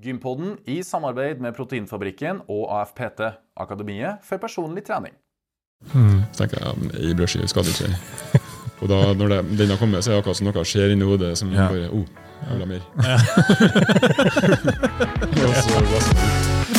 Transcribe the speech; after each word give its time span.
Gympodden 0.00 0.54
i 0.70 0.80
samarbeid 0.86 1.40
med 1.44 1.52
Proteinfabrikken 1.56 2.40
og 2.48 2.70
AFPT, 2.80 3.20
Akademiet 3.60 4.22
for 4.24 4.40
personlig 4.40 4.84
trening. 4.86 5.12
Så 5.92 6.36
tenker 6.38 6.60
jeg 6.60 6.64
ja, 6.66 6.72
ei 7.00 7.14
brødskive 7.16 7.48
skal 7.48 7.64
det 7.64 7.72
ikke. 7.76 8.40
Og 8.80 8.88
da, 8.88 8.98
når 9.16 9.28
det, 9.28 9.38
den 9.60 9.68
har 9.72 9.78
kommet, 9.80 10.04
så 10.04 10.10
er 10.10 10.14
det 10.16 10.22
akkurat 10.22 10.38
som 10.40 10.46
noe 10.48 10.64
skjer 10.64 10.94
inni 10.94 11.04
hodet 11.08 11.34
som 11.40 11.52
Ja. 11.52 11.68
bare 11.68 11.88
oh, 11.92 12.06
jeg 12.40 12.52
vil 12.52 12.60
ha 12.64 12.68
mer. 12.68 12.82
Og 15.40 16.69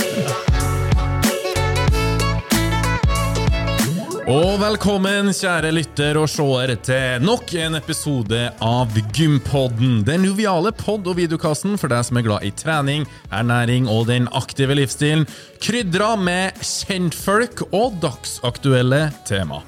Og 4.32 4.62
velkommen, 4.62 5.34
kjære 5.36 5.74
lytter 5.76 6.16
og 6.22 6.30
seer, 6.32 6.72
til 6.86 7.24
nok 7.26 7.50
en 7.60 7.76
episode 7.76 8.40
av 8.64 8.94
Gympodden. 9.12 10.06
Den 10.08 10.24
joviale 10.24 10.72
pod- 10.72 11.10
og 11.10 11.18
videokassen 11.18 11.74
for 11.80 11.92
deg 11.92 12.06
som 12.08 12.20
er 12.20 12.24
glad 12.24 12.46
i 12.48 12.52
trening, 12.56 13.04
ernæring 13.28 13.90
og 13.92 14.06
den 14.08 14.30
aktive 14.38 14.78
livsstilen. 14.78 15.26
Krydra 15.60 16.14
med 16.16 16.62
kjentfolk 16.64 17.66
og 17.74 17.98
dagsaktuelle 18.06 19.02
tema. 19.28 19.60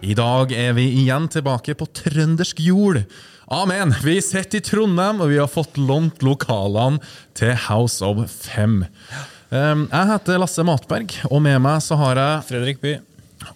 I 0.00 0.16
dag 0.16 0.54
er 0.54 0.72
vi 0.78 0.86
igjen 1.02 1.26
tilbake 1.34 1.74
på 1.76 1.88
trøndersk 2.00 2.62
jord. 2.64 3.02
Amen! 3.52 3.92
Vi 4.00 4.14
sitter 4.24 4.62
i 4.62 4.64
Trondheim, 4.64 5.20
og 5.20 5.34
vi 5.34 5.42
har 5.42 5.50
fått 5.50 5.76
lånt 5.76 6.24
lokalene 6.24 7.02
til 7.36 7.52
House 7.66 8.00
of 8.06 8.24
Fem. 8.32 8.80
Um, 9.50 9.84
jeg 9.92 10.10
heter 10.14 10.40
Lasse 10.40 10.64
Matberg, 10.64 11.18
og 11.28 11.44
med 11.44 11.60
meg 11.68 11.84
så 11.84 12.00
har 12.00 12.22
jeg 12.22 12.48
Fredrik 12.48 12.80
By. 12.80 12.94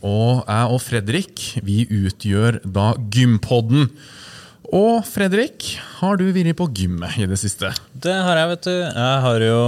Og 0.00 0.42
jeg 0.46 0.72
og 0.74 0.80
Fredrik 0.84 1.44
vi 1.66 1.84
utgjør 1.88 2.60
da 2.64 2.92
Gympodden. 3.12 3.90
Og 4.70 5.00
Fredrik, 5.02 5.64
har 5.98 6.14
du 6.20 6.28
vært 6.30 6.54
på 6.60 6.68
gymmet 6.78 7.16
i 7.18 7.26
det 7.26 7.40
siste? 7.40 7.72
Det 7.90 8.14
har 8.14 8.38
jeg, 8.38 8.50
vet 8.52 8.68
du. 8.68 8.76
Jeg 8.86 9.16
har 9.24 9.42
jo 9.42 9.62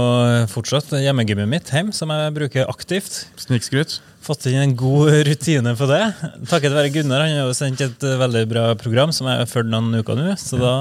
fortsatt 0.53 0.93
hjemmegymmet 0.95 1.49
mitt 1.51 1.71
hjemme, 1.75 1.91
som 1.91 2.13
jeg 2.15 2.31
bruker 2.37 2.71
aktivt. 2.71 3.25
Snikskryt? 3.43 3.97
Fått 4.23 4.47
inn 4.47 4.61
en 4.61 4.77
god 4.79 5.11
rutine 5.27 5.75
på 5.75 5.89
det. 5.91 5.99
Takket 6.47 6.71
være 6.71 6.93
Gunnar. 6.95 7.25
Han 7.27 7.35
har 7.35 7.49
jo 7.49 7.57
sendt 7.57 7.83
et 7.83 8.07
veldig 8.23 8.45
bra 8.47 8.65
program 8.79 9.11
som 9.11 9.27
jeg 9.27 9.43
har 9.43 9.51
fulgt 9.51 9.73
noen 9.73 9.91
uker 9.99 10.15
nå. 10.15 10.37
Så 10.39 10.61
da 10.61 10.73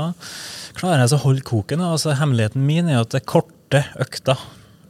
klarer 0.79 1.03
jeg 1.03 1.17
å 1.19 1.23
holde 1.27 1.43
koken. 1.51 1.83
Altså, 1.83 2.15
hemmeligheten 2.23 2.63
min 2.63 2.95
er 2.95 3.03
at 3.03 3.11
det 3.11 3.25
er 3.25 3.31
korte 3.35 3.83
økter. 4.07 4.39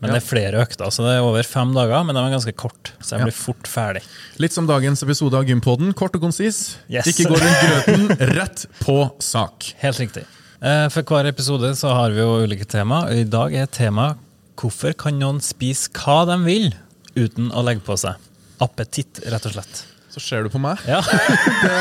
Men 0.02 0.10
Ja. 0.10 0.18
det 0.18 0.22
er 0.24 0.26
flere 0.26 0.60
økter, 0.66 0.90
så 0.90 1.04
det 1.06 1.12
er 1.16 1.22
over 1.22 1.42
fem 1.46 1.72
dager, 1.72 2.02
men 2.04 2.16
de 2.16 2.20
er 2.20 2.32
ganske 2.34 2.52
korte. 2.58 2.90
Så 3.00 3.14
jeg 3.14 3.20
Ja. 3.20 3.24
blir 3.28 3.36
fort 3.38 3.68
ferdig. 3.70 4.02
Litt 4.42 4.52
som 4.52 4.66
dagens 4.66 5.02
episode 5.04 5.34
av 5.38 5.44
Gympodden. 5.46 5.94
Kort 5.94 6.16
og 6.16 6.22
konsis. 6.22 6.76
Yes. 6.90 7.06
Ikke 7.06 7.28
gå 7.30 7.38
rundt 7.38 7.62
grøten, 7.62 8.08
rett 8.36 8.66
på 8.80 9.12
sak. 9.22 9.72
Helt 9.78 9.96
riktig. 10.02 10.24
Eh, 10.60 10.88
For 10.88 11.02
hver 11.02 11.26
episode 11.30 11.70
så 11.78 11.94
har 11.94 12.10
vi 12.10 12.18
jo 12.18 12.42
ulike 12.44 12.66
tema. 12.66 13.06
I 13.10 13.22
dag 13.24 13.54
er 13.54 13.66
temaet 13.66 14.16
'Hvorfor 14.56 14.92
kan 14.96 15.18
noen 15.18 15.40
spise 15.40 15.88
hva 15.90 16.26
de 16.26 16.36
vil 16.44 16.74
uten 17.16 17.50
å 17.52 17.64
legge 17.64 17.80
på 17.82 17.94
seg'? 17.96 18.16
Appetitt, 18.60 19.20
rett 19.30 19.46
og 19.46 19.52
slett. 19.52 19.84
Så 20.12 20.20
ser 20.20 20.44
du 20.44 20.50
på 20.52 20.60
meg. 20.60 20.80
Ja, 20.84 21.00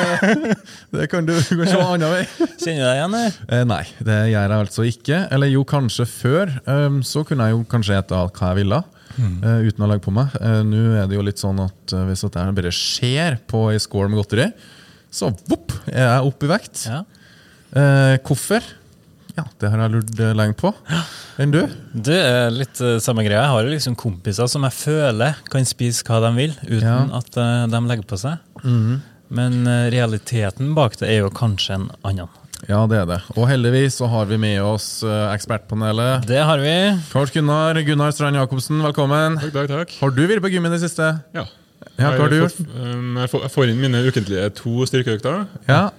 Det 0.94 1.08
kan 1.12 1.26
du, 1.28 1.34
du 1.36 1.58
kan 1.60 1.68
se 1.68 1.76
annen 1.82 2.14
vei. 2.14 2.22
Kjenner 2.62 2.80
du 2.80 2.86
deg 2.86 3.00
igjen? 3.02 3.16
Eh, 3.52 3.64
nei, 3.68 3.82
det 4.08 4.18
gjør 4.32 4.54
jeg 4.54 4.64
altså 4.66 4.86
ikke. 4.88 5.20
Eller 5.36 5.52
jo, 5.52 5.66
kanskje 5.68 6.06
før. 6.08 6.54
Um, 6.64 7.02
så 7.04 7.26
kunne 7.28 7.50
jeg 7.50 7.58
jo 7.58 7.66
kanskje 7.72 8.00
spise 8.00 8.22
hva 8.38 8.52
jeg 8.54 8.60
ville. 8.62 8.80
eh, 9.20 9.66
uten 9.68 9.84
å 9.84 9.90
legge 9.92 10.06
på 10.06 10.14
meg. 10.16 10.32
Uh, 10.40 10.62
Nå 10.64 10.84
er 11.02 11.10
det 11.12 11.18
jo 11.20 11.26
litt 11.28 11.44
sånn 11.44 11.60
at 11.60 11.96
uh, 11.98 12.06
hvis 12.08 12.24
jeg 12.24 12.56
bare 12.62 12.72
ser 12.78 13.42
på 13.52 13.66
ei 13.74 13.82
skål 13.84 14.08
med 14.14 14.22
godteri, 14.22 14.48
så 15.12 15.34
vopp, 15.52 15.76
er 15.92 16.06
jeg 16.08 16.30
oppe 16.32 16.48
i 16.48 16.54
vekt. 16.54 16.86
Ja. 16.88 17.02
Hvorfor? 18.28 18.64
Ja, 19.38 19.46
det 19.62 19.70
har 19.72 19.80
jeg 19.86 19.94
lurt 19.94 20.20
eh, 20.20 20.34
lenge 20.36 20.56
på. 20.60 20.74
Enn 21.42 21.54
du? 21.54 21.62
Det 21.94 22.18
er 22.20 22.52
litt 22.52 22.82
eh, 22.84 22.98
samme 23.04 23.24
greia. 23.24 23.46
Jeg 23.46 23.54
har 23.54 23.64
jo 23.68 23.72
liksom 23.74 23.96
kompiser 24.00 24.50
som 24.52 24.66
jeg 24.68 24.76
føler 24.76 25.40
kan 25.52 25.68
spise 25.68 26.04
hva 26.08 26.20
de 26.26 26.32
vil, 26.36 26.54
uten 26.68 26.84
Ja. 26.84 26.98
at 27.22 27.38
eh, 27.40 27.64
de 27.72 27.82
legger 27.88 28.08
på 28.10 28.20
seg. 28.20 28.42
Men 29.32 29.62
eh, 29.68 29.88
realiteten 29.94 30.74
bak 30.76 30.98
det 31.00 31.08
er 31.14 31.22
jo 31.24 31.32
kanskje 31.34 31.78
en 31.80 31.88
annen. 32.04 32.28
Ja, 32.70 32.84
det 32.86 33.00
er 33.00 33.08
det. 33.10 33.20
Og 33.40 33.48
heldigvis 33.50 33.96
så 33.98 34.06
har 34.12 34.28
vi 34.30 34.38
med 34.38 34.60
oss 34.62 35.00
eh, 35.08 35.24
ekspertpanelet. 35.34 36.28
Det 36.30 36.44
har 36.46 36.60
vi. 36.62 36.76
Karl 37.10 37.32
Gunnar, 37.34 37.80
Gunnar 37.88 38.12
Strand 38.14 38.38
Jacobsen, 38.38 38.84
velkommen. 38.86 39.40
Takk, 39.42 39.56
takk, 39.56 39.72
takk. 39.72 39.96
Har 40.04 40.14
du 40.14 40.22
vært 40.30 40.44
på 40.46 40.52
gym 40.54 40.68
i 40.70 40.74
det 40.76 40.82
siste? 40.84 41.08
Ja. 41.34 41.48
Ja, 41.98 42.12
hva 42.14 42.28
har 42.28 42.30
du 42.30 42.36
gjort? 42.44 42.60
Jeg 42.62 43.50
får, 43.56 43.72
inn 43.72 43.80
mine 43.82 44.04
ukentlige 44.06 44.52
to 44.60 44.86
styrkeøkter, 44.90 45.48
Ja, 45.72 45.88
eh, 45.88 45.98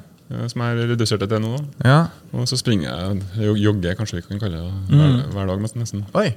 som 0.52 0.62
jeg 0.64 0.76
har 0.78 0.88
redusert 0.92 1.24
til 1.28 1.42
nå. 1.44 1.52
ja. 1.84 1.98
Og 2.32 2.46
så 2.48 2.56
springer 2.60 2.88
jeg, 2.88 3.54
jogger, 3.62 3.94
kanskje 3.98 4.20
vi 4.20 4.24
kan 4.28 4.40
kalle 4.42 4.62
det, 4.62 4.72
hver, 4.88 5.18
hver 5.34 5.46
dag 5.52 5.62
nesten. 5.66 6.04
Oi, 6.14 6.30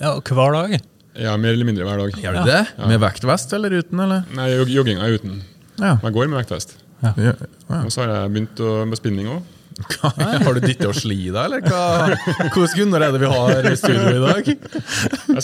Ja, 0.00 0.10
og 0.18 0.22
hver 0.28 0.52
dag. 0.52 0.78
Ja, 1.16 1.36
mer 1.40 1.54
eller 1.56 1.64
mindre 1.64 1.84
hver 1.88 1.96
dag. 2.02 2.12
gjør 2.20 2.34
du 2.42 2.50
det? 2.50 2.62
Med 2.90 3.00
vektvest 3.00 3.52
eller 3.56 3.72
uten, 3.78 4.00
eller? 4.04 4.24
Nei, 4.36 4.50
jog- 4.52 4.68
jogginga 4.74 5.06
er 5.06 5.14
uten. 5.16 5.38
Ja. 5.80 5.94
Jeg 6.02 6.12
går 6.12 6.28
med 6.28 6.42
vektvest. 6.44 6.74
Ja. 7.02 7.12
Ja. 7.16 7.32
Og 7.84 7.88
så 7.92 8.02
har 8.04 8.12
jeg 8.12 8.32
begynt 8.34 8.60
å, 8.60 8.72
med 8.88 8.98
spinning 9.00 9.28
òg. 9.32 9.42
Har 10.00 10.54
du 10.56 10.60
dytta 10.64 10.88
og 10.88 10.94
sli 10.96 11.16
deg, 11.28 11.36
eller 11.36 11.60
hva? 11.60 12.16
Hvordan 12.52 12.76
Gunnar 12.78 13.02
er 13.04 13.12
det 13.12 13.20
vi 13.20 13.28
har 13.32 13.66
i 13.68 13.74
studio 13.76 14.12
i 14.14 14.22
dag? 14.24 14.46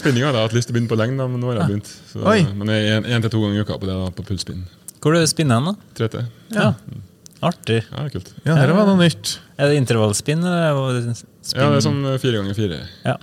Spinning 0.00 0.24
hadde 0.24 0.38
jeg 0.40 0.46
hatt 0.48 0.54
lyst 0.56 0.68
til 0.70 0.72
å 0.72 0.76
begynne 0.78 0.88
på 0.92 0.96
lenge, 1.00 1.16
men 1.32 1.40
nå 1.42 1.50
har 1.50 1.58
jeg 1.60 1.68
begynt. 1.74 1.90
Så, 2.12 2.22
Men 2.56 2.72
er 2.72 3.04
én 3.12 3.24
til 3.24 3.32
to 3.34 3.42
ganger 3.44 3.60
i 3.60 3.64
uka 3.66 3.76
på 3.80 3.88
det 3.90 3.96
da, 3.98 4.08
på 4.16 4.24
pulsspinn. 4.30 4.62
Hvor 5.02 5.16
er 5.16 5.24
du 5.24 5.28
spinner 5.32 5.60
hen, 5.60 5.72
da? 5.72 5.90
3T. 6.00 6.24
Ja. 6.56 6.70
Artig. 7.42 7.80
Ja, 7.90 8.02
det 8.04 8.08
er 8.08 8.12
kult. 8.18 8.28
Ja, 8.46 8.54
dette 8.54 8.74
var 8.76 8.86
noe 8.86 9.00
nytt. 9.02 9.36
Er 9.58 9.72
det 9.72 9.78
intervallspinn? 9.82 10.44
Er? 10.46 10.68
Ja, 10.70 11.70
det 11.70 11.80
er 11.80 11.82
sånn 11.84 12.04
eh, 12.06 12.18
fire 12.22 12.38
ganger 12.42 12.54
fire. 12.58 12.82
Ja. 13.04 13.16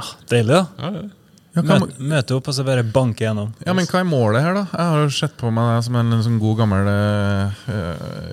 Ah, 0.00 0.12
deilig, 0.30 0.54
da. 0.54 0.66
Ja, 0.78 0.90
det 0.94 1.00
er. 1.06 1.08
Ja, 1.50 1.64
hva, 1.66 1.80
Møte, 1.82 1.96
møte 2.12 2.34
opp 2.36 2.46
og 2.46 2.54
så 2.54 2.62
bare 2.62 2.84
banke 2.86 3.24
gjennom. 3.24 3.48
ja, 3.66 3.72
men 3.74 3.88
hva 3.90 3.98
er 3.98 4.06
målet 4.06 4.44
her, 4.44 4.54
da? 4.54 4.60
Jeg 4.70 4.90
har 4.92 5.00
jo 5.02 5.08
sett 5.16 5.32
på 5.40 5.50
meg 5.50 5.72
det 5.74 5.80
som 5.88 5.96
en, 5.98 6.12
sånn 6.22 6.36
god 6.38 6.60
gammel 6.60 6.86
eh, 6.86 7.64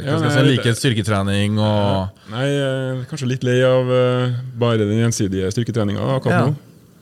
Ja, 0.06 0.20
jeg 0.22 0.34
si, 0.36 0.44
like 0.46 0.74
styrketrening 0.78 1.58
og 1.58 2.12
Nei, 2.30 2.46
kanskje 3.10 3.32
litt 3.32 3.42
lei 3.48 3.56
av 3.66 3.90
eh, 3.90 4.36
bare 4.62 4.86
den 4.86 5.02
gjensidige 5.02 5.50
styrketreninga 5.56 6.06
akkurat 6.20 6.36
Ja. 6.38 6.44
nå. 6.46 6.54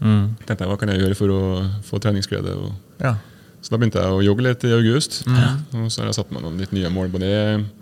Mm. 0.07 0.23
Tenkte 0.47 0.63
jeg, 0.63 0.71
Hva 0.71 0.79
kan 0.79 0.93
jeg 0.95 1.03
gjøre 1.03 1.19
for 1.19 1.35
å 1.35 1.41
få 1.83 1.99
treningsglede? 2.07 2.55
Og, 2.63 2.71
ja. 3.03 3.17
Så 3.65 3.73
da 3.73 3.79
begynte 3.81 3.97
jeg 4.03 4.13
å 4.13 4.21
jogge 4.21 4.43
litt 4.45 4.63
i 4.67 4.73
august. 4.75 5.23
Mm. 5.25 5.39
Og 5.81 5.87
så 5.89 6.03
har 6.03 6.11
jeg 6.11 6.17
satt 6.19 6.29
meg 6.35 6.43
noen 6.45 6.59
litt 6.61 6.73
nye 6.75 6.89
mål 6.93 7.07
på 7.09 7.17
det. 7.23 7.33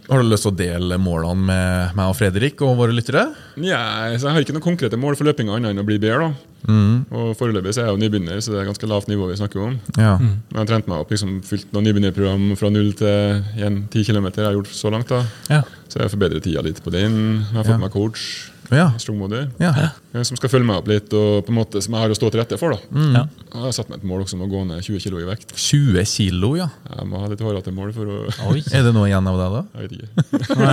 Har 0.07 0.21
du 0.23 0.29
lyst 0.31 0.45
til 0.47 0.53
å 0.53 0.55
dele 0.55 0.95
målene 1.01 1.43
med 1.49 1.97
meg 1.97 2.07
og 2.11 2.15
Fredrik 2.15 2.61
og 2.63 2.77
våre 2.79 2.95
lyttere? 2.95 3.25
Ja, 3.59 3.81
så 4.15 4.29
Jeg 4.29 4.35
har 4.37 4.45
ikke 4.45 4.55
noen 4.55 4.63
konkrete 4.69 4.99
mål 4.99 5.17
for 5.19 5.27
løpinga 5.27 5.57
annet 5.57 5.73
enn 5.73 5.83
å 5.83 5.85
bli 5.87 5.97
bedre. 5.99 6.29
da. 6.31 6.49
Mm. 6.71 7.03
Og 7.11 7.33
Foreløpig 7.35 7.73
så 7.75 7.83
er 7.83 7.89
jeg 7.89 7.97
jo 7.97 8.01
nybegynner, 8.05 8.39
så 8.39 8.53
det 8.53 8.61
er 8.61 8.69
ganske 8.71 8.87
lavt 8.87 9.09
nivå 9.11 9.27
vi 9.27 9.35
snakker 9.35 9.59
om. 9.65 9.75
Ja. 9.99 10.13
Men 10.23 10.39
jeg 10.53 10.61
har 10.61 10.69
trent 10.71 10.87
meg 10.87 11.03
opp, 11.03 11.11
liksom 11.11 11.35
fylt 11.43 11.67
noen 11.75 11.83
nybegynnerprogram 11.89 12.45
fra 12.55 12.71
null 12.71 12.93
til 12.95 13.43
igjen, 13.59 13.81
10 13.91 14.07
km. 14.07 14.29
Jeg 14.31 14.47
har 14.47 14.55
gjort 14.55 14.71
så 14.71 14.91
langt 14.95 15.11
da. 15.11 15.25
Ja. 15.51 15.61
Så 15.91 15.99
jeg 15.99 16.13
forbedrer 16.15 16.39
tida 16.47 16.63
litt 16.63 16.79
på 16.83 16.95
den. 16.95 17.43
Jeg 17.43 17.57
har 17.59 17.63
fått 17.67 17.75
Ja. 17.75 17.83
meg 17.83 17.91
coach, 17.91 18.51
Ja. 18.71 18.91
Strongmodi, 19.01 19.41
ja. 19.61 19.71
eh, 20.13 20.23
som 20.23 20.37
skal 20.39 20.51
følge 20.51 20.67
meg 20.67 20.81
opp 20.81 20.89
litt, 20.91 21.11
og 21.17 21.43
på 21.47 21.53
en 21.53 21.57
måte 21.57 21.81
som 21.83 21.95
jeg 21.95 22.05
har 22.05 22.13
å 22.13 22.17
stå 22.17 22.29
til 22.31 22.41
rette 22.41 22.59
for. 22.61 22.77
da. 22.77 22.91
Mm. 22.95 23.17
Ja. 23.17 23.23
Jeg 23.53 23.65
har 23.65 23.75
satt 23.75 23.91
meg 23.91 23.99
et 23.99 24.07
mål 24.07 24.23
også 24.25 24.37
om 24.39 24.45
å 24.45 24.49
gå 24.51 24.63
ned 24.69 24.85
20 24.85 25.03
kg 25.03 25.19
i 25.21 25.27
vekt. 25.29 25.53
20 25.57 26.07
kilo, 26.09 26.53
ja. 26.59 26.69
Jeg 26.89 27.09
må 27.09 27.21
ha 27.23 27.29
litt 27.31 27.43
hårete 27.43 27.73
mål 27.75 27.93
for 27.97 28.13
å 28.13 28.19
Oi. 28.53 28.63
Er 28.75 28.87
det 28.87 28.95
noe 28.95 29.09
igjen 29.09 29.29
av 29.29 29.41
det, 29.41 29.49
da? 29.57 29.63
Jeg 29.73 29.83
vet 29.83 29.97
ikke. 29.99 30.09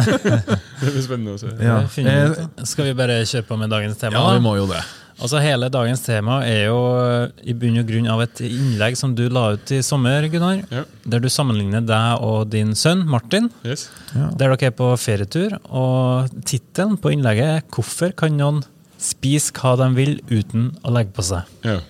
det 0.81 0.95
blir 0.95 1.05
spennende 1.07 1.37
å 1.37 1.43
se. 1.43 1.53
Ja. 1.61 1.83
Eh. 1.85 2.65
Skal 2.69 2.91
vi 2.91 2.97
bare 2.99 3.21
kjøre 3.25 3.49
på 3.49 3.61
med 3.61 3.73
dagens 3.73 4.01
tema? 4.01 4.17
Ja, 4.19 4.37
vi 4.39 4.45
må 4.45 4.57
jo 4.61 4.69
det. 4.71 4.83
Altså 5.21 5.41
Hele 5.45 5.69
dagens 5.73 6.01
tema 6.05 6.39
er 6.49 6.67
jo 6.71 6.79
eh, 7.05 7.29
i 7.51 7.53
bunn 7.61 7.77
og 7.83 7.87
grunn 7.91 8.09
av 8.09 8.23
et 8.25 8.41
innlegg 8.47 8.97
som 8.97 9.13
du 9.15 9.27
la 9.29 9.51
ut 9.57 9.73
i 9.77 9.83
sommer, 9.85 10.25
Gunnar. 10.33 10.63
Ja. 10.73 10.85
Der 11.13 11.21
du 11.21 11.29
sammenligner 11.29 11.85
deg 11.85 12.25
og 12.25 12.49
din 12.53 12.73
sønn 12.79 13.05
Martin. 13.11 13.51
Yes. 13.67 13.89
Der 14.15 14.33
dere 14.41 14.59
er 14.71 14.75
på 14.77 14.89
ferietur. 15.01 15.59
Og 15.69 16.31
tittelen 16.49 16.97
på 17.01 17.13
innlegget 17.13 17.51
er 17.59 17.63
'Hvorfor 17.69 18.15
kan 18.17 18.37
noen 18.37 18.63
spise 18.99 19.53
hva 19.53 19.77
de 19.77 19.89
vil 19.95 20.21
uten 20.31 20.77
å 20.85 20.91
legge 20.93 21.13
på 21.13 21.23
seg'? 21.23 21.45
Ja. 21.65 21.81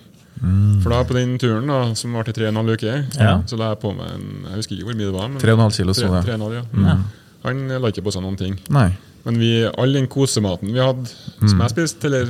For 0.81 0.89
da 0.89 1.03
på 1.05 1.13
den 1.13 1.37
turen, 1.37 1.67
da, 1.67 1.93
som 1.93 2.13
varte 2.13 2.29
i 2.29 2.33
tre 2.33 2.47
og 2.47 2.55
en 2.55 2.65
halv 2.65 2.73
uke, 2.77 3.05
Ja. 3.19 3.41
så 3.45 3.57
la 3.57 3.69
jeg 3.75 3.79
på 3.79 3.95
meg 3.95 4.07
en 4.15 4.45
Jeg 4.49 4.55
husker 4.57 4.75
ikke 4.75 4.85
hvor 4.89 4.95
mye 4.95 5.11
det 5.11 5.13
var. 5.13 5.27
men 5.29 5.39
3,5 5.41 5.75
kilo, 5.77 5.93
så 5.93 6.01
tre- 6.01 6.21
det. 6.25 6.29
og 6.29 6.33
en 6.33 6.41
halv, 6.41 6.53
ja. 6.53 6.63
Mm. 6.95 7.03
Han 7.43 7.67
la 7.81 7.87
ikke 7.91 8.03
på 8.03 8.11
seg 8.11 8.23
noen 8.23 8.37
ting. 8.37 8.59
Nei. 8.69 8.91
Men 9.23 9.37
vi, 9.37 9.65
all 9.77 9.93
den 9.93 10.07
kosematen 10.07 10.73
vi 10.73 10.79
hadde, 10.79 11.07
som 11.47 11.59
jeg 11.59 11.69
spiste 11.69 12.05
eller 12.05 12.25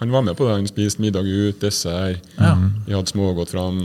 Han 0.00 0.10
var 0.10 0.22
med 0.26 0.36
på 0.36 0.46
det. 0.48 0.54
Han 0.58 0.66
spiste 0.68 1.00
middag 1.00 1.24
ut, 1.28 1.60
dessert. 1.62 2.20
Ja. 2.38 2.54
Vi 2.86 2.92
hadde 2.96 3.10
smågodt 3.12 3.52
fram. 3.54 3.78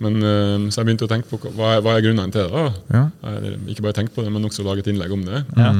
Men 0.00 0.14
eh, 0.24 0.68
Så 0.72 0.80
jeg 0.80 0.86
begynte 0.88 1.04
å 1.04 1.10
tenke 1.10 1.28
på 1.28 1.36
hva- 1.42 1.52
hva 1.56 1.72
er, 1.76 1.82
hva 1.84 1.96
er 1.98 2.04
grunnene 2.06 2.32
til 2.32 2.46
det. 2.48 2.52
da? 2.52 2.70
Ja. 2.96 3.02
Ikke 3.68 3.84
bare 3.84 3.92
tenkt 3.98 4.14
på 4.16 4.24
det, 4.24 4.32
men 4.32 4.46
også 4.48 4.64
lage 4.64 4.80
et 4.84 4.88
innlegg 4.92 5.12
om 5.12 5.24
det. 5.26 5.42
Ja. 5.58 5.72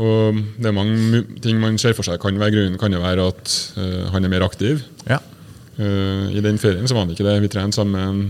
Og 0.00 0.38
det 0.56 0.70
er 0.70 0.72
mange 0.72 1.20
ting 1.44 1.58
man 1.60 1.76
ser 1.78 1.92
for 1.92 2.02
seg 2.08 2.16
kan 2.22 2.38
være 2.40 2.54
grunnen. 2.54 2.78
Kan 2.80 2.94
jo 2.96 3.02
være 3.02 3.26
at 3.28 3.52
uh, 3.76 4.08
han 4.14 4.24
er 4.24 4.32
mer 4.32 4.46
aktiv. 4.46 4.80
Ja. 5.04 5.18
Uh, 5.76 6.32
I 6.32 6.40
den 6.44 6.56
ferien 6.60 6.88
så 6.88 6.96
var 6.96 7.04
han 7.04 7.12
ikke 7.12 7.26
det. 7.28 7.36
Vi 7.44 7.50
trente 7.52 7.76
sammen. 7.76 8.24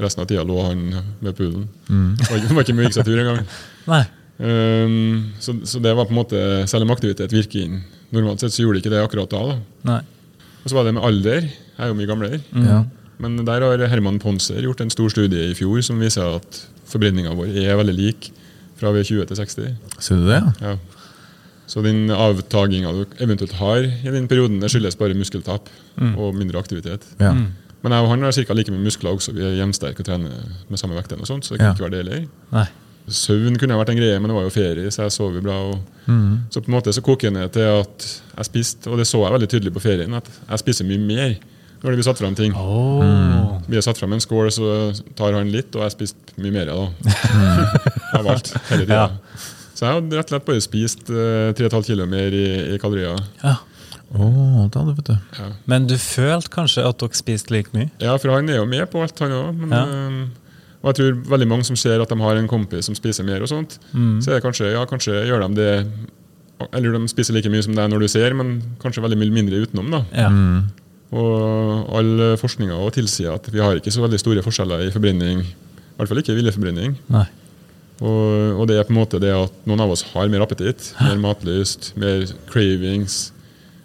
Resten 0.00 0.20
av 0.22 0.28
tida 0.28 0.44
lå 0.44 0.60
han 0.68 0.84
ved 1.24 1.32
poolen. 1.40 1.64
Ikke- 2.20 2.44
det 2.44 2.52
var 2.58 2.64
ikke 2.68 2.76
mye 2.76 2.90
gikk 2.90 2.98
seg 3.00 3.08
tur 3.08 3.18
engang. 3.24 3.40
Nei. 3.94 4.04
Um, 4.36 5.32
så, 5.40 5.54
så 5.64 5.80
det 5.80 5.94
var 5.96 6.04
på 6.04 6.12
en 6.12 6.18
måte 6.18 6.40
Selv 6.68 6.84
om 6.84 6.90
aktivitet 6.92 7.32
virker 7.32 7.62
inn 7.64 7.78
Normalt 8.14 8.40
sett 8.40 8.52
så 8.54 8.62
gjorde 8.62 8.78
de 8.78 8.84
ikke 8.84 8.92
det 8.94 9.02
akkurat 9.02 9.30
da. 9.30 9.40
da. 9.50 9.56
Nei. 9.90 10.00
Og 10.64 10.70
så 10.70 10.74
var 10.78 10.84
det 10.84 10.94
med 10.94 11.02
alder. 11.06 11.40
Jeg 11.48 11.82
er 11.84 11.88
jo 11.90 11.94
mye 11.98 12.06
gamlere. 12.10 12.40
Ja. 12.54 12.84
Men 13.18 13.36
der 13.46 13.64
har 13.64 13.86
Herman 13.88 14.18
Ponser 14.20 14.60
gjort 14.62 14.80
en 14.84 14.90
stor 14.92 15.08
studie 15.08 15.50
i 15.50 15.54
fjor 15.56 15.80
som 15.82 15.98
viser 16.00 16.36
at 16.36 16.60
forbrenninga 16.86 17.32
vår 17.34 17.54
er 17.64 17.76
veldig 17.80 17.94
lik 17.96 18.30
fra 18.76 18.90
vi 18.92 19.00
er 19.00 19.08
20 19.08 19.26
til 19.30 19.36
60. 19.40 19.76
Ser 20.04 20.20
du 20.20 20.26
det? 20.28 20.40
ja? 20.60 20.74
Så 21.66 21.82
den 21.82 22.10
avtaginga 22.14 22.92
du 22.94 23.06
eventuelt 23.24 23.56
har 23.58 23.82
i 23.82 24.10
den 24.14 24.28
perioden, 24.30 24.60
det 24.62 24.68
skyldes 24.70 24.94
bare 25.00 25.16
muskeltap 25.18 25.66
og 26.14 26.34
mindre 26.38 26.60
aktivitet. 26.62 27.02
Ja. 27.18 27.32
Men 27.82 27.92
jeg 27.94 28.02
og 28.04 28.10
han 28.12 28.22
har 28.22 28.32
ca. 28.36 28.54
like 28.54 28.70
mye 28.72 28.84
muskler 28.84 29.16
også. 29.16 29.32
Vi 29.34 29.42
er 29.42 29.56
jevnsterke 29.58 30.00
og 30.04 30.06
trener 30.06 30.30
med 30.68 30.78
samme 30.78 30.94
vekt. 30.94 31.12
og 31.16 31.26
sånt, 31.26 31.44
så 31.44 31.54
det 31.54 31.58
kan 31.60 31.66
Ja. 31.66 31.72
ikke 31.74 31.86
være 31.88 31.96
det 31.96 32.04
heller. 32.04 32.28
Nei. 32.52 32.66
Søvn 33.08 33.54
kunne 33.60 33.76
vært 33.78 33.90
en 33.92 33.98
greie, 34.00 34.18
men 34.18 34.30
det 34.30 34.34
var 34.36 34.46
jo 34.48 34.50
ferie, 34.54 34.90
så 34.90 35.04
jeg 35.06 35.12
sov 35.14 35.34
jo 35.36 35.42
bra. 35.44 35.56
Og, 35.70 35.78
Så 36.50 36.60
på 36.62 36.70
en 36.70 36.74
måte 36.74 36.92
så 36.94 37.02
koker 37.06 37.30
det 37.30 37.36
ned 37.38 37.52
til 37.54 37.62
at 37.62 38.06
jeg 38.36 38.44
spiste, 38.48 38.90
og 38.90 38.98
det 38.98 39.06
så 39.06 39.20
jeg 39.22 39.32
veldig 39.36 39.48
tydelig 39.52 39.72
på 39.76 39.82
ferien, 39.84 40.14
at 40.18 40.26
jeg 40.50 40.58
spiser 40.64 40.88
mye 40.88 40.98
mer 40.98 41.36
når 41.82 41.92
det 41.92 41.98
blir 42.00 42.06
satt 42.08 42.18
fram 42.18 42.34
ting. 42.34 42.54
Åh. 42.56 43.60
Vi 43.68 43.76
har 43.76 43.82
satt 43.84 43.98
fram 44.00 44.12
en 44.16 44.20
skål, 44.24 44.48
så 44.50 44.70
tar 45.14 45.36
han 45.36 45.50
litt, 45.52 45.74
og 45.76 45.84
jeg 45.84 45.92
spiste 45.94 46.34
mye 46.42 46.54
mer 46.56 46.66
da. 46.66 46.76
Av 48.16 48.26
alt. 48.32 48.50
Hele 48.70 48.86
tida. 48.88 48.96
Ja. 48.96 49.44
Så 49.76 49.84
jeg 49.84 49.92
har 49.92 50.00
rett 50.00 50.30
og 50.30 50.32
slett 50.32 50.46
bare 50.48 50.64
spist 50.64 51.10
eh, 51.12 51.50
3,5 51.58 51.82
kilo 51.90 52.06
mer 52.08 52.32
i, 52.34 52.46
i 52.74 52.78
kalorier. 52.80 53.20
Ja. 53.42 53.58
Oh, 54.16 54.64
det 54.70 54.78
hadde, 54.80 54.94
vet 54.96 55.08
du. 55.10 55.52
Men 55.68 55.86
du 55.90 55.96
følte 56.00 56.48
kanskje 56.54 56.84
at 56.88 56.98
dere 57.02 57.18
spiste 57.18 57.52
like 57.52 57.74
mye? 57.76 57.90
Ja, 58.00 58.14
for 58.22 58.32
han 58.32 58.48
er 58.48 58.60
jo 58.62 58.66
med 58.70 58.86
på 58.92 59.02
alt, 59.04 59.18
han 59.20 59.34
òg. 59.36 59.52
Men 59.62 59.74
Ja. 59.76 59.84
eh, 59.84 60.42
og 60.86 60.92
jeg 60.92 60.98
tror 61.00 61.16
veldig 61.34 61.48
mange 61.50 61.66
som 61.66 61.74
ser 61.76 61.98
at 62.00 62.08
de 62.14 62.16
har 62.22 62.38
en 62.38 62.46
kompis 62.48 62.86
som 62.86 62.94
spiser 62.94 63.26
mer, 63.26 63.42
og 63.42 63.48
sånt, 63.50 63.78
Mm. 63.92 64.20
så 64.22 64.30
er 64.30 64.38
det 64.38 64.44
kanskje, 64.46 64.70
ja, 64.70 64.84
kanskje 64.86 65.24
gjør 65.26 65.42
de 65.48 65.54
det 65.58 65.86
Eller 66.72 66.94
de 66.94 67.08
spiser 67.10 67.34
like 67.34 67.50
mye 67.50 67.60
som 67.66 67.74
deg 67.74 67.90
når 67.90 68.00
du 68.00 68.08
ser, 68.08 68.32
men 68.32 68.62
kanskje 68.80 69.02
veldig 69.02 69.18
mye 69.18 69.32
mindre 69.34 69.58
utenom. 69.66 69.90
da. 69.90 70.04
Ja. 70.14 70.30
Og 71.12 71.90
all 71.94 72.36
forskninga 72.40 72.78
tilsier 72.96 73.34
at 73.34 73.50
vi 73.52 73.60
har 73.60 73.76
ikke 73.76 73.92
så 73.92 74.00
veldig 74.02 74.18
store 74.22 74.42
forskjeller 74.42 74.86
i 74.86 74.92
forbrenning. 74.94 75.42
I 75.42 75.98
hvert 75.98 76.08
fall 76.08 76.18
ikke 76.22 76.34
viljeforbrenning. 76.38 76.96
Nei. 77.12 77.26
Og, 78.00 78.60
og 78.60 78.66
det 78.68 78.76
er 78.78 78.84
på 78.88 78.92
en 78.92 78.98
måte 78.98 79.20
det 79.20 79.30
at 79.32 79.52
noen 79.68 79.80
av 79.84 79.92
oss 79.94 80.02
har 80.14 80.28
mer 80.32 80.42
appetitt, 80.44 80.90
mer 81.00 81.16
matlyst, 81.22 81.92
mer 81.96 82.26
cravings. 82.50 83.32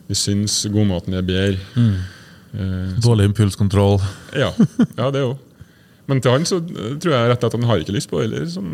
Vi 0.09 0.15
syns 0.19 0.57
godmaten 0.71 1.15
er 1.15 1.23
bedre. 1.23 1.59
Mm. 1.75 1.93
Eh, 2.51 2.97
Dårlig 3.03 3.29
impulskontroll. 3.31 4.01
ja, 4.35 4.49
ja, 4.97 5.11
det 5.11 5.21
òg. 5.27 5.37
Men 6.11 6.19
til 6.19 6.33
han 6.35 6.43
så 6.49 6.57
eh, 6.59 6.95
tror 6.99 7.13
jeg 7.15 7.29
rett 7.31 7.37
og 7.37 7.39
slett 7.39 7.45
at 7.47 7.55
han 7.55 7.67
har 7.69 7.79
ikke 7.85 7.93
lyst 7.95 8.09
på 8.11 8.19
det 8.19 8.25
heller. 8.27 8.47
Sånn, 8.51 8.71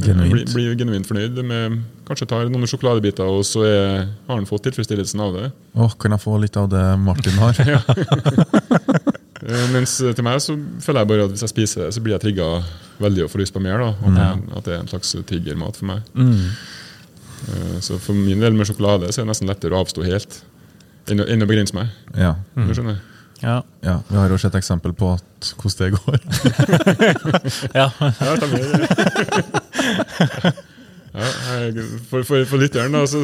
Genuint. 0.00 0.30
Blir, 0.32 0.44
blir 0.54 0.76
genuint 0.78 1.08
fornøyd. 1.08 1.40
Med, 1.44 1.80
kanskje 2.06 2.28
tar 2.30 2.46
noen 2.52 2.68
sjokoladebiter, 2.70 3.26
og 3.26 3.42
så 3.48 3.64
er, 3.66 4.04
har 4.28 4.38
han 4.38 4.46
fått 4.48 4.68
tilfredsstillelsen 4.68 5.20
av 5.26 5.34
det. 5.36 5.48
Åh, 5.74 5.96
kan 6.00 6.14
jeg 6.14 6.22
få 6.22 6.36
litt 6.40 6.56
av 6.60 6.70
det 6.72 6.84
Martin 7.02 7.40
har? 7.42 7.58
Eh, 9.40 9.70
mens 9.72 9.94
til 10.04 10.20
meg 10.26 10.36
så 10.44 10.52
føler 10.84 11.00
jeg 11.00 11.08
bare 11.08 11.22
at 11.24 11.30
hvis 11.32 11.42
jeg 11.46 11.50
spiser 11.54 11.80
det, 11.86 11.94
så 11.96 12.02
blir 12.04 12.12
jeg 12.12 12.20
trigga 12.26 12.48
veldig 13.00 13.22
og 13.24 13.30
får 13.32 13.40
lyst 13.40 13.54
på 13.56 13.62
mer. 13.64 13.80
da, 13.80 13.86
At, 13.96 14.12
det- 14.18 14.56
at 14.58 14.66
det 14.66 14.74
er 14.74 14.80
en 14.82 14.90
slags 14.90 15.14
triggermat 15.30 15.78
for 15.80 15.88
meg. 15.88 16.02
Mm. 16.12 16.42
Eh, 17.48 17.78
Så 17.80 17.96
for 18.04 18.12
min 18.12 18.38
del 18.44 18.52
med 18.52 18.68
sjokolade 18.68 19.08
så 19.08 19.22
er 19.22 19.24
det 19.24 19.30
nesten 19.32 19.48
lettere 19.48 19.72
å 19.72 19.80
avstå 19.80 20.04
helt 20.04 20.42
enn 21.08 21.24
å, 21.24 21.26
enn 21.26 21.42
å 21.42 21.48
begrense 21.48 21.72
meg. 21.74 21.88
Ja. 22.14 22.34
Du 22.54 22.74
skjønner? 22.76 23.00
Ja. 23.40 23.62
ja. 23.84 23.98
Vi 24.08 24.16
har 24.20 24.28
jo 24.32 24.36
sett 24.40 24.54
eksempel 24.58 24.92
på 24.96 25.12
at, 25.16 25.52
hvordan 25.56 25.78
det 25.80 25.90
går. 25.96 26.18
ja. 27.80 27.88
Ja. 31.10 31.10
Ja, 31.10 31.26
jeg, 31.66 31.74
for, 32.06 32.22
for, 32.22 32.38
for 32.46 32.54
lytteren 32.62 32.94
da, 32.94 33.00
så 33.10 33.18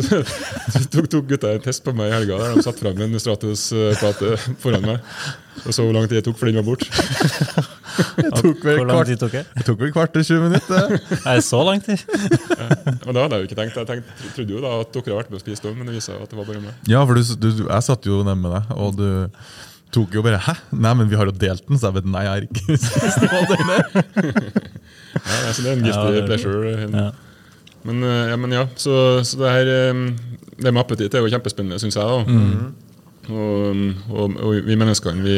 tok, 0.90 1.06
tok 1.12 1.28
gutta 1.30 1.52
en 1.54 1.62
test 1.62 1.84
på 1.86 1.92
meg 1.94 2.08
i 2.10 2.14
helga 2.16 2.34
der 2.40 2.56
de 2.56 2.62
satte 2.66 2.82
fram 2.82 2.98
en 3.04 3.14
Stratos-plate 3.22 4.32
foran 4.58 4.82
meg. 4.88 4.98
Og 5.62 5.70
så 5.70 5.84
hvor 5.86 5.94
lang 5.94 6.08
tid 6.10 6.18
det 6.18 6.24
tok 6.26 6.34
før 6.40 6.50
den 6.50 6.58
var 6.58 6.66
borte. 6.66 6.90
Hvor 8.58 8.82
lang 8.90 9.06
tid 9.06 9.22
tok 9.22 9.36
det? 9.38 9.44
Det 9.54 9.62
tok 9.68 9.78
vel 9.84 9.94
kvart 9.94 10.10
til 10.18 10.26
20 10.32 10.42
minutter. 10.48 10.98
Nei, 11.28 11.36
så 11.46 11.62
lang 11.68 11.78
tid? 11.86 12.02
Men 12.10 13.14
da 13.14 13.22
hadde 13.22 13.38
jeg 13.38 13.46
jo 13.46 13.50
ikke 13.52 13.60
tenkt. 13.62 13.78
Jeg 13.78 13.86
tenkte, 13.92 14.10
trodde 14.34 14.50
jo 14.58 14.64
da 14.66 14.74
at 14.82 14.90
dere 14.90 15.06
hadde 15.06 15.20
vært 15.22 15.30
med 15.30 15.38
og 15.38 15.46
spist 15.46 15.62
òg, 15.70 15.78
men 15.78 15.86
det 15.86 15.94
viser 16.00 16.10
seg 16.16 16.26
at 16.26 16.30
det 16.34 16.38
var 16.42 16.50
bare 16.50 16.66
meg. 16.66 16.74
Ja, 16.90 17.06
for 17.06 17.14
du, 17.14 17.22
du, 17.38 17.48
du- 17.62 17.70
jeg 17.70 17.82
satt 17.86 18.02
jo 18.10 18.18
nede 18.26 18.34
med 18.42 18.50
deg, 18.58 18.74
og 18.82 18.98
du 18.98 19.06
tok 19.94 20.14
jo 20.14 20.22
bare 20.22 20.38
'hæ? 20.42 20.54
Nei, 20.72 20.94
men 20.94 21.08
vi 21.08 21.16
har 21.16 21.26
jo 21.26 21.32
delt 21.32 21.62
den', 21.68 21.78
så 21.78 21.88
jeg 21.90 21.94
vet 22.00 22.04
nei, 22.10 22.22
jeg 22.26 22.32
har 22.32 22.42
ikke 22.46 22.76
spist. 22.86 23.18
Ja, 25.16 25.36
altså, 25.48 25.62
det 25.62 25.70
er 25.70 25.76
en 25.76 25.84
giftig 25.86 26.12
Ja, 26.12 26.20
er- 26.20 26.26
pleasure. 26.26 26.72
Ja. 26.92 27.10
Men, 27.86 28.02
eh, 28.02 28.28
ja, 28.30 28.36
men 28.36 28.52
ja, 28.52 28.66
så, 28.76 29.22
så 29.24 29.38
det 29.40 29.50
her 29.54 29.68
eh, 29.70 30.00
Det 30.58 30.72
med 30.74 30.80
appetitt 30.82 31.14
er 31.14 31.20
jo 31.24 31.30
kjempespennende, 31.30 31.78
syns 31.80 31.96
jeg. 31.96 32.04
da. 32.04 32.24
Mm. 32.26 32.74
Og, 33.28 33.76
og, 34.10 34.36
og 34.40 34.54
vi 34.66 34.76
menneskene 34.78 35.22
vi, 35.24 35.36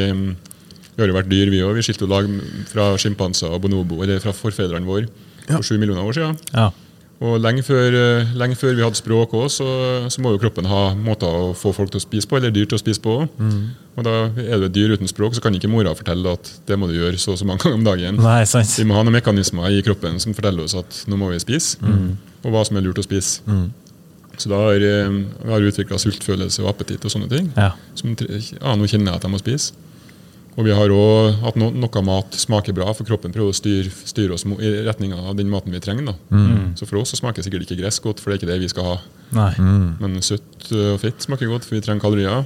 vi 0.95 1.03
har 1.03 1.09
jo 1.09 1.17
vært 1.17 1.31
dyr, 1.31 1.51
vi 1.51 1.63
òg. 1.65 1.75
Vi 1.79 1.83
skilte 1.87 2.07
jo 2.07 2.11
lag 2.11 2.27
fra 2.71 2.89
sjimpanser 3.01 3.51
og 3.55 3.63
bonobo, 3.65 4.03
eller 4.05 4.21
fra 4.23 4.33
forfedrene 4.37 4.87
våre, 4.87 5.07
for 5.49 5.63
sju 5.67 5.79
millioner 5.79 6.05
år 6.07 6.13
siden. 6.19 6.37
Ja. 6.55 6.69
Og 7.19 7.41
lenge 7.43 7.65
før, 7.67 7.91
eh, 7.99 8.29
lenge 8.39 8.55
før 8.55 8.77
vi 8.79 8.85
hadde 8.85 8.95
språk 8.99 9.33
òg, 9.35 9.49
så, 9.51 9.67
så 10.07 10.23
må 10.23 10.31
jo 10.37 10.39
kroppen 10.39 10.69
ha 10.71 10.93
måter 10.95 11.27
å 11.27 11.49
få 11.59 11.73
folk 11.75 11.91
til 11.91 11.99
å 11.99 12.05
spise 12.05 12.29
på, 12.31 12.39
eller 12.39 12.53
dyr 12.55 12.69
til 12.71 12.79
å 12.79 12.83
spise 12.83 13.03
på. 13.03 13.17
Og 13.99 14.05
da 14.07 14.13
er 14.39 14.61
du 14.63 14.69
et 14.69 14.77
dyr 14.77 14.95
uten 14.95 15.11
språk, 15.11 15.35
så 15.35 15.43
kan 15.43 15.57
ikke 15.59 15.71
mora 15.73 15.97
fortelle 15.99 16.37
at 16.39 16.53
det 16.69 16.79
må 16.79 16.87
du 16.87 16.95
gjøre 16.95 17.19
så 17.19 17.35
og 17.35 17.41
så 17.41 17.49
mange 17.49 17.59
ganger 17.65 17.81
om 17.81 17.89
dagen. 17.89 18.21
Nei, 18.23 18.45
sant. 18.47 18.71
Vi 18.79 18.87
må 18.87 18.95
ha 18.95 19.03
noen 19.03 19.17
mekanismer 19.19 19.67
i 19.75 19.83
kroppen 19.83 20.21
som 20.23 20.37
forteller 20.37 20.69
oss 20.69 20.77
at 20.79 21.03
nå 21.11 21.19
må 21.19 21.33
vi 21.35 21.43
spise, 21.43 21.81
og 22.45 22.55
hva 22.55 22.63
som 22.69 22.79
er 22.79 22.87
lurt 22.87 23.03
å 23.03 23.07
spise. 23.09 23.43
Så 24.39 24.47
da 24.53 24.61
har 24.69 24.79
eh, 24.87 25.11
vi 25.11 25.51
har 25.51 25.65
utvikla 25.67 25.99
sultfølelse 25.99 26.63
og 26.63 26.71
appetitt 26.71 27.03
og 27.03 27.11
sånne 27.11 27.27
ting. 27.33 27.51
Ja. 27.59 27.73
Som, 27.99 28.15
ja, 28.15 28.77
nå 28.79 28.87
kjenner 28.87 29.11
jeg 29.11 29.19
at 29.19 29.27
jeg 29.27 29.35
må 29.35 29.41
spise. 29.43 29.75
Og 30.59 30.67
vi 30.67 30.75
har 30.75 30.91
òg 30.91 31.45
at 31.47 31.59
no, 31.61 31.69
noe 31.71 32.01
mat 32.03 32.35
smaker 32.35 32.75
bra, 32.75 32.89
for 32.97 33.07
kroppen 33.07 33.31
prøver 33.35 33.53
å 33.53 33.55
styre, 33.55 33.93
styr 34.11 34.33
oss 34.35 34.43
i 34.59 34.71
retning 34.89 35.13
av 35.15 35.37
den 35.39 35.51
maten 35.53 35.71
vi 35.71 35.79
trenger. 35.83 36.09
Da. 36.11 36.41
Så 36.81 36.89
for 36.89 36.99
oss 36.99 37.13
så 37.15 37.19
smaker 37.21 37.47
sikkert 37.47 37.69
ikke 37.69 37.79
gress 37.79 38.01
godt, 38.03 38.19
for 38.19 38.33
det 38.33 38.39
er 38.39 38.41
ikke 38.43 38.51
det 38.51 38.57
vi 38.65 38.71
skal 38.73 38.89
ha. 38.89 38.97
Nei. 39.39 39.53
Men 40.03 40.17
søtt 40.25 40.73
eh, 40.73 40.97
og 40.97 40.99
fett 41.05 41.23
smaker 41.23 41.53
godt, 41.53 41.69
for 41.69 41.79
vi 41.79 41.83
trenger 41.87 42.03
kalorier. 42.03 42.43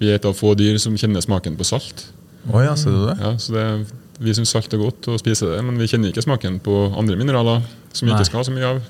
Vi 0.00 0.08
er 0.08 0.16
et 0.16 0.24
av 0.24 0.32
få 0.38 0.54
dyr 0.56 0.80
som 0.80 0.96
kjenner 0.96 1.20
smaken 1.20 1.60
på 1.60 1.66
salt. 1.68 2.06
Oh, 2.48 2.62
ja, 2.64 2.72
ser 2.80 2.96
du 2.96 3.02
det? 3.10 3.18
Ja, 3.20 3.34
så 3.36 3.52
det, 3.52 3.66
Vi 4.24 4.32
syns 4.36 4.52
salt 4.52 4.72
er 4.72 4.80
godt 4.80 5.10
og 5.12 5.20
spiser 5.20 5.52
det, 5.54 5.60
men 5.64 5.76
vi 5.80 5.90
kjenner 5.92 6.12
ikke 6.12 6.24
smaken 6.24 6.56
på 6.64 6.78
andre 6.96 7.20
mineraler 7.20 7.60
som 7.92 8.06
vi 8.06 8.14
Nei. 8.14 8.16
ikke 8.16 8.30
skal 8.30 8.40
ha 8.40 8.48
så 8.48 8.56
mye 8.56 8.72
av. 8.74 8.80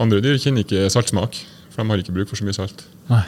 Andre 0.00 0.20
dyr 0.24 0.36
kjenner 0.40 0.64
ikke 0.64 0.90
saltsmak, 0.92 1.40
for 1.72 1.80
de 1.80 1.88
har 1.92 2.04
ikke 2.04 2.12
bruk 2.16 2.28
for 2.28 2.36
så 2.36 2.44
mye 2.44 2.56
salt. 2.56 2.84
Nei. 3.08 3.24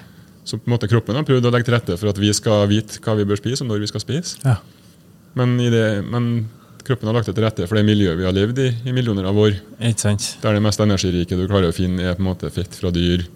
Så 0.49 0.56
på 0.56 0.65
en 0.71 0.73
måte 0.79 0.89
kroppen 0.89 1.19
har 1.19 1.27
prøvd 1.29 1.45
å 1.45 1.50
legge 1.53 1.69
til 1.69 1.75
rette 1.77 1.97
for 2.00 2.09
at 2.09 2.19
vi 2.23 2.31
skal 2.33 2.62
vite 2.71 3.03
hva 3.05 3.15
vi 3.19 3.27
bør 3.29 3.37
spise, 3.41 3.61
og 3.65 3.69
når 3.69 3.83
vi 3.85 3.91
skal 3.91 4.00
spise. 4.00 4.39
Ja. 4.46 4.55
Men, 5.37 5.58
i 5.61 5.69
det, 5.70 5.82
men 6.08 6.49
kroppen 6.89 7.11
har 7.11 7.19
lagt 7.19 7.29
det 7.29 7.34
til 7.37 7.44
rette 7.44 7.67
for 7.69 7.77
det 7.77 7.84
miljøet 7.84 8.17
vi 8.17 8.25
har 8.25 8.32
levd 8.32 8.58
i 8.65 8.69
i 8.89 8.94
millioner 8.96 9.29
av 9.29 9.37
år. 9.37 9.58
Ikke 9.91 10.06
sant? 10.06 10.31
Der 10.41 10.56
det 10.56 10.63
mest 10.65 10.81
energirike 10.81 11.37
du 11.37 11.44
klarer 11.51 11.69
å 11.69 11.77
finne, 11.77 12.01
er 12.08 12.17
på 12.17 12.25
en 12.25 12.31
måte 12.31 12.49
fett 12.55 12.72
fra 12.81 12.91
dyr 12.94 13.27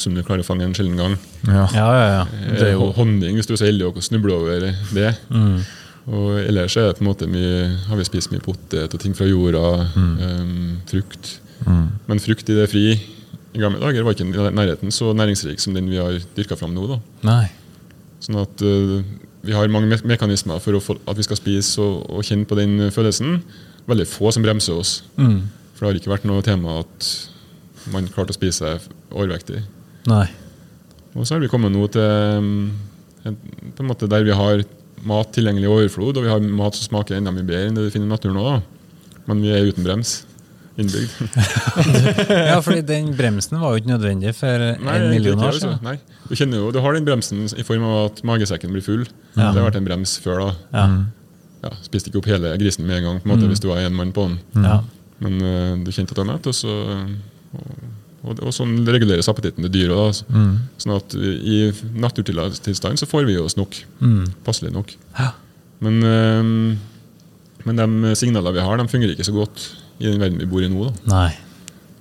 som 0.00 0.14
du 0.16 0.22
klarer 0.24 0.40
å 0.44 0.46
fange 0.46 0.64
en 0.64 0.72
sjelden 0.76 0.96
gang. 1.00 1.16
Ja. 1.48 1.64
Ja, 1.74 1.88
ja, 1.96 2.06
ja. 2.18 2.24
Det 2.56 2.66
er 2.68 2.72
jo- 2.72 2.88
Eh, 2.90 2.94
Honning, 2.96 3.34
hvis 3.36 3.46
du 3.48 3.52
er 3.54 3.60
så 3.60 3.66
heldig 3.68 3.88
å 3.94 4.02
snuble 4.02 4.32
over 4.36 4.60
det. 4.92 5.16
Og 6.10 6.38
ellers 6.40 6.76
er 6.76 6.88
det 6.88 6.96
på 6.98 7.02
en 7.04 7.10
måte 7.10 7.26
mye, 7.28 7.76
har 7.88 7.96
vi 7.96 8.04
spist 8.04 8.30
mye 8.32 8.40
potet 8.44 8.92
og 8.94 9.00
ting 9.00 9.12
fra 9.14 9.26
jorda. 9.26 9.88
em, 9.96 10.80
frukt. 10.86 11.38
Men 12.08 12.18
frukt 12.18 12.48
i 12.48 12.54
det 12.56 12.68
fri 12.70 12.98
i 13.50 13.62
gamle 13.62 13.80
dager 13.82 14.04
var 14.06 14.14
ikke 14.14 14.28
i 14.28 14.52
nærheten 14.54 14.94
så 14.94 15.10
næringsrik 15.16 15.62
som 15.62 15.74
den 15.74 15.90
vi 15.90 15.98
har 15.98 16.20
dyrka 16.36 16.58
fram 16.58 16.74
nå. 16.76 16.86
da. 16.86 17.00
Nei. 17.26 17.46
Sånn 18.22 18.38
at 18.42 18.62
uh, 18.62 19.00
vi 19.42 19.56
har 19.56 19.72
mange 19.72 19.88
me 19.90 19.98
mekanismer 20.12 20.60
for 20.62 20.78
få, 20.84 20.98
at 21.08 21.18
vi 21.18 21.26
skal 21.26 21.40
spise 21.40 21.80
og, 21.82 22.04
og 22.12 22.26
kjenne 22.26 22.46
på 22.46 22.58
den 22.58 22.90
følelsen. 22.94 23.40
Veldig 23.90 24.06
få 24.06 24.30
som 24.34 24.44
bremser 24.44 24.76
oss. 24.76 25.00
For 25.74 25.86
det 25.86 25.90
har 25.90 26.00
ikke 26.02 26.12
vært 26.12 26.28
noe 26.28 26.44
tema 26.44 26.80
at 26.82 27.10
man 27.90 28.08
klarte 28.12 28.34
å 28.34 28.36
spise 28.36 28.60
seg 28.60 28.90
overvektig. 29.10 29.64
Nei. 30.10 30.26
Og 31.16 31.24
så 31.24 31.34
har 31.34 31.42
vi 31.42 31.50
kommet 31.50 31.72
nå 31.74 31.86
til 31.90 32.04
um, 32.38 32.68
på 33.24 33.82
en 33.82 33.88
måte 33.88 34.08
der 34.10 34.26
vi 34.26 34.36
har 34.36 34.62
mat 35.08 35.32
tilgjengelig 35.32 35.66
i 35.66 35.72
overflod, 35.72 36.18
og 36.18 36.26
vi 36.26 36.30
har 36.30 36.44
mat 36.44 36.76
som 36.76 36.90
smaker 36.90 37.16
enda 37.16 37.32
mye 37.32 37.46
bedre 37.46 37.70
enn 37.70 37.78
det 37.78 37.86
du 37.86 37.94
finner 37.94 38.10
i 38.10 38.12
naturen 38.12 38.38
da. 38.38 38.58
Men 39.26 39.40
vi 39.42 39.52
er 39.54 39.66
uten 39.66 39.86
brems. 39.86 40.20
Innbygd. 40.80 41.12
Ja, 42.50 42.58
fordi 42.64 42.82
den 42.86 43.12
bremsen 43.18 43.60
var 43.60 43.74
jo 43.74 43.82
ikke 43.82 43.92
nødvendig 43.92 44.34
for 44.38 44.66
en 44.72 45.06
million 45.10 45.40
år 45.44 45.56
siden. 45.58 45.78
Nei. 45.84 45.96
Du 46.28 46.34
kjenner 46.38 46.62
jo, 46.62 46.70
du 46.74 46.80
har 46.82 46.96
den 46.96 47.06
bremsen 47.08 47.46
i 47.58 47.64
form 47.66 47.84
av 47.88 47.96
at 48.10 48.22
magesekken 48.26 48.72
blir 48.74 48.84
full. 48.84 49.04
Ja. 49.34 49.50
Det 49.50 49.60
har 49.60 49.68
vært 49.68 49.80
en 49.80 49.88
brems 49.88 50.16
før. 50.22 50.46
da. 50.46 50.50
Ja. 50.74 50.84
Ja, 51.60 51.74
Spiste 51.84 52.08
ikke 52.08 52.22
opp 52.22 52.28
hele 52.30 52.54
grisen 52.60 52.86
med 52.88 53.00
en 53.00 53.06
gang 53.06 53.20
på 53.20 53.28
en 53.28 53.34
måte, 53.34 53.48
hvis 53.50 53.60
du 53.60 53.68
var 53.68 53.82
en 53.84 53.96
mann 53.96 54.14
på 54.16 54.26
den. 54.30 54.38
Ja. 54.64 54.78
Men 55.20 55.40
uh, 55.44 55.72
du 55.84 55.90
kjente 55.92 56.14
at 56.14 56.20
du 56.20 56.22
var 56.22 56.30
mett, 56.32 56.48
og 56.48 56.56
så 56.56 56.76
og, 57.50 57.66
og, 58.22 58.40
og 58.46 58.54
sånn 58.56 58.78
reguleres 58.88 59.28
appetitten 59.28 59.66
til 59.66 59.74
dyret. 59.74 59.96
Altså. 59.98 60.28
Mm. 60.32 60.54
Sånn 60.80 60.96
at 60.96 61.16
i 61.20 61.58
naturtilstand 62.00 63.00
så 63.00 63.08
får 63.10 63.28
vi 63.28 63.36
oss 63.42 63.58
nok. 63.60 63.76
Passelig 64.46 64.72
nok. 64.76 64.94
Ja. 65.18 65.34
Men, 65.84 66.00
uh, 66.04 67.66
men 67.68 67.82
de 67.82 68.16
signalene 68.16 68.56
vi 68.56 68.64
har, 68.64 68.80
de 68.80 68.88
fungerer 68.94 69.16
ikke 69.16 69.28
så 69.28 69.36
godt 69.36 69.68
i 70.00 70.08
den 70.08 70.20
verden 70.20 70.38
vi 70.40 70.46
bor 70.50 70.64
i 70.64 70.68
nå. 70.72 70.90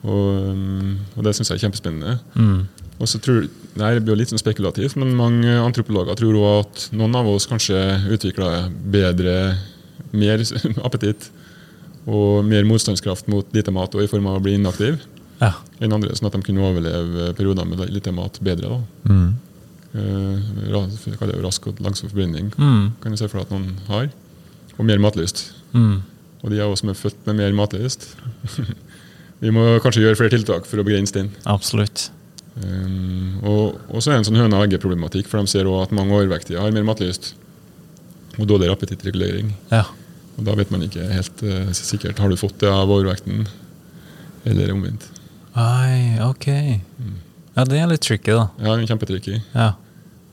Og, 0.07 0.27
um, 0.51 0.99
og 1.17 1.23
det 1.25 1.33
syns 1.35 1.49
jeg 1.51 1.59
er 1.59 1.63
kjempespennende. 1.67 2.19
Mm. 2.39 2.61
Og 2.99 3.07
så 3.07 3.19
tror 3.23 3.45
det 3.47 4.03
blir 4.03 4.13
jo 4.13 4.19
litt 4.19 4.31
sånn 4.31 4.39
spekulativt, 4.41 4.95
men 4.99 5.13
mange 5.15 5.51
antropologer 5.63 6.15
tror 6.19 6.35
også 6.39 6.59
at 6.63 6.85
noen 6.99 7.15
av 7.15 7.27
oss 7.31 7.47
kanskje 7.47 7.77
utvikler 8.11 8.69
bedre, 8.91 9.35
mer 10.11 10.41
appetitt 10.87 11.29
og 12.09 12.43
mer 12.47 12.65
motstandskraft 12.67 13.27
mot 13.31 13.47
lite 13.53 13.71
mat 13.75 13.93
og 13.95 14.03
i 14.03 14.09
form 14.09 14.27
av 14.31 14.39
å 14.39 14.43
bli 14.43 14.55
inaktiv 14.57 14.99
Ja. 15.39 15.53
enn 15.79 15.93
andre, 15.95 16.15
sånn 16.17 16.27
at 16.27 16.35
de 16.35 16.41
kunne 16.43 16.63
overleve 16.65 17.29
perioder 17.37 17.67
med 17.67 17.89
lite 17.93 18.11
mat 18.11 18.39
bedre. 18.43 18.67
da. 18.73 19.13
Mm. 19.13 19.29
Eh, 19.89 20.49
jo 20.69 21.43
rask 21.45 21.67
og 21.67 21.79
langsom 21.79 22.09
forbrenning, 22.09 22.51
Mm. 22.57 22.91
kan 23.01 23.11
du 23.11 23.17
se 23.17 23.27
for 23.27 23.39
deg 23.39 23.47
at 23.47 23.51
noen 23.51 23.77
har. 23.87 24.09
Og 24.77 24.85
mer 24.85 24.97
matlyst. 24.99 25.51
Mm. 25.73 26.01
Og 26.43 26.53
de 26.53 26.61
av 26.63 26.71
oss 26.71 26.83
som 26.83 26.91
er 26.91 26.97
født 26.97 27.25
med 27.27 27.41
mer 27.41 27.57
matlyst, 27.57 28.07
vi 29.43 29.51
må 29.55 29.65
kanskje 29.83 30.05
gjøre 30.05 30.19
flere 30.21 30.33
tiltak 30.35 30.67
for 30.69 30.81
å 30.81 30.87
begrense 30.87 31.15
den. 31.15 31.33
Absolutt. 31.49 32.07
Um, 32.59 33.39
og, 33.45 33.99
så 33.99 34.09
er 34.09 34.17
det 34.17 34.21
en 34.21 34.27
sånn 34.31 34.39
høna 34.39 34.59
og 34.59 34.67
egget-problematikk, 34.67 35.29
for 35.31 35.39
de 35.39 35.51
ser 35.51 35.69
også 35.69 35.89
at 35.89 35.95
mange 35.95 36.15
overvektige 36.15 36.59
har 36.59 36.75
mer 36.75 36.87
matlyst 36.87 37.33
og 38.39 38.47
dårligere 38.47 38.75
appetittregulering. 38.75 39.53
Ja. 39.71 39.85
Og 40.39 40.45
da 40.47 40.55
vet 40.59 40.71
man 40.71 40.83
ikke 40.85 41.07
helt 41.11 41.43
uh, 41.43 41.71
sikkert 41.75 42.19
har 42.23 42.31
du 42.31 42.39
fått 42.39 42.59
det 42.63 42.71
av 42.71 42.87
overvekten, 42.87 43.47
eller 44.47 44.71
omvendt. 44.71 45.09
Ai, 45.59 46.15
ok. 46.23 46.47
Ja, 47.57 47.65
det 47.67 47.79
er 47.79 47.89
litt 47.91 48.05
tricky, 48.05 48.31
da. 48.31 48.47
Ja, 48.63 48.77
kjempetricky. 48.87 49.41
Ja. 49.51 49.73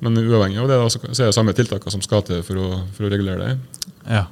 Men 0.04 0.18
uavhengig 0.20 0.60
av 0.60 0.68
det, 0.70 0.78
da, 0.78 0.88
så 0.92 1.24
er 1.24 1.30
det 1.30 1.34
samme 1.34 1.54
tiltakene 1.56 1.94
som 1.94 2.02
skal 2.04 2.22
til 2.26 2.42
for 2.46 2.60
å, 2.60 2.68
for 2.94 3.08
å 3.08 3.10
regulere 3.10 3.48
det. 3.48 3.86
Ja. 4.06 4.26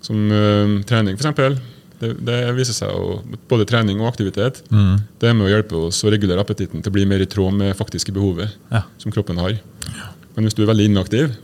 Som 0.00 0.30
uh, 0.30 0.82
trening, 0.88 1.16
f.eks. 1.18 1.58
Det, 1.98 2.12
det 2.22 2.36
viser 2.54 2.76
seg 2.76 2.92
å 2.94 3.16
Både 3.50 3.64
trening 3.66 3.98
og 4.00 4.06
aktivitet 4.12 4.60
Mm. 4.70 5.00
det 5.18 5.28
er 5.28 5.34
med 5.34 5.48
å 5.48 5.50
hjelpe 5.50 5.74
oss 5.88 6.04
å 6.06 6.10
regulere 6.12 6.38
appetitten 6.44 6.80
til 6.82 6.92
å 6.92 6.94
bli 6.94 7.04
mer 7.10 7.20
i 7.20 7.26
tråd 7.26 7.56
med 7.58 7.74
faktiske 7.76 8.12
behovet 8.14 8.52
Ja. 8.70 8.82
som 8.98 9.10
kroppen 9.12 9.36
har. 9.42 9.56
Men 10.36 10.44
hvis 10.46 10.54
du 10.54 10.62
er 10.62 10.70
veldig 10.70 10.86
inaktiv, 10.92 11.34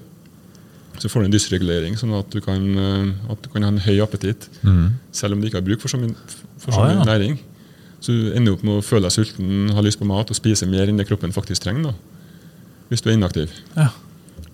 så 0.99 1.09
får 1.11 1.21
du 1.21 1.27
en 1.27 1.33
dysregulering, 1.35 1.97
sånn 1.99 2.15
at 2.17 2.31
du 2.31 2.39
kan, 2.41 2.63
eh, 2.79 3.33
at 3.33 3.43
du 3.43 3.49
kan 3.51 3.63
ha 3.67 3.69
en 3.73 3.79
høy 3.83 3.99
appetitt 4.05 4.47
Mm. 4.63 4.93
selv 5.11 5.33
om 5.35 5.41
du 5.41 5.49
ikke 5.49 5.59
har 5.59 5.67
bruk 5.67 5.81
for 5.83 5.89
så 5.91 5.99
mye, 5.99 6.15
for 6.59 6.71
så 6.71 6.79
Ah, 6.85 6.93
ja. 6.93 7.03
næring. 7.05 7.39
Så 8.01 8.13
du 8.15 8.33
ender 8.37 8.53
opp 8.53 8.63
med 8.63 8.79
å 8.79 8.85
føle 8.85 9.09
deg 9.09 9.11
sulten, 9.13 9.71
ha 9.75 9.81
lyst 9.83 9.99
på 9.99 10.07
mat 10.07 10.31
og 10.31 10.37
spise 10.37 10.69
mer 10.69 10.87
enn 10.87 10.97
det 10.97 11.09
kroppen 11.09 11.33
faktisk 11.33 11.63
trenger. 11.67 11.83
Da, 11.91 11.95
hvis 12.91 13.01
du 13.03 13.11
er 13.11 13.15
inaktiv. 13.19 13.51
Ja. 13.77 13.89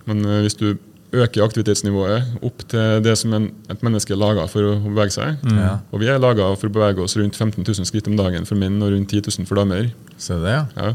Men 0.06 0.24
uh, 0.24 0.40
hvis 0.40 0.56
du 0.56 0.78
øker 1.10 1.42
aktivitetsnivået 1.42 2.42
opp 2.46 2.62
til 2.70 3.02
det 3.02 3.16
som 3.18 3.32
en, 3.34 3.48
et 3.72 3.82
menneske 3.82 4.14
er 4.14 4.20
laga 4.20 4.46
for 4.50 4.68
å 4.68 4.74
bevege 4.84 5.14
seg 5.14 5.40
Ja. 5.50 5.80
Og 5.90 6.02
vi 6.02 6.10
er 6.10 6.22
laga 6.22 6.46
for 6.54 6.70
å 6.70 6.74
bevege 6.74 7.02
oss 7.02 7.16
rundt 7.18 7.36
15 7.36 7.64
000 7.66 7.88
skritt 7.88 8.10
om 8.10 8.18
dagen 8.18 8.46
for 8.46 8.60
menn 8.60 8.78
og 8.82 8.92
rundt 8.94 9.10
10 9.10 9.26
000 9.26 9.48
for 9.48 9.58
damer. 9.58 9.90
Se 10.20 10.38
det, 10.38 10.54
ja. 10.54 10.66
Ja. 10.76 10.94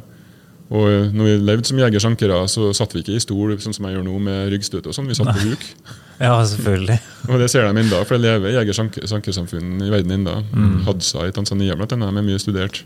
Og 0.74 0.88
eh, 0.89 1.12
når 1.13 1.27
vi 1.27 1.36
levde 1.45 1.69
som 1.69 1.79
jeger-sjankere, 1.79 2.39
så 2.50 2.72
satt 2.74 2.95
vi 2.95 3.03
ikke 3.03 3.15
i 3.19 3.22
stol 3.22 3.53
sånn 3.62 3.75
som 3.75 3.86
jeg 3.86 3.98
gjør 3.98 4.05
nå, 4.07 4.15
med 4.25 4.50
ryggstøt 4.53 4.88
og 4.89 4.95
sånn. 4.98 5.10
Vi 5.12 5.17
satt 5.17 5.29
på 5.29 5.51
huk. 5.51 5.65
ja, 6.25 6.34
selvfølgelig. 6.50 6.98
Og 7.29 7.41
det 7.41 7.51
ser 7.53 7.67
de 7.67 7.84
ennå, 7.84 8.01
for 8.01 8.17
det 8.17 8.25
lever 8.25 8.55
jeger-sjankersamfunn 8.57 9.86
i 9.86 9.91
verden 9.93 10.17
ennå. 10.17 10.39
Mm. 10.55 10.77
Hadsa 10.88 11.27
i 11.29 11.36
Tanzania 11.36 11.77
blant 11.77 11.93
annet, 11.93 12.10
er 12.10 12.25
mye 12.25 12.41
studert. 12.41 12.81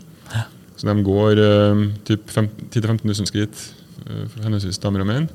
Så 0.80 0.88
de 0.88 1.02
går 1.04 1.40
uh, 1.44 1.80
typ 2.08 2.30
10 2.32 2.48
000-15 2.80 3.04
000 3.04 3.28
skritt, 3.28 3.58
eh, 3.60 3.79
for 4.32 4.44
henholdsvis 4.44 4.80
damer 4.82 5.04
og 5.04 5.08
menn. 5.10 5.28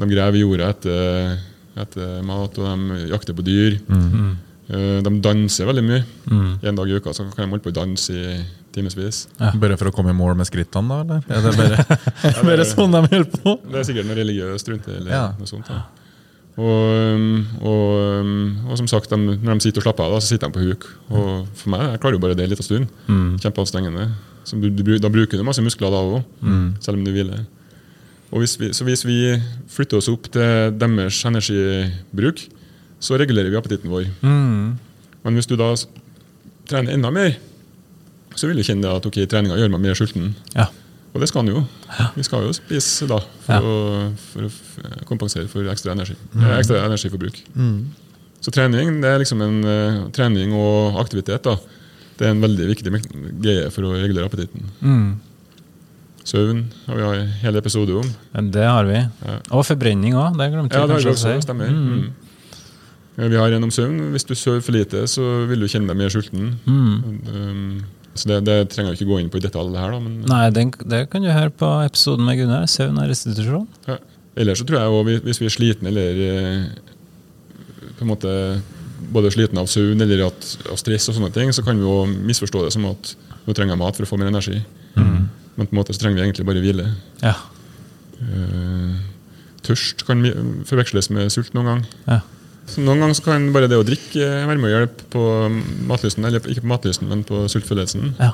De 0.00 0.08
graver 0.10 0.40
jorda 0.42 0.70
etter, 0.74 1.34
etter 1.80 2.22
mat, 2.26 2.58
og 2.58 2.70
de 2.70 3.02
jakter 3.10 3.36
på 3.36 3.44
dyr. 3.46 3.78
Mm. 3.88 4.06
-hmm. 4.10 5.02
de 5.02 5.20
danser 5.20 5.66
veldig 5.66 5.84
mye. 5.84 6.04
Mm. 6.30 6.58
En 6.62 6.76
dag 6.76 6.88
i 6.88 6.94
uka 6.94 7.12
så 7.12 7.24
kan 7.34 7.44
de 7.44 7.50
holde 7.50 7.62
på 7.62 7.70
å 7.70 7.80
danse 7.80 8.12
i 8.12 8.44
timevis. 8.72 9.28
Bare 9.38 9.76
for 9.76 9.90
å 9.90 9.92
komme 9.94 10.10
i 10.10 10.16
mål 10.16 10.36
med 10.36 10.46
skrittene, 10.46 10.88
da? 10.88 11.00
eller? 11.00 11.22
Er 11.28 11.42
det 11.42 11.56
bare, 11.56 11.78
er 12.28 12.36
det 12.36 12.44
bare 12.44 12.64
sånn 12.64 12.92
de 12.92 13.00
holder 13.00 13.24
på? 13.24 13.58
Det 13.70 13.78
er 13.80 13.88
sikkert 13.88 14.06
noe 14.06 14.16
religiøst 14.20 14.68
rundt 14.68 14.86
det. 14.86 14.96
eller 14.96 15.10
Ja. 15.10 15.24
noe 15.38 15.46
sånt. 15.46 15.66
Da. 15.66 15.82
Og, 16.60 17.14
um, 17.16 17.46
og, 17.62 17.84
um, 18.20 18.56
og 18.68 18.76
som 18.80 18.88
sagt, 18.90 19.10
de, 19.10 19.16
når 19.16 19.54
de 19.54 19.60
sitter 19.60 19.80
og 19.80 19.86
slapper 19.86 20.04
av, 20.04 20.16
da, 20.16 20.20
så 20.20 20.34
sitter 20.34 20.50
de 20.50 20.56
på 20.58 20.64
huk. 20.66 20.88
Og 21.10 21.46
for 21.54 21.70
meg, 21.70 21.86
jeg 21.94 22.00
klarer 22.02 22.18
jo 22.18 22.22
bare 22.26 22.34
det 22.34 22.44
en 22.44 22.52
liten 22.52 22.66
stund. 22.66 22.90
Kjempeanstrengende. 23.40 24.10
Så 24.44 24.58
du, 24.60 24.68
du, 24.70 24.98
da 24.98 25.10
bruker 25.12 25.38
du 25.38 25.44
masse 25.46 25.62
muskler 25.62 25.92
da 25.92 26.00
òg, 26.02 26.22
selv 26.82 26.98
om 26.98 27.04
du 27.04 27.12
hviler. 27.14 27.44
Hvis 28.30 28.54
vi, 28.60 28.68
så 28.76 28.84
hvis 28.86 29.02
vi 29.04 29.16
flytter 29.70 29.98
oss 29.98 30.08
opp 30.12 30.28
til 30.30 30.74
deres 30.78 31.18
energibruk, 31.26 32.44
så 33.02 33.18
regulerer 33.18 33.50
vi 33.50 33.58
appetitten 33.58 33.90
vår. 33.90 34.06
Mm. 34.22 34.76
Men 35.24 35.34
hvis 35.38 35.48
du 35.50 35.56
da 35.58 35.72
trener 36.70 36.94
enda 36.94 37.10
mer, 37.10 37.34
så 38.38 38.46
vil 38.46 38.60
du 38.60 38.64
kjenne 38.66 38.92
at 38.94 39.06
ok, 39.08 39.18
treninga 39.28 39.56
gjør 39.58 39.72
meg 39.74 39.82
mer 39.88 39.98
sulten. 39.98 40.30
Ja. 40.54 40.68
Og 41.10 41.18
det 41.22 41.26
skal 41.26 41.42
han 41.42 41.50
jo. 41.50 41.64
Vi 42.14 42.22
skal 42.22 42.44
jo 42.46 42.52
spise 42.54 43.08
da, 43.10 43.18
for, 43.42 43.56
Ja. 43.56 43.58
å, 43.58 44.12
for 44.30 44.46
å 44.46 45.06
kompensere 45.08 45.48
for 45.50 45.66
ekstra, 45.72 45.96
energi, 45.96 46.14
mm. 46.30 46.44
ekstra 46.60 46.84
energiforbruk. 46.86 47.40
Så 48.40 48.54
trening 48.54 49.00
det 49.02 49.10
er 49.10 49.18
liksom 49.20 49.42
en 49.44 49.58
eh, 49.68 49.98
trening 50.16 50.54
og 50.56 51.00
aktivitet. 51.02 51.42
da, 51.44 51.56
Det 52.16 52.28
er 52.28 52.36
en 52.36 52.44
veldig 52.44 52.68
viktig 52.70 52.94
greie 53.42 53.66
for 53.74 53.88
å 53.88 53.96
regulere 53.98 54.30
appetitten. 54.30 54.70
Mm. 56.20 56.26
Søvn 56.30 56.58
har 56.86 56.96
vi 56.96 57.02
har 57.02 57.20
hele 57.42 57.58
episode 57.62 57.94
om. 57.96 58.08
Det 58.52 58.64
har 58.66 58.84
vi. 58.84 58.98
Ja. 59.24 59.36
Og 59.56 59.64
forbrenning 59.66 60.14
òg. 60.14 60.36
Det 60.38 60.50
glemte 60.52 60.76
Ja, 60.76 60.84
vi 60.84 60.92
det 60.92 60.96
har 60.98 61.04
vi 61.06 61.10
også, 61.14 61.30
å 61.30 61.38
si. 61.40 61.46
stemmer. 61.46 61.70
Mm. 61.72 62.10
Eh, 63.18 63.28
Vi 63.28 63.36
har 63.36 63.52
en 63.56 63.64
om 63.64 63.70
søvn. 63.70 64.10
Hvis 64.12 64.24
du 64.28 64.34
sover 64.34 64.60
for 64.62 64.72
lite, 64.72 65.06
så 65.08 65.46
vil 65.48 65.60
du 65.60 65.66
kjenne 65.66 65.88
deg 65.88 65.96
mer 65.96 66.08
sulten. 66.12 66.58
Mm. 66.66 67.20
Um, 67.34 67.84
så 68.14 68.28
det, 68.28 68.44
det 68.44 68.58
trenger 68.70 68.92
jeg 68.92 69.00
ikke 69.00 69.10
gå 69.14 69.20
inn 69.20 69.30
på 69.30 69.38
i 69.40 69.44
detalj 69.44 69.76
her, 69.78 69.90
da, 69.92 69.98
men 70.02 70.20
Nei, 70.28 70.50
den, 70.50 70.72
det 70.90 71.08
kan 71.10 71.22
du 71.22 71.30
høre 71.30 71.50
på 71.50 71.68
episoden 71.86 72.24
med 72.26 72.38
Gunnar. 72.38 72.66
Søvn 72.68 72.98
og 73.00 73.08
restitusjon. 73.08 73.66
Ja. 73.88 73.96
Ellers 74.36 74.58
så 74.60 74.66
tror 74.66 74.78
jeg 74.80 74.88
også, 74.90 75.24
hvis 75.26 75.40
vi 75.40 75.46
er 75.48 75.54
slitne 75.56 75.88
eller 75.90 76.20
eh, 76.26 76.64
på 77.98 78.04
en 78.04 78.10
måte 78.12 78.34
både 79.10 79.30
slitne 79.32 79.60
av 79.62 79.66
søvn 79.66 80.00
eller 80.04 80.26
av 80.28 80.76
stress, 80.78 81.08
og 81.10 81.16
sånne 81.16 81.32
ting, 81.34 81.50
så 81.52 81.64
kan 81.66 81.76
vi 81.80 81.82
jo 81.82 82.04
misforstå 82.06 82.66
det 82.66 82.72
som 82.76 82.84
at 82.90 83.14
nå 83.46 83.54
trenger 83.56 83.74
jeg 83.74 83.80
mat 83.80 83.96
for 83.96 84.06
å 84.06 84.10
få 84.12 84.18
mer 84.20 84.28
energi. 84.30 84.60
Men 85.60 85.68
på 85.68 85.74
en 85.74 85.80
måte 85.82 85.92
så 85.92 86.00
trenger 86.00 86.16
vi 86.16 86.24
egentlig 86.24 86.46
bare 86.48 86.60
hvile. 86.64 86.86
Ja. 87.20 87.34
Eh, 88.16 88.94
tørst 89.66 90.06
kan 90.08 90.24
forveksles 90.64 91.10
med 91.12 91.28
sult 91.34 91.52
noen 91.56 91.68
gang. 91.68 91.82
ja. 92.08 92.20
Så 92.70 92.84
noen 92.86 93.00
ganger 93.02 93.18
kan 93.24 93.48
bare 93.50 93.66
det 93.66 93.78
å 93.80 93.82
drikke 93.82 94.26
være 94.46 94.54
med 94.60 94.68
å 94.68 94.72
hjelpe 94.76 95.06
på 95.10 95.22
matlysten, 95.90 96.22
eller 96.28 96.44
ikke 96.52 96.62
på 96.62 96.70
matlysten, 96.70 97.08
men 97.10 97.24
på 97.26 97.42
sultfølelsen. 97.50 98.12
ja. 98.20 98.30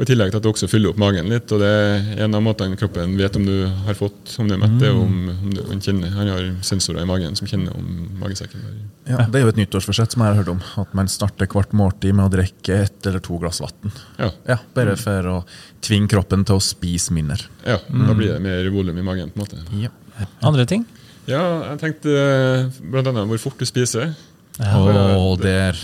Og 0.00 0.06
I 0.06 0.08
tillegg 0.08 0.30
til 0.32 0.38
at 0.40 0.44
det 0.46 0.48
også 0.48 0.66
fyller 0.72 0.94
opp 0.94 1.00
magen 1.02 1.26
litt. 1.28 1.50
og 1.52 1.58
det 1.60 1.68
er 1.68 2.22
En 2.24 2.32
av 2.38 2.40
måtene 2.40 2.76
kroppen 2.80 3.18
vet 3.18 3.34
om 3.36 3.42
du 3.44 3.66
har 3.84 3.96
fått, 3.98 4.30
om 4.40 4.46
du 4.48 4.54
er 4.54 4.60
mett, 4.62 4.78
det 4.80 4.88
er 4.88 4.96
om, 4.96 5.16
om 5.28 5.50
du, 5.52 5.58
han, 5.68 5.82
kjenner, 5.84 6.08
han 6.14 6.30
har 6.32 6.46
sensorer 6.64 7.02
i 7.04 7.08
magen 7.10 7.36
som 7.36 7.46
kjenner 7.50 7.74
om 7.76 8.06
magesekken. 8.22 8.62
Ja, 9.10 9.26
det 9.28 9.42
er 9.42 9.44
jo 9.44 9.50
et 9.52 9.60
nyttårsforsett 9.60 10.14
som 10.16 10.24
jeg 10.24 10.32
har 10.32 10.40
hørt 10.40 10.48
om. 10.54 10.62
At 10.80 10.94
man 10.96 11.10
starter 11.12 11.50
hvert 11.52 11.74
måltid 11.76 12.16
med 12.16 12.30
å 12.30 12.32
drikke 12.32 12.78
ett 12.86 13.10
eller 13.10 13.20
to 13.20 13.36
glass 13.42 13.60
vann. 13.60 13.92
Ja, 14.16 14.30
Ja, 14.48 14.56
bare 14.74 14.96
for 14.96 15.28
å 15.34 15.36
tvinge 15.84 16.08
kroppen 16.14 16.46
til 16.48 16.56
å 16.56 16.64
spise 16.64 17.12
mindre. 17.12 17.36
ja 17.66 17.76
Da 17.84 18.16
blir 18.16 18.32
det 18.32 18.40
mer 18.40 18.70
volum 18.72 18.96
i 18.96 19.04
magen. 19.04 19.28
på 19.36 19.36
en 19.36 19.44
måte. 19.44 19.60
Ja. 19.84 19.92
Andre 20.40 20.64
ting? 20.64 20.86
Ja, 21.28 21.44
jeg 21.74 21.78
tenkte 21.84 22.08
bl.a. 22.08 22.88
blant 22.90 23.12
annet 23.12 23.28
hvor 23.28 23.38
fort 23.50 23.58
du 23.60 23.68
spiser. 23.68 24.14
Og 24.60 25.40
der 25.44 25.76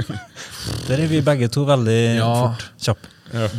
Der 0.88 1.00
er 1.04 1.08
vi 1.08 1.20
begge 1.24 1.48
to 1.52 1.64
veldig 1.68 2.16
Ja. 2.16 2.30
fort. 2.48 2.96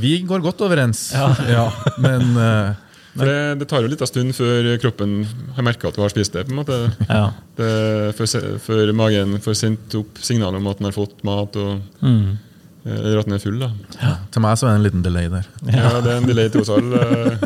Vi 0.01 0.17
går 0.27 0.43
godt 0.45 0.61
overens. 0.65 1.07
Ja. 1.13 1.67
men 2.01 2.31
uh, 2.37 2.73
For 3.15 3.29
det, 3.29 3.37
det 3.61 3.67
tar 3.71 3.83
jo 3.85 3.91
litt 3.91 4.01
av 4.03 4.09
stund 4.11 4.33
før 4.35 4.71
kroppen 4.83 5.17
har 5.55 5.63
merka 5.67 5.87
at 5.91 5.95
du 5.95 6.01
har 6.03 6.11
spist 6.11 6.33
det. 6.35 6.45
på 6.47 6.51
en 6.55 6.59
måte. 6.63 6.79
Ja. 7.07 7.29
Det, 7.55 7.69
før, 8.17 8.57
før 8.59 8.91
magen 8.97 9.37
får 9.43 9.55
sendt 9.61 9.95
opp 10.01 10.19
signal 10.23 10.57
om 10.59 10.67
at 10.71 10.81
den 10.81 10.89
har 10.89 10.95
fått 10.97 11.21
mat, 11.27 11.55
og, 11.55 11.79
Mm. 12.03 12.35
Eller 12.85 13.17
at 13.17 13.25
den 13.25 13.33
er 13.33 13.41
full. 13.41 13.55
da. 13.59 13.69
til 14.31 14.43
meg 14.45 14.57
så 14.61 14.67
er 14.67 14.75
det 14.75 14.77
en 14.77 14.83
liten 14.85 15.01
delay 15.05 15.29
der. 15.33 15.47
Ja, 15.73 15.89
Det 16.05 16.11
er 16.11 16.17
en 16.21 16.27
delay 16.29 16.49
til 16.53 16.61
oss 16.61 16.69
alle. 16.69 16.99
eh, 17.01 17.45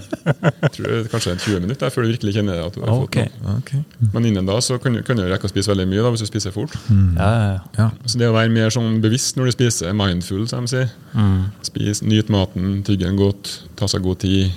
Jeg 0.60 0.72
tror 0.76 0.88
det 0.92 1.12
kanskje 1.14 1.32
en 1.32 1.40
20 1.40 1.60
minutter 1.64 1.90
før 1.96 2.04
du 2.04 2.10
virkelig 2.12 2.34
kjenner 2.36 2.60
at 2.66 2.76
du 2.76 2.82
har 2.84 2.92
fått 2.92 3.16
noe. 3.16 3.56
Okay. 3.62 3.84
Men 4.14 4.26
innen 4.28 4.46
da 4.50 4.58
så 4.62 4.76
kan 4.84 4.94
du, 4.98 5.02
kan 5.08 5.16
du 5.16 5.24
rekke 5.24 5.48
å 5.48 5.52
spise 5.54 5.72
veldig 5.72 5.88
mye 5.88 6.04
da, 6.04 6.12
hvis 6.12 6.26
du 6.26 6.30
spiser 6.30 6.52
fort. 6.56 6.76
Mm. 6.92 7.16
ja, 7.16 7.30
ja. 7.40 7.60
Ja. 7.80 7.88
Så 8.06 8.20
det 8.20 8.28
å 8.28 8.36
være 8.36 8.52
mer 8.52 8.70
sånn 8.76 9.00
bevisst 9.04 9.40
når 9.40 9.48
du 9.50 9.56
spiser, 9.56 9.94
mindful, 9.96 10.44
som 10.52 10.68
de 10.68 10.74
sier. 10.76 10.92
Mm. 11.16 11.46
Spis, 11.72 12.04
Nyt 12.04 12.30
maten, 12.36 12.82
tygge 12.84 13.08
den 13.08 13.16
godt, 13.20 13.62
ta 13.80 13.88
seg 13.88 14.04
god 14.04 14.20
tid. 14.26 14.52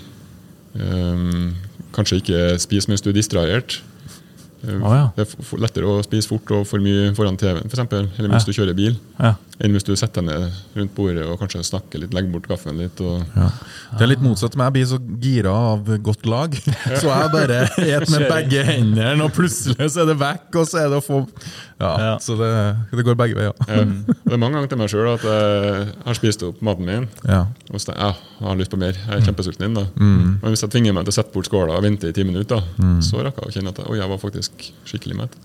Um, 0.74 1.54
kanskje 1.92 2.18
ikke 2.22 2.42
spise 2.62 2.88
mens 2.90 3.02
du 3.04 3.10
er 3.12 3.16
distrahert. 3.18 3.78
Å, 4.62 4.90
ja. 4.94 5.06
Det 5.16 5.24
er 5.24 5.62
lettere 5.62 5.88
å 5.90 6.02
spise 6.06 6.30
fort 6.30 6.50
og 6.54 6.66
for 6.70 6.82
mye 6.82 7.08
foran 7.16 7.38
TV-en, 7.38 7.64
for 7.66 7.74
eksempel, 7.74 8.06
hvis 8.14 8.30
ja. 8.30 8.42
du 8.46 8.54
kjører 8.54 8.76
bil, 8.78 8.94
ja. 9.18 9.32
enn 9.58 9.74
hvis 9.74 9.86
du 9.88 9.90
setter 9.98 10.22
deg 10.22 10.28
ned 10.28 10.78
rundt 10.78 10.94
bordet 10.94 11.24
og 11.26 11.40
kanskje 11.40 11.64
snakker 11.66 12.04
litt, 12.04 12.14
legger 12.14 12.30
bort 12.36 12.46
kaffen 12.50 12.78
litt. 12.78 13.02
Og, 13.02 13.24
Ja. 13.34 13.48
Det 13.92 14.06
er 14.06 14.12
litt 14.14 14.22
motsatt 14.24 14.54
med 14.56 14.70
jeg 14.70 14.76
blir 14.76 14.86
så 14.92 14.98
gira 15.20 15.52
av 15.72 15.90
godt 16.06 16.28
lag. 16.30 16.54
Så 17.02 17.10
jeg 17.10 17.32
bare 17.34 17.58
et 17.66 18.08
med 18.12 18.24
begge 18.30 18.62
hendene, 18.64 19.26
og 19.26 19.34
plutselig 19.36 19.90
så 19.92 20.04
er 20.04 20.12
det 20.12 20.16
vekk, 20.22 20.48
og 20.62 20.68
så 20.70 20.80
er 20.84 20.88
det 20.92 21.00
å 21.02 21.04
få 21.04 21.20
Ja, 21.82 21.92
Ja. 22.02 22.12
Så 22.22 22.36
det, 22.38 22.50
det 22.92 23.04
går 23.06 23.16
begge 23.18 23.36
veier. 23.38 23.52
Det 23.66 24.32
er 24.32 24.38
mange 24.40 24.56
ganger 24.56 24.70
til 24.70 24.80
meg 24.80 24.92
sjøl 24.92 25.08
at 25.12 25.24
jeg 25.26 25.88
har 26.06 26.18
spist 26.18 26.44
opp 26.46 26.62
maten 26.64 26.86
min. 26.86 27.08
Ja. 27.26 27.42
Og 27.72 27.82
så 27.82 27.90
jeg, 27.92 27.98
ja, 27.98 28.12
jeg 28.38 28.48
har 28.48 28.60
lyst 28.60 28.72
på 28.72 28.80
mer. 28.80 28.94
Jeg 28.94 29.18
er 29.18 29.26
kjempesulten. 29.26 29.66
inn, 29.68 29.74
da. 29.80 29.86
Men 29.98 30.54
hvis 30.54 30.62
jeg 30.64 30.72
tvinger 30.74 30.94
meg 30.96 31.08
til 31.08 31.14
å 31.14 31.18
sette 31.18 31.34
bort 31.34 31.50
skåla 31.50 31.76
og 31.78 31.84
vente 31.86 32.10
i 32.10 32.16
ti 32.16 32.24
minutter, 32.28 32.62
da, 32.62 32.94
så 33.04 33.24
rekker 33.26 33.48
jeg 33.48 33.52
å 33.52 33.56
kjenne 33.58 33.74
at 33.74 33.82
jeg, 33.82 33.98
jeg 34.00 34.14
var 34.14 34.22
faktisk 34.22 34.70
skikkelig 34.88 35.18
mett. 35.24 35.38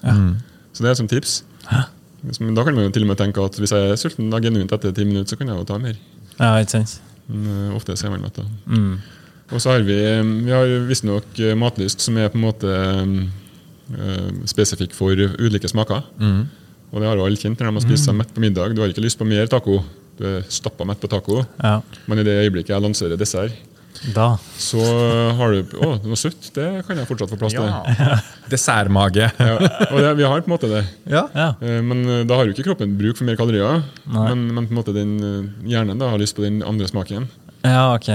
Så 0.74 0.86
det 0.86 0.94
er 0.94 1.00
som 1.00 1.10
tips. 1.10 1.42
Hæ? 1.72 1.88
da 2.28 2.64
kan 2.66 2.76
man 2.76 2.88
jo 2.88 2.92
til 2.92 3.06
og 3.06 3.12
med 3.12 3.20
tenke 3.20 3.44
at 3.46 3.58
hvis 3.62 3.72
jeg 3.72 3.92
er 3.92 4.00
sulten 4.00 4.32
da 4.34 4.40
genuint 4.42 4.72
etter 4.74 4.94
ti 4.94 5.06
minutter, 5.06 5.30
så 5.34 5.38
kan 5.40 5.52
jeg 5.52 5.58
jo 5.60 5.68
ta 5.70 5.78
mer. 5.82 5.98
Ja, 6.38 6.56
ikke 6.62 6.80
sant? 6.80 6.98
Men 7.28 7.46
eh, 7.70 7.76
ofte 7.78 7.94
er 7.94 8.12
man 8.14 8.24
mett. 8.26 8.38
da. 8.40 8.46
Og 9.48 9.62
så 9.64 9.72
har 9.72 9.86
vi 9.88 9.96
vi 10.46 10.52
har 10.52 10.68
visstnok 10.90 11.40
eh, 11.40 11.56
matlyst 11.56 12.04
som 12.04 12.18
er 12.20 12.32
på 12.34 12.40
en 12.40 12.46
måte 12.48 12.74
spesifikk 14.50 14.94
for 14.98 15.16
ulike 15.16 15.70
smaker. 15.70 16.04
Og 16.92 17.02
det 17.02 17.08
har 17.10 17.18
jo 17.20 17.26
alle 17.28 17.36
kjent 17.40 17.60
når 17.60 17.68
de 17.72 17.74
har 17.80 17.84
spist 17.88 18.06
seg 18.08 18.16
mett 18.16 18.34
på 18.34 18.40
middag. 18.44 18.76
Du 18.76 18.82
har 18.82 18.90
ikke 18.92 19.04
lyst 19.04 19.20
på 19.20 19.28
mer 19.28 19.48
taco. 19.52 19.82
Du 20.18 20.24
er 20.26 20.46
stappa 20.50 20.86
mett 20.88 21.00
på 21.04 21.10
taco. 21.12 21.42
Ja. 21.62 21.80
Men 22.08 22.20
i 22.20 22.24
det 22.28 22.38
øyeblikket 22.46 22.74
jeg 22.76 22.82
lanserer 22.82 23.18
dessert, 23.20 23.52
Da. 24.14 24.38
så 24.62 24.78
har 25.34 25.52
du 25.56 25.72
Å, 25.82 25.88
noe 26.06 26.16
søtt. 26.16 26.52
Det 26.54 26.86
kan 26.86 26.98
jeg 27.00 27.08
fortsatt 27.10 27.32
få 27.34 27.38
plass 27.42 27.54
til. 27.58 27.66
Dessertmage. 28.54 29.26
Ja. 29.40 29.56
Og 29.92 29.98
det, 30.04 30.12
vi 30.20 30.24
har 30.28 30.42
på 30.42 30.48
en 30.52 30.54
måte 30.54 30.70
det. 30.72 30.84
Ja. 31.10 31.24
Ja. 31.34 31.48
Eh, 31.62 31.82
Men 31.82 32.04
eh, 32.06 32.24
da 32.30 32.38
har 32.40 32.46
jo 32.48 32.54
ikke 32.56 32.68
kroppen 32.70 32.94
bruk 33.00 33.18
for 33.18 33.26
mer 33.28 33.36
kalorier. 33.40 33.84
Men, 34.06 34.48
men 34.54 34.68
på 34.70 34.74
en 34.76 34.80
måte 34.80 34.94
den 34.96 35.16
eh, 35.18 35.50
hjernen 35.74 35.98
da 36.00 36.12
har 36.14 36.22
lyst 36.22 36.38
på 36.38 36.46
den 36.46 36.62
andre 36.64 36.88
smaken. 36.90 37.28
ja, 37.66 37.94
ok. 37.96 38.06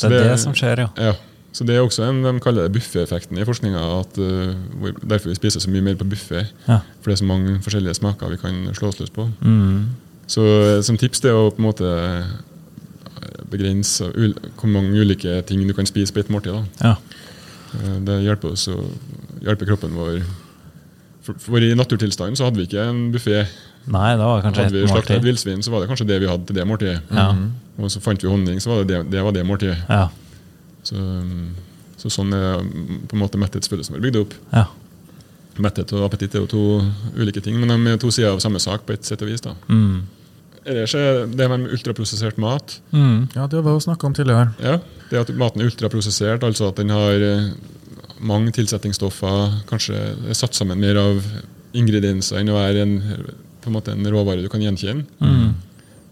Det 0.00 0.06
er 0.06 0.12
det- 0.14 0.28
det 0.30 0.38
som 0.40 0.54
skjer, 0.56 0.80
jo. 0.86 0.88
Ja, 0.96 1.12
så 1.52 1.64
Det 1.66 1.74
er 1.74 1.80
også 1.82 2.04
en, 2.06 2.22
De 2.22 2.40
kaller 2.40 2.62
det 2.62 2.72
buffeeffekten 2.72 3.38
i 3.38 3.44
forskninga. 3.44 3.80
uh, 4.18 4.90
Derfor 5.02 5.28
vi 5.28 5.34
spiser 5.34 5.60
så 5.60 5.70
mye 5.70 5.82
mer 5.82 5.94
på 5.98 6.04
buffé. 6.04 6.46
Ja. 6.68 6.80
For 7.00 7.10
det 7.10 7.16
er 7.16 7.24
så 7.24 7.24
mange 7.24 7.58
forskjellige 7.62 7.94
smaker 7.94 8.30
vi 8.30 8.36
kan 8.36 8.74
slå 8.74 8.88
oss 8.88 9.00
løs 9.00 9.10
på. 9.10 9.30
Mm. 9.40 9.88
Så 10.30 10.44
eh, 10.46 10.82
som 10.82 10.96
tips 10.96 11.20
det 11.20 11.30
er 11.30 11.34
å 11.34 11.50
på 11.50 11.58
en 11.58 11.66
måte 11.66 11.88
eh, 11.90 13.40
begrense 13.50 14.06
hvor 14.06 14.70
mange 14.70 14.94
ulike 14.94 15.40
ting 15.42 15.66
du 15.66 15.74
kan 15.74 15.86
spise 15.86 16.14
på 16.14 16.20
ett 16.20 16.30
måltid. 16.30 16.54
da. 16.54 16.62
Ja. 16.80 16.94
Uh, 17.74 17.98
Det 18.06 18.22
hjelper 18.22 18.54
oss 18.54 18.68
å 18.70 18.78
hjelpe 19.42 19.66
kroppen 19.66 19.96
vår. 19.98 20.22
For, 21.26 21.34
for 21.34 21.58
I 21.58 21.74
naturtilstanden 21.74 22.38
så 22.38 22.46
hadde 22.46 22.62
vi 22.62 22.70
ikke 22.70 22.86
en 22.86 23.10
buffé. 23.12 23.42
Nei, 23.90 24.14
det 24.16 24.24
var 24.24 24.42
kanskje 24.44 24.64
Hadde 24.68 24.76
vi 24.76 24.86
slaktet 24.86 24.94
slakta 24.94 25.18
et 25.18 25.26
villsvin, 25.26 25.62
så 25.64 25.72
var 25.72 25.82
det 25.82 25.90
kanskje 25.90 26.06
det 26.08 26.20
vi 26.22 26.28
hadde 26.30 26.46
til 26.46 26.56
det 26.56 26.66
måltidet. 26.68 27.00
Ja. 27.10 27.28
Og 27.80 27.90
så 27.90 28.00
fant 28.04 28.22
vi 28.22 28.28
honning, 28.30 28.60
så 28.62 28.70
var 28.70 28.84
det 28.84 28.88
det, 28.92 29.00
det, 29.12 29.22
var 29.24 29.34
det 29.34 29.44
måltidet. 29.48 29.78
Ja. 29.88 30.08
Så, 30.86 30.96
um, 30.96 31.50
så 32.00 32.08
sånn 32.12 32.32
er 32.32 32.62
mm, 32.64 33.02
på 33.10 33.16
en 33.16 33.22
måte 33.22 33.38
metthetsfølelsen 33.40 33.96
vår 33.96 34.04
bygd 34.06 34.20
opp. 34.22 34.34
Ja. 34.54 34.66
Metthet 35.60 35.92
og 35.92 36.06
appetitt 36.06 36.34
er 36.38 36.44
jo 36.44 36.48
to 36.48 36.62
ulike 37.20 37.42
ting, 37.44 37.58
men 37.60 37.68
de 37.84 37.92
er 37.92 37.98
to 38.00 38.08
sider 38.14 38.30
av 38.32 38.40
samme 38.40 38.60
sak 38.62 38.86
på 38.88 38.94
et 38.96 39.04
sett 39.04 39.20
og 39.22 39.28
vis. 39.28 39.42
da. 39.44 39.52
Mm. 39.68 40.06
Ellers 40.70 40.94
er 40.94 41.26
det 41.26 41.48
med 41.50 41.70
ultraprosessert 41.72 42.36
mat 42.38 42.78
Mm. 42.92 43.28
ja, 43.34 43.46
det 43.46 43.62
var 43.64 43.72
jo 43.72 43.80
snakka 43.80 44.06
om 44.06 44.14
tidligere. 44.14 44.54
ja, 44.62 44.78
det 45.10 45.18
at 45.18 45.34
maten 45.36 45.60
er 45.62 45.70
ultraprosessert, 45.70 46.42
altså 46.44 46.68
at 46.68 46.76
den 46.76 46.90
har 46.90 47.12
eh, 47.12 47.50
mange 48.20 48.52
tilsetningsstoffer, 48.52 49.62
kanskje 49.66 49.96
er 50.28 50.34
satt 50.36 50.54
sammen 50.54 50.78
mer 50.80 50.96
av 51.00 51.22
ingredienser 51.74 52.40
enn 52.40 52.48
å 52.52 52.58
være 52.58 52.82
en, 52.84 52.94
på 53.60 53.68
en, 53.70 53.72
måte 53.72 53.92
en 53.92 54.06
råvare 54.12 54.42
du 54.42 54.48
kan 54.52 54.60
gjenkjenne. 54.60 55.04
Mm. 55.20 55.54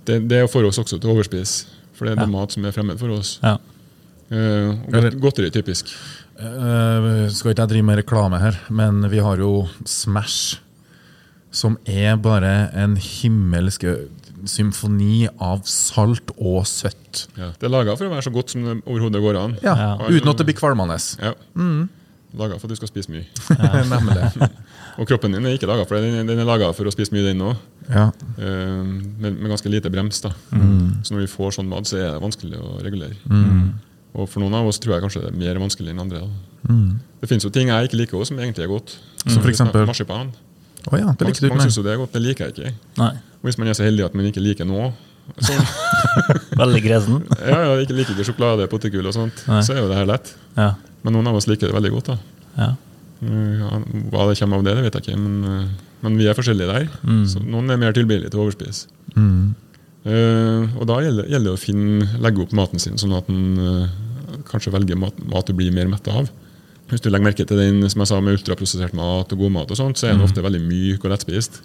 Det, 0.09 0.21
det 0.29 0.43
får 0.51 0.65
oss 0.71 0.79
også 0.81 0.99
til 0.99 1.11
å 1.11 1.17
overspise, 1.19 1.67
for 1.95 2.07
det 2.09 2.17
er 2.17 2.23
Ja. 2.25 2.27
mat 2.33 2.53
som 2.53 2.65
er 2.65 2.73
fremmed 2.73 2.99
for 2.99 3.11
oss. 3.11 3.39
Ja. 3.43 3.57
Eh, 4.29 4.73
godt, 4.93 5.17
godteri 5.23 5.51
typisk. 5.55 5.93
Uh, 6.39 7.27
skal 7.35 7.51
ikke 7.51 7.65
jeg 7.65 7.71
drive 7.73 7.87
med 7.89 7.99
reklame 8.03 8.39
her, 8.39 8.59
men 8.71 9.01
vi 9.11 9.19
har 9.25 9.41
jo 9.43 9.65
Smash, 9.89 10.61
som 11.51 11.79
er 11.89 12.15
bare 12.23 12.69
en 12.79 12.95
himmelsk 13.01 13.87
symfoni 14.47 15.25
av 15.43 15.65
salt 15.67 16.31
og 16.37 16.63
søtt. 16.71 17.25
Ja. 17.35 17.49
Det 17.59 17.67
er 17.67 17.73
laga 17.73 17.97
for 17.99 18.07
å 18.07 18.13
være 18.13 18.27
så 18.29 18.33
godt 18.35 18.53
som 18.55 18.63
det 18.69 18.77
overhodet 18.85 19.23
går 19.25 19.39
an. 19.41 19.57
Ja, 19.65 19.75
Ja. 19.75 19.89
Uten 20.07 20.31
at 20.31 20.39
det 20.39 20.47
blir 20.47 20.59
kvalmende. 20.61 21.01
Ja. 21.19 21.33
Laga 22.39 22.59
for 22.61 22.69
at 22.69 22.77
du 22.77 22.79
skal 22.79 22.93
spise 22.93 23.11
mye. 23.11 23.25
Nemlig. 23.91 24.49
Og 25.01 25.09
kroppen 25.09 25.35
din 25.35 25.47
er 25.49 25.57
ikke 25.57 25.67
laga 25.71 25.89
for 25.89 25.97
det. 25.97 26.13
Den, 26.13 26.29
den 26.29 26.39
er 26.39 26.47
laga 26.47 26.69
for 26.77 26.87
å 26.87 26.93
spise 26.95 27.11
mye, 27.17 27.25
den 27.27 27.43
òg. 27.43 27.57
Ja. 27.89 28.11
med, 28.37 29.33
med 29.33 29.49
ganske 29.51 29.73
lite 29.73 29.91
brems. 29.91 30.21
da. 30.23 30.35
Så 31.03 31.17
når 31.17 31.25
vi 31.25 31.31
får 31.33 31.57
sånn 31.59 31.71
mat, 31.73 31.89
så 31.89 31.99
er 31.99 32.11
det 32.13 32.23
vanskelig 32.23 32.61
å 32.63 32.77
regulere. 32.85 33.17
Og 34.17 34.29
for 34.31 34.43
noen 34.43 34.55
av 34.59 34.67
oss 34.69 34.81
tror 34.83 34.97
jeg 34.97 35.05
kanskje 35.05 35.23
det 35.27 35.33
er 35.33 35.39
mer 35.39 35.61
vanskelig 35.63 35.93
enn 35.93 36.01
andre. 36.03 36.25
da. 36.25 36.75
Det 37.21 37.29
finnes 37.31 37.45
jo 37.45 37.51
ting 37.55 37.71
jeg 37.71 37.89
ikke 37.89 37.99
liker 38.01 38.19
også, 38.19 38.33
som 38.33 38.41
egentlig 38.41 38.65
er 38.65 38.71
godt. 38.73 38.95
Som 39.27 39.43
for 39.43 39.51
eksempel? 39.53 39.85
Marsipan. 39.89 40.33
Oh, 40.89 40.97
ja, 40.97 41.13
det 41.19 41.27
liker 41.29 41.45
du 41.45 41.49
Mange 41.51 41.61
ikke 41.61 41.69
syns 41.69 41.79
jo 41.81 41.85
det 41.85 41.93
er 41.93 42.01
godt, 42.01 42.15
det 42.15 42.23
liker 42.25 42.47
jeg 42.49 42.55
ikke. 42.55 42.73
Nei. 43.01 43.13
Og 43.41 43.49
hvis 43.49 43.59
man 43.61 43.69
er 43.69 43.77
så 43.77 43.85
heldig 43.85 44.07
at 44.07 44.15
man 44.17 44.29
ikke 44.31 44.43
liker 44.43 44.69
noe, 44.69 44.93
så, 45.45 45.53
Veldig 46.63 46.81
gresen. 46.87 47.19
ja, 47.45 47.59
ja, 47.67 47.73
ikke 47.83 47.97
liker 47.99 48.15
ikke 48.15 48.25
sjokolade, 48.31 48.69
potetgull 48.73 49.11
og 49.11 49.13
sånt, 49.17 49.43
Nei. 49.51 49.61
så 49.67 49.75
er 49.75 49.83
jo 49.83 49.91
det 49.91 49.99
her 49.99 50.09
lett. 50.09 50.31
Ja. 50.57 50.71
Men 51.05 51.19
noen 51.19 51.29
av 51.29 51.37
oss 51.37 51.49
liker 51.51 51.69
det 51.69 51.77
veldig 51.77 51.93
godt. 51.99 52.15
da. 52.15 52.19
Ja. 52.57 52.71
Ja, 53.19 53.81
hva 54.13 54.29
det 54.31 54.39
kommer 54.39 54.61
av 54.61 54.65
det, 54.65 54.77
det 54.79 54.87
vet 54.87 54.97
jeg 54.97 55.05
ikke, 55.09 55.21
men, 55.21 55.39
uh, 55.43 55.95
men 56.07 56.19
vi 56.21 56.29
er 56.31 56.37
forskjellige 56.39 56.71
der. 56.71 56.89
Så 57.29 57.43
noen 57.43 57.75
er 57.75 57.81
mer 57.83 57.97
tilbøyelige 57.97 58.31
til 58.33 58.41
å 58.41 58.47
overspise. 58.47 58.87
Uh, 59.19 59.51
og 60.09 60.85
da 60.89 61.01
gjelder, 61.05 61.27
gjelder 61.29 61.51
det 61.51 61.57
å 61.57 61.61
finne, 61.61 62.11
legge 62.25 62.45
opp 62.45 62.53
maten 62.57 62.81
sin 62.83 63.01
sånn 63.01 63.17
at 63.19 63.27
en 63.33 63.59
uh, 63.61 64.45
kanskje 64.49 64.73
velger 64.73 64.99
mat, 65.01 65.17
mat 65.29 65.49
du 65.49 65.57
blir 65.57 65.75
mer 65.75 65.91
mett 65.91 66.07
av. 66.13 66.31
Hvis 66.89 67.03
du 67.05 67.11
legger 67.11 67.27
merke 67.29 67.45
til 67.49 67.61
den 67.61 67.83
som 67.91 68.05
jeg 68.05 68.11
sa 68.13 68.21
med 68.25 68.39
ultraprosessert 68.39 68.95
mat 68.97 69.35
og 69.35 69.43
god 69.43 69.53
mat, 69.59 69.75
og 69.75 69.81
sånt, 69.81 70.01
så 70.01 70.09
er 70.09 70.17
den 70.17 70.25
ofte 70.25 70.45
veldig 70.45 70.63
myk 70.65 71.05
og 71.05 71.13
lettspist. 71.13 71.61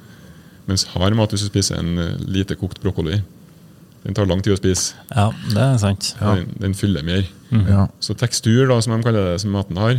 Mens 0.67 0.87
hard 0.91 1.15
mat, 1.19 1.31
hvis 1.31 1.45
du 1.45 1.51
spiser 1.51 1.79
en 1.79 1.95
uh, 1.99 2.19
lite 2.27 2.57
kokt 2.59 2.81
brokkoli, 2.83 3.21
den 4.03 4.17
tar 4.17 4.27
lang 4.27 4.41
tid 4.43 4.57
å 4.57 4.59
spise. 4.59 4.97
ja, 5.15 5.29
det 5.53 5.61
er 5.63 5.77
sant. 5.79 6.09
Den, 6.19 6.49
den 6.59 6.73
fyller 6.75 7.05
mer. 7.07 7.23
Ja. 7.69 7.85
Så 8.03 8.17
tekstur, 8.19 8.65
da, 8.67 8.81
som 8.83 8.97
de 8.97 9.05
kaller 9.05 9.29
det, 9.29 9.37
som 9.39 9.53
maten 9.55 9.79
har, 9.79 9.93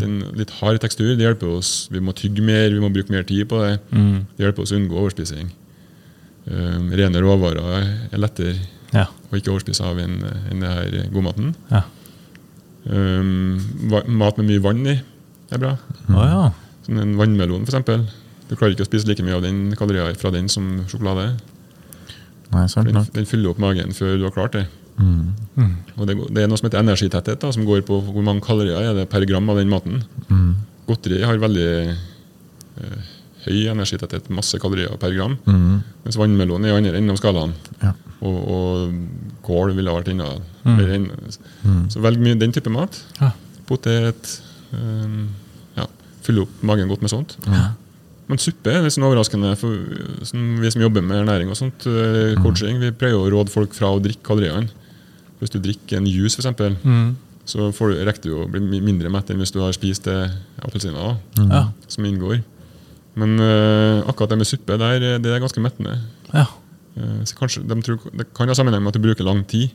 den 0.00 0.22
litt 0.38 0.54
hard 0.62 0.80
tekstur, 0.80 1.10
det 1.18 1.26
hjelper 1.26 1.58
oss. 1.58 1.90
Vi 1.92 2.00
må 2.00 2.14
tygge 2.16 2.40
mer, 2.40 2.70
vi 2.72 2.80
må 2.80 2.88
bruke 2.94 3.12
mer 3.12 3.26
tid 3.28 3.50
på 3.50 3.60
det. 3.60 3.74
Det 4.38 4.46
hjelper 4.46 4.64
oss 4.64 4.72
å 4.72 4.78
unngå 4.78 4.96
overspising. 5.02 5.50
Um, 6.48 6.88
rene 6.96 7.20
råvarer 7.20 8.10
er 8.12 8.18
lettere 8.18 8.54
Ja. 8.94 9.04
å 9.30 9.36
ikke 9.36 9.52
overspise 9.52 9.84
av 9.86 9.98
enn 10.02 10.16
en 10.50 10.60
det 10.64 10.70
her 10.70 11.10
godmaten. 11.12 11.52
Ja. 11.70 11.82
Um, 12.88 13.58
va- 13.92 14.06
mat 14.08 14.38
med 14.40 14.48
mye 14.48 14.62
vann 14.64 14.80
i 14.88 14.96
er 15.52 15.58
bra. 15.60 15.74
Oh, 16.08 16.24
ja. 16.24 16.50
Som 16.86 16.98
en 17.02 17.12
vannmelon, 17.18 17.66
f.eks. 17.68 18.08
Du 18.48 18.56
klarer 18.56 18.72
ikke 18.74 18.86
å 18.86 18.88
spise 18.88 19.06
like 19.06 19.22
mye 19.22 19.36
av 19.36 19.44
den 19.44 19.74
kalorier 19.78 20.16
fra 20.18 20.32
den 20.34 20.48
som 20.50 20.80
sjokolade. 20.90 21.36
Nei, 22.50 22.64
sant 22.72 22.88
Den, 22.88 23.04
den 23.14 23.28
fyller 23.30 23.52
opp 23.52 23.60
magen 23.62 23.92
før 23.94 24.16
du 24.18 24.24
har 24.26 24.34
klart 24.34 24.56
det. 24.56 24.64
Og 25.00 26.06
det, 26.08 26.16
det 26.34 26.42
er 26.42 26.48
noe 26.50 26.58
som 26.58 26.66
heter 26.66 26.80
energitetthet, 26.82 27.38
da, 27.40 27.52
som 27.54 27.64
går 27.68 27.84
på 27.86 28.00
hvor 28.04 28.24
mange 28.26 28.42
kalorier 28.44 28.80
er 28.90 28.96
det 28.98 29.06
per 29.12 29.22
gram 29.28 29.46
av 29.52 29.60
den 29.60 29.70
maten. 29.70 30.02
Godteri 30.88 31.20
har 31.22 31.38
veldig 31.40 31.68
eh, 31.94 33.08
høy 33.46 33.66
energitetthet, 33.72 34.28
masse 34.30 34.58
kalorier 34.60 34.96
per 35.00 35.14
gram. 35.16 35.38
Mens 36.04 36.16
vannmelon 36.20 36.64
er 36.64 36.74
i 36.74 36.76
andre 36.78 36.96
enden 36.98 37.10
av 37.14 37.20
skalaen. 37.20 37.52
Ja. 37.82 37.92
Og, 38.20 38.36
og 38.52 38.94
kål 39.46 39.74
ville 39.78 39.92
vært 39.96 40.10
enda 40.12 40.32
Mm. 40.60 40.80
enn 40.92 41.88
Så 41.88 42.02
velg 42.04 42.18
mye 42.20 42.36
den 42.38 42.52
type 42.52 42.68
mat. 42.68 42.98
Ja. 43.20 43.30
Potet. 43.66 44.40
um, 44.76 45.30
ja, 45.76 45.86
Fylle 46.22 46.42
opp 46.44 46.62
magen 46.62 46.88
godt 46.90 47.00
med 47.00 47.10
sånt. 47.10 47.36
Men 48.28 48.38
suppe 48.38 48.70
er 48.70 48.82
litt 48.84 48.92
sånn 48.94 49.06
overraskende 49.08 49.54
for 49.58 49.72
sånn, 50.28 50.60
vi 50.60 50.70
som 50.70 50.82
jobber 50.84 51.02
med 51.02 51.24
ernæring 51.24 51.48
og 51.50 51.56
sånt, 51.58 51.86
eh, 51.88 52.36
coaching. 52.44 52.78
Vi 52.78 52.92
prøver 52.92 53.24
å 53.24 53.32
råde 53.32 53.50
folk 53.50 53.72
fra 53.74 53.88
å 53.90 53.98
drikke 54.04 54.22
kaloriene. 54.22 54.68
Hvis 55.40 55.50
du 55.50 55.58
drikker 55.58 55.96
en 55.96 56.06
juice, 56.06 56.36
f.eks., 56.38 56.76
Mm. 56.84 57.16
så 57.46 57.72
får 57.72 57.90
du, 57.96 58.04
rekker 58.04 58.22
du 58.22 58.34
å 58.36 58.46
bli 58.52 58.60
mindre 58.80 59.10
mett 59.10 59.30
enn 59.30 59.38
hvis 59.40 59.50
du 59.52 59.58
har 59.64 59.72
spist 59.72 60.06
eh, 60.06 60.28
appelsiner 60.62 61.16
mm. 61.40 61.72
Som 61.88 62.04
inngår. 62.04 62.42
Men 63.18 63.38
uh, 63.42 64.06
akkurat 64.08 64.30
det 64.30 64.38
med 64.38 64.46
suppe, 64.46 64.76
der, 64.78 65.02
eh, 65.02 65.18
det 65.18 65.32
er 65.34 65.40
ganske 65.42 65.60
mettende. 65.62 65.98
ja. 66.34 66.46
Uh, 66.98 67.22
så 67.24 67.36
kanskje, 67.38 67.62
de 67.66 67.76
tror, 67.86 67.98
det 68.18 68.26
kan 68.34 68.48
ha 68.50 68.54
sammenheng 68.54 68.82
med 68.82 68.90
at 68.90 68.98
du 68.98 69.04
bruker 69.04 69.24
lang 69.24 69.44
tid 69.46 69.70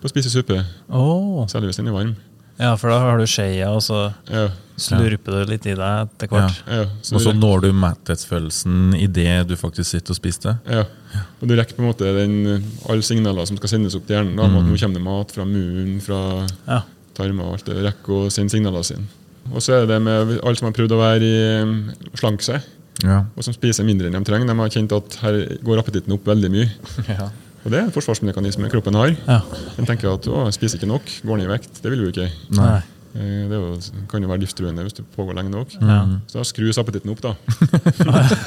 på 0.00 0.06
å 0.06 0.10
spise 0.12 0.30
suppe, 0.30 0.60
Oh. 0.92 1.46
særlig 1.48 1.70
hvis 1.72 1.76
den 1.80 1.88
er 1.88 1.92
varm. 1.96 2.14
ja, 2.60 2.74
for 2.76 2.90
da 2.90 2.98
har 3.00 3.18
du 3.18 3.24
skeia, 3.26 3.70
og 3.72 3.80
så 3.82 4.12
Ja, 4.30 4.48
slurper 4.76 5.44
du 5.44 5.50
litt 5.52 5.66
i 5.66 5.74
deg 5.74 6.08
etter 6.08 6.28
hvert. 6.28 6.60
ja, 6.68 6.84
så 7.02 7.14
Og 7.16 7.20
så 7.24 7.32
når 7.34 7.62
du 7.62 7.72
metthetsfølelsen 7.72 8.92
det 9.12 9.48
du 9.48 9.56
faktisk 9.56 9.90
sitter 9.90 10.12
og 10.12 10.16
spiser 10.16 10.40
det. 10.42 10.56
ja. 10.76 10.84
Og 11.40 11.48
du 11.48 11.54
rekker 11.56 11.74
på 11.74 11.82
en 11.82 11.88
måte 11.88 12.04
den, 12.14 12.62
alle 12.88 13.02
signaler 13.02 13.46
som 13.46 13.56
skal 13.56 13.68
sendes 13.68 13.94
opp 13.96 14.06
til 14.06 14.16
hjernen. 14.16 14.36
Da, 14.36 14.44
mm. 14.46 14.56
at 14.58 14.64
Nå 14.68 14.76
kommer 14.78 14.94
det 14.94 15.02
mat 15.04 15.32
fra 15.32 15.44
munnen, 15.44 16.00
fra 16.00 16.46
Ja. 16.68 16.82
tarmer 17.14 17.44
og 17.44 17.52
alt 17.54 17.64
det. 17.64 17.76
Rekker 17.82 18.12
å 18.12 18.30
sende 18.30 18.50
signaler 18.50 18.82
sine. 18.84 19.06
Og 19.52 19.62
så 19.62 19.72
er 19.72 19.86
det 19.86 19.88
det 19.94 20.02
med 20.02 20.40
alle 20.44 20.56
som 20.56 20.66
har 20.68 20.76
prøvd 20.76 20.92
å 20.92 21.00
være 21.00 21.22
i 21.24 21.62
um, 21.62 21.90
slank 22.14 22.42
seg, 22.42 22.60
Ja. 23.04 23.20
og 23.36 23.44
som 23.46 23.54
spiser 23.54 23.86
mindre 23.86 24.08
enn 24.10 24.16
de 24.16 24.24
trenger. 24.26 24.48
De 24.50 24.56
har 24.58 24.72
kjent 24.74 24.92
at 24.96 25.18
her 25.22 25.36
går 25.64 25.78
appetitten 25.82 26.14
opp 26.16 26.26
veldig 26.26 26.50
mye. 26.50 26.68
Og 27.66 27.72
det 27.74 27.80
er 27.80 27.88
en 27.88 27.92
forsvarsmekanisme 27.92 28.68
kroppen 28.70 28.94
har. 28.96 29.10
Ja. 29.26 29.40
Den 29.76 29.84
tenker 29.88 30.12
at 30.14 30.26
å, 30.30 30.44
jeg 30.46 30.54
spiser 30.56 30.78
ikke 30.78 30.88
nok, 30.88 31.10
går 31.26 31.40
ned 31.40 31.48
i 31.48 31.50
vekt. 31.50 31.80
Det 31.82 31.90
vil 31.90 32.04
du 32.04 32.06
ikke. 32.12 32.28
Nei. 32.54 32.76
Eh, 33.18 33.48
Det 33.50 33.58
jo, 33.58 33.72
kan 34.08 34.22
jo 34.22 34.28
være 34.30 34.44
livstruende 34.44 34.84
hvis 34.86 34.94
det 35.00 35.04
pågår 35.16 35.34
lenge 35.36 35.50
nok. 35.52 35.74
Ja. 35.82 35.98
Så 36.30 36.38
da 36.38 36.44
skrus 36.46 36.78
appetitten 36.80 37.10
opp, 37.12 37.20
da. 37.24 37.34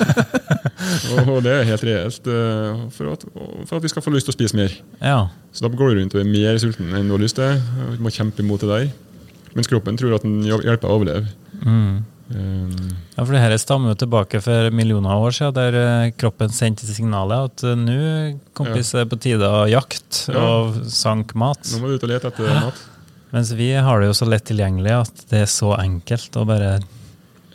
Og, 1.27 1.41
det 1.45 1.51
er 1.53 1.67
helt 1.69 1.83
reelt 1.85 2.27
eh, 2.31 2.81
for 2.95 3.11
at, 3.13 3.25
for 3.67 3.77
at 3.77 3.85
vi 3.85 3.91
skal 3.91 4.03
få 4.05 4.13
lyst 4.15 4.27
til 4.29 4.33
å 4.33 4.37
spise 4.37 4.57
mer. 4.57 4.73
Ja. 5.03 5.19
Så 5.53 5.65
da 5.65 5.71
går 5.73 5.91
du 5.93 5.99
rundt 6.01 6.15
og 6.17 6.23
er 6.23 6.29
mer 6.31 6.57
sulten 6.61 6.91
enn 6.95 7.09
du 7.11 7.15
har 7.15 7.21
lyst 7.23 7.37
til. 7.39 7.59
Du 7.97 8.01
må 8.05 8.11
kjempe 8.13 8.43
imot 8.45 8.63
det 8.63 8.71
der. 8.71 8.87
Mens 9.57 9.67
kroppen 9.69 9.99
tror 9.99 10.15
at 10.17 10.25
den 10.25 10.39
hjelper 10.47 10.87
å 10.87 10.95
overleve. 10.97 11.27
Mm. 11.61 12.01
Um, 12.32 12.72
Ja, 13.17 13.26
for 13.26 13.34
det 13.36 13.41
her 13.44 13.54
stammer 13.60 13.91
jo 13.91 13.98
tilbake 14.06 14.39
for 14.41 14.70
millioner 14.72 15.12
av 15.13 15.26
år 15.28 15.34
siden, 15.36 15.54
der 15.58 15.76
eh, 15.82 16.12
kroppen 16.17 16.50
sendte 16.56 16.88
signalet 16.88 17.50
at 17.52 17.63
eh, 17.67 17.76
nå 17.76 17.98
kompis 18.58 18.94
er 18.96 19.06
på 19.12 19.20
tide 19.20 19.44
å 19.48 19.65
jakte 19.70 20.32
Ja. 20.34 20.39
og 20.39 20.80
sank 20.88 21.36
mat. 21.36 21.60
nå 21.74 21.82
må 21.84 21.91
du 21.91 21.96
ut 22.00 22.04
og 22.08 22.10
lete 22.13 22.32
etter 22.32 22.50
mat. 22.63 22.80
Mens 23.32 23.52
vi 23.56 23.70
har 23.74 24.00
det 24.02 24.08
jo 24.10 24.15
så 24.17 24.28
lett 24.28 24.44
tilgjengelig 24.48 24.91
at 25.02 25.24
det 25.32 25.44
er 25.46 25.52
så 25.52 25.74
enkelt 25.80 26.36
å 26.39 26.46
bare 26.48 26.80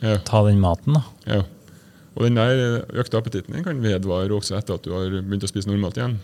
Ja, 0.01 0.17
ta 0.23 0.43
den 0.45 0.59
maten. 0.61 0.93
da. 0.99 1.03
ja. 1.25 1.43
Og 2.17 2.23
den 2.25 2.33
der 2.39 2.81
økte 2.97 3.17
appetitten 3.19 3.63
kan 3.63 3.77
vedvare 3.81 4.29
også 4.33 4.55
etter 4.57 4.73
at 4.79 4.81
du 4.83 4.89
har 4.93 5.05
begynt 5.21 5.43
å 5.45 5.49
spise 5.51 5.69
normalt 5.69 5.97
igjen. 5.99 6.15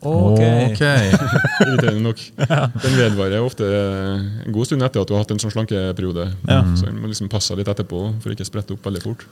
Ok. 0.00 0.80
Irriterende 1.66 2.00
nok. 2.06 2.20
Den 2.84 2.94
vedvarer 2.96 3.42
ofte 3.44 3.66
en 3.68 4.52
god 4.54 4.66
stund 4.70 4.82
etter 4.86 5.02
at 5.02 5.08
du 5.10 5.14
har 5.16 5.24
hatt 5.24 5.34
en 5.34 5.42
sånn 5.42 5.52
slankeperiode. 5.52 6.28
Ja. 6.48 6.62
Så 6.78 6.86
den 6.88 7.00
må 7.02 7.10
liksom 7.10 7.28
passe 7.32 7.56
litt 7.58 7.68
etterpå 7.68 8.00
for 8.22 8.32
ikke 8.32 8.46
å 8.46 8.48
sprette 8.48 8.76
opp 8.76 8.86
veldig 8.88 9.02
fort. 9.04 9.26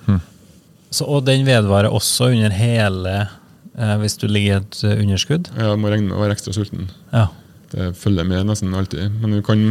Så, 0.90 1.04
og 1.08 1.24
den 1.28 1.44
vedvarer 1.48 1.88
også 1.92 2.30
under 2.34 2.52
hele 2.56 3.14
eh, 3.76 3.96
hvis 4.02 4.16
du 4.20 4.26
ligger 4.28 4.58
i 4.58 4.62
et 4.62 4.78
underskudd? 5.02 5.50
Ja, 5.56 5.72
du 5.74 5.80
må 5.82 5.90
regne 5.92 6.08
med 6.10 6.16
å 6.18 6.22
være 6.24 6.36
ekstra 6.36 6.52
sulten. 6.56 6.88
Ja. 7.12 7.26
Det 7.72 7.90
følger 8.00 8.24
med 8.24 8.46
nesten 8.48 8.72
alltid. 8.76 9.10
Men 9.20 9.34
du 9.36 9.42
kan 9.44 9.64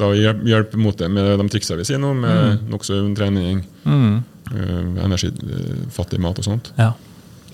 da 0.00 0.12
hjelpe 0.16 0.78
mot 0.80 0.96
det 0.96 1.10
med 1.12 1.34
de 1.42 1.48
triksene 1.52 1.80
vi 1.82 1.88
sier 1.90 2.00
nå, 2.00 2.14
med 2.16 2.62
nokså 2.72 2.96
jevn 3.00 3.16
trening, 3.18 3.64
Mm. 3.84 4.14
øh, 4.54 4.86
energifattig 5.04 6.20
mat 6.24 6.40
og 6.40 6.46
sånt. 6.48 6.70
Ja. 6.80 6.92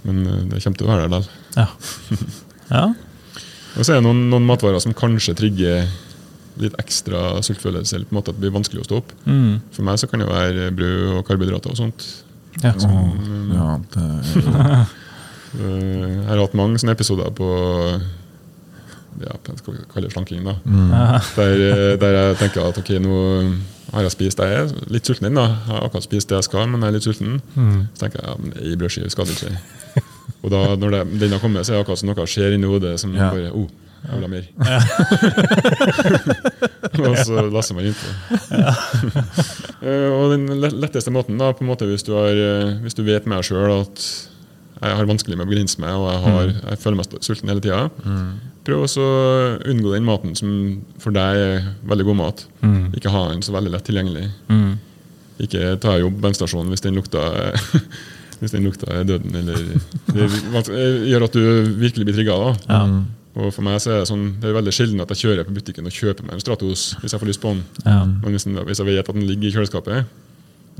Men 0.07 0.23
det 0.51 0.63
kommer 0.63 0.79
til 0.79 0.87
å 0.87 0.93
være 0.95 1.09
der 1.09 1.11
likevel. 1.11 1.27
Ja. 1.59 1.67
ja. 2.71 2.85
Og 3.79 3.85
så 3.87 3.93
er 3.95 4.01
det 4.01 4.07
noen, 4.09 4.25
noen 4.33 4.47
matvarer 4.49 4.83
som 4.83 4.95
kanskje 4.97 5.37
trigger 5.39 5.85
litt 6.61 6.75
ekstra 6.81 7.39
sultfølelse, 7.47 7.97
eller 7.97 8.09
på 8.09 8.15
en 8.15 8.19
måte 8.19 8.33
at 8.33 8.37
det 8.39 8.43
blir 8.45 8.55
vanskelig 8.57 8.83
å 8.83 8.89
stå 8.89 8.99
opp. 9.01 9.13
Mm. 9.25 9.61
For 9.73 9.87
meg 9.87 10.01
så 10.03 10.09
kan 10.11 10.21
det 10.23 10.27
være 10.29 10.71
brød 10.77 11.05
og 11.19 11.23
karbohydrater 11.29 11.73
og 11.73 11.79
sånt. 11.79 12.09
ja. 12.63 12.75
Ja, 13.55 13.69
det 13.95 14.87
Øh, 15.51 16.11
Jeg 16.23 16.29
har 16.29 16.39
hatt 16.39 16.53
mange 16.55 16.79
sånne 16.79 16.93
episoder 16.95 17.31
på 17.35 17.47
ja, 19.21 19.35
skal 19.59 19.75
vi 19.75 19.81
kalle 19.91 20.07
det 20.07 20.13
slanking, 20.15 20.45
da. 20.47 20.55
Mm. 20.65 20.93
Der, 21.37 21.65
eh, 21.67 21.97
der 22.01 22.15
jeg 22.17 22.37
tenker 22.45 22.69
at 22.69 22.79
ok, 22.79 22.93
nå 23.03 23.17
har 23.91 24.07
jeg 24.07 24.15
spist 24.15 24.39
Jeg 24.39 24.61
er 24.61 24.71
litt 24.95 25.07
sulten 25.11 25.27
inn, 25.27 25.35
da. 25.39 25.49
Jeg 25.67 25.75
har 25.75 25.89
akkurat 25.89 26.07
spist 26.07 26.31
det 26.31 26.39
jeg 26.39 26.47
skal, 26.47 26.69
men 26.71 26.85
jeg 26.85 26.93
er 26.93 26.97
litt 26.99 27.09
sulten. 27.09 27.41
Mm. 27.57 27.81
Så 27.95 28.05
tenker 28.05 28.23
jeg 28.23 28.31
ja, 28.31 28.37
men 28.39 28.55
ei 28.63 28.77
brødskive 28.79 29.11
skal 29.11 29.27
det 29.27 29.37
ikke. 29.41 30.05
Og 30.41 30.49
da, 30.53 30.61
når 30.81 30.95
det, 30.95 31.01
den 31.21 31.35
har 31.37 31.43
kommet, 31.43 31.67
så 31.67 31.75
er 31.75 31.81
det 31.81 31.85
akkurat 31.85 32.01
som 32.01 32.11
noe 32.11 32.27
skjer 32.31 32.57
inni 32.57 32.69
hodet 32.71 32.95
som 33.03 33.13
Ja. 33.15 33.29
bare 33.35 33.51
oh, 33.53 33.69
jeg 34.01 34.17
vil 34.17 34.25
ha 34.25 34.31
mer. 34.33 34.47
og 37.11 37.17
så 37.21 37.43
lasser 37.53 37.77
man 37.77 37.85
innpå. 37.91 38.09
Ja. 38.57 38.73
og 40.17 40.33
den 40.33 40.47
letteste 40.81 41.13
måten, 41.13 41.37
da, 41.41 41.51
på 41.53 41.65
en 41.65 41.71
måte 41.71 41.89
hvis 41.91 42.07
du, 42.07 42.15
har, 42.17 42.33
eh, 42.33 42.79
hvis 42.85 42.97
du 42.97 43.03
vet 43.05 43.29
med 43.29 43.37
deg 43.41 43.51
sjøl 43.51 43.75
at 43.83 44.05
jeg 44.81 44.97
har 44.97 45.09
vanskelig 45.11 45.37
med 45.37 45.45
å 45.45 45.51
begrense 45.51 45.81
meg, 45.83 45.93
og 45.93 46.07
jeg, 46.09 46.21
har, 46.25 46.53
jeg 46.71 46.81
føler 46.81 46.97
meg 47.03 47.17
sulten 47.21 47.51
hele 47.53 47.61
tida, 47.61 47.83
prøv 48.65 48.87
også 48.87 49.05
å 49.05 49.19
unngå 49.69 49.93
den 49.93 50.07
maten 50.09 50.33
som 50.39 50.55
for 51.03 51.13
deg 51.13 51.37
er 51.37 51.67
veldig 51.91 52.07
god 52.09 52.19
mat. 52.23 52.47
Mm. 52.65 52.87
Ikke 52.97 53.13
ha 53.13 53.27
den 53.35 53.45
så 53.45 53.53
veldig 53.53 53.75
lett 53.75 53.85
tilgjengelig. 53.85 54.25
Mm. 54.49 54.79
Ikke 55.45 55.75
ta 55.85 55.99
jobb 56.01 56.17
bensinstasjonen 56.25 56.73
hvis 56.73 56.85
den 56.87 56.97
lukta 56.97 57.27
hvis 58.41 58.55
den 58.55 58.65
lukta 58.65 58.89
er 58.93 59.07
døden, 59.09 59.35
eller 59.37 59.57
det 60.17 60.29
gjør 61.11 61.27
at 61.27 61.37
du 61.37 61.43
virkelig 61.81 62.09
blir 62.09 62.17
trigga. 62.17 62.37
Ja. 62.67 62.83
Og 63.41 63.53
for 63.55 63.63
meg 63.63 63.79
så 63.83 63.93
er 63.93 64.03
det 64.03 64.11
sånn, 64.11 64.25
det 64.43 64.51
er 64.51 64.57
veldig 64.57 64.73
sjelden 64.75 65.03
at 65.05 65.13
jeg 65.15 65.23
kjører 65.23 65.47
på 65.47 65.55
butikken 65.55 65.87
og 65.87 65.95
kjøper 65.95 66.27
meg 66.27 66.35
en 66.35 66.43
Stratos 66.43 66.87
hvis 66.99 67.15
jeg 67.15 67.23
får 67.23 67.31
lyst 67.31 67.43
på 67.43 67.53
den. 67.55 67.63
Ja. 67.85 68.03
Men 68.09 68.35
hvis, 68.35 68.47
den, 68.49 68.59
hvis 68.67 68.83
jeg 68.83 68.89
vet 68.89 69.05
at 69.05 69.17
den 69.17 69.27
ligger 69.29 69.49
i 69.49 69.55
kjøleskapet, 69.55 70.11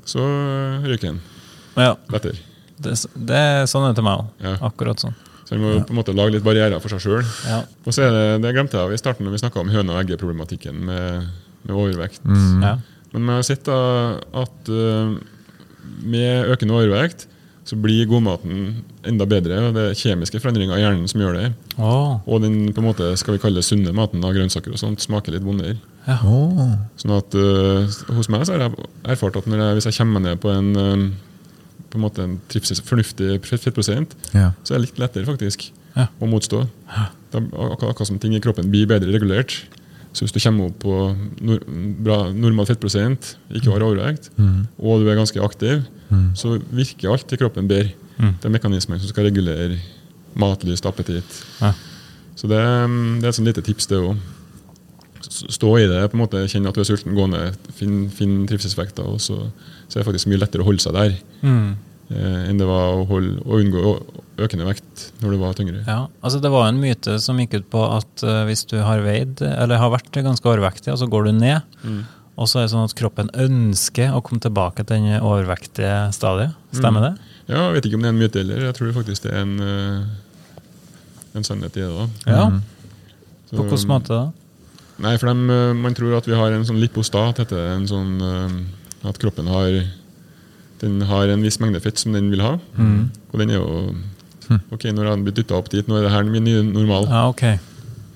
så 0.09 0.25
ryker 0.87 1.13
den 1.13 1.21
ja. 1.79 1.95
lettere. 2.11 2.41
Det, 2.81 2.97
det 3.15 3.39
er 3.39 3.67
sånn 3.71 3.87
er 3.87 3.93
det 3.93 4.01
til 4.01 4.09
meg 4.09 4.23
òg. 4.23 4.33
Ja. 4.43 4.57
Akkurat 4.71 5.05
sånn. 5.05 5.17
Så 5.47 5.57
en 5.57 5.63
må 5.63 5.73
på 5.83 5.93
en 5.93 5.99
måte 5.99 6.15
lage 6.15 6.35
litt 6.37 6.47
barrierer 6.47 6.83
for 6.83 6.93
seg 6.95 7.03
sjøl. 7.05 7.25
Ja. 7.47 7.63
Og 7.85 7.95
så 7.95 8.07
er 8.07 8.15
det, 8.15 8.27
det 8.45 8.55
glemte 8.57 8.79
jeg 8.81 8.97
i 8.97 9.01
starten 9.03 9.27
når 9.27 9.37
vi 9.37 9.43
snakka 9.43 9.63
om 9.63 9.73
høne- 9.73 9.95
og 9.95 10.03
eggeproblematikken 10.03 10.79
med, 10.89 11.29
med 11.67 11.75
overvekt. 11.77 12.23
Ja. 12.63 12.77
Men 13.11 13.27
vi 13.27 13.35
har 13.35 13.47
sett 13.47 13.71
at 13.71 14.71
uh, 14.71 15.17
med 16.07 16.51
økende 16.55 16.77
overvekt 16.79 17.27
så 17.71 17.77
blir 17.79 18.09
godmaten 18.11 18.81
enda 19.07 19.27
bedre. 19.31 19.61
og 19.69 19.77
Det 19.77 19.83
er 19.87 19.99
kjemiske 20.01 20.41
forandringer 20.43 20.75
i 20.75 20.83
hjernen 20.83 21.07
som 21.11 21.23
gjør 21.23 21.37
det. 21.39 21.47
Oh. 21.79 22.17
Og 22.27 22.43
den 22.43 22.73
på 22.75 22.83
en 22.83 22.89
måte, 22.89 23.13
skal 23.21 23.37
vi 23.37 23.43
kalle 23.45 23.61
det 23.63 23.67
sunne 23.69 23.93
maten 23.95 24.25
av 24.27 24.35
grønnsaker 24.35 24.75
og 24.75 24.81
sånt, 24.81 25.03
smaker 25.05 25.37
litt 25.37 25.47
vondere. 25.47 25.77
Åh. 26.11 26.73
Sånn 26.99 27.15
at 27.15 27.37
uh, 27.39 27.87
Hos 28.17 28.31
meg 28.33 28.43
så 28.49 28.57
har 28.57 28.65
jeg 28.67 28.89
erfart 29.15 29.39
at 29.39 29.47
jeg, 29.47 29.75
hvis 29.79 29.87
jeg 29.87 29.99
kommer 30.01 30.25
ned 30.25 30.41
på 30.43 30.51
en, 30.51 30.71
um, 30.75 31.05
på 31.93 32.01
en, 32.01 32.05
måte 32.09 32.25
en 32.27 32.39
trivsels, 32.51 32.83
fornuftig 32.89 33.39
fettprosent, 33.47 34.17
Ja. 34.35 34.51
så 34.65 34.75
er 34.75 34.81
det 34.81 34.89
litt 34.89 35.03
lettere 35.05 35.29
faktisk 35.31 35.71
Ja. 35.95 36.09
å 36.19 36.27
motstå. 36.31 36.65
Da, 37.31 37.39
ak 37.39 37.83
akkurat 37.87 38.07
som 38.09 38.19
ting 38.19 38.35
i 38.35 38.43
kroppen 38.43 38.71
blir 38.73 38.87
bedre 38.91 39.13
regulert. 39.15 39.61
Så 40.13 40.25
hvis 40.25 40.33
du 40.35 40.41
kommer 40.43 40.67
opp 40.71 40.79
på 40.83 40.95
nor 41.47 41.61
bra, 42.03 42.17
normal 42.35 42.67
fettprosent, 42.67 43.37
ikke 43.55 43.71
har 43.71 43.85
overvekt, 43.87 44.31
og 44.79 45.05
du 45.05 45.09
er 45.11 45.19
ganske 45.21 45.41
aktiv, 45.45 45.85
så 46.35 46.57
virker 46.75 47.13
alt 47.13 47.33
i 47.33 47.39
kroppen 47.39 47.69
bedre. 47.71 47.93
Mm. 48.19 48.35
Det 48.43 48.49
er 48.49 48.53
mekanismer 48.53 48.99
som 48.99 49.09
skal 49.09 49.29
regulere 49.29 49.79
matlyst, 50.35 50.87
appetitt. 50.87 51.39
Ja. 51.61 51.71
Så 52.37 52.49
det, 52.51 52.59
det 53.21 53.25
er 53.25 53.31
et 53.31 53.39
sånn 53.39 53.47
lite 53.49 53.63
tips, 53.63 53.87
det 53.91 54.01
òg. 54.01 54.17
Stå 55.31 55.71
i 55.79 55.87
det, 55.87 56.01
på 56.11 56.17
en 56.17 56.23
måte 56.25 56.43
kjenne 56.49 56.69
at 56.73 56.75
du 56.75 56.81
er 56.83 56.89
sulten, 56.89 57.15
gå 57.15 57.27
ned, 57.31 57.57
finn, 57.77 58.09
finn 58.11 58.43
trivselsvekta, 58.51 59.05
og 59.05 59.21
så, 59.23 59.37
så 59.87 59.99
er 59.99 60.03
det 60.03 60.09
faktisk 60.09 60.31
mye 60.33 60.41
lettere 60.43 60.65
å 60.65 60.69
holde 60.69 60.83
seg 60.83 60.97
der 60.97 61.15
Mm. 61.41 61.77
Eh, 62.11 62.49
enn 62.51 62.59
det 62.59 62.67
var 62.67 62.95
å, 62.99 63.05
holde, 63.09 63.39
å 63.47 63.59
unngå 63.61 63.83
økende 64.41 64.67
vekt 64.67 65.11
når 65.21 65.31
du 65.35 65.39
var 65.43 65.53
tyngre. 65.59 65.83
Ja, 65.87 66.07
altså 66.25 66.41
Det 66.41 66.51
var 66.51 66.69
en 66.69 66.81
myte 66.81 67.19
som 67.21 67.39
gikk 67.39 67.55
ut 67.61 67.69
på 67.71 67.83
at 67.97 68.23
eh, 68.25 68.45
hvis 68.49 68.65
du 68.71 68.79
har 68.83 69.01
veid, 69.05 69.43
eller 69.43 69.77
har 69.83 69.91
vært 69.93 70.11
ganske 70.25 70.49
overvektig, 70.49 70.93
og 70.93 70.99
så 71.03 71.09
går 71.11 71.29
du 71.29 71.33
ned, 71.39 71.61
og 72.41 72.49
så 72.49 72.61
er 72.61 72.67
det 72.67 72.73
sånn 72.73 72.87
at 72.89 72.95
kroppen 72.97 73.29
ønsker 73.37 74.15
å 74.17 74.23
komme 74.25 74.41
tilbake 74.41 74.87
til 74.89 74.97
den 75.03 75.21
overvektige 75.21 76.09
stadiet. 76.17 76.55
Stemmer 76.73 77.01
det? 77.11 77.15
Ja, 77.51 77.67
Jeg 77.69 77.75
vet 77.75 77.87
ikke 77.91 77.99
om 77.99 78.03
det 78.05 78.09
er 78.09 78.15
en 78.15 78.21
myte 78.23 78.39
heller. 78.41 78.61
Jeg 78.71 78.77
tror 78.79 78.93
faktisk 78.97 79.23
det 79.27 79.33
er 79.35 79.43
en, 79.43 79.57
eh, 79.61 80.57
en 81.37 81.45
sannhet 81.45 81.77
i 81.77 81.81
det. 81.85 81.91
da. 81.91 82.07
Ja. 82.31 82.45
Så- 83.51 83.57
På 83.57 83.65
hvilken 83.67 83.89
måte 83.91 84.09
da? 84.15 84.33
Nei, 85.01 85.17
for 85.19 85.27
dem, 85.27 85.51
eh, 85.51 85.73
Man 85.75 85.95
tror 85.95 86.17
at 86.17 86.25
vi 86.27 86.35
har 86.35 86.53
en 86.53 86.65
sånn 86.65 86.81
lipostat, 86.81 87.37
heter 87.39 87.57
det. 87.57 87.77
En 87.77 87.87
sånn, 87.87 88.67
at 89.05 89.19
kroppen 89.19 89.47
har 89.49 89.85
den 90.81 91.03
har 91.09 91.29
en 91.29 91.43
viss 91.45 91.61
mengde 91.61 91.81
fett 91.85 92.01
som 92.01 92.13
den 92.17 92.31
vil 92.33 92.43
ha. 92.45 92.57
Og 92.79 93.37
den 93.43 93.53
er 93.53 93.61
jo 93.61 93.69
Ok, 94.75 94.89
når 94.91 95.05
har 95.07 95.15
den 95.15 95.27
blitt 95.29 95.37
dytta 95.39 95.55
opp 95.61 95.69
dit, 95.71 95.87
nå 95.87 95.99
er 96.01 96.09
det 96.09 96.11
her 96.11 96.27
min 96.27 96.43
nye 96.43 96.63
normal. 96.67 97.07
Ah, 97.07 97.29
okay. 97.31 97.61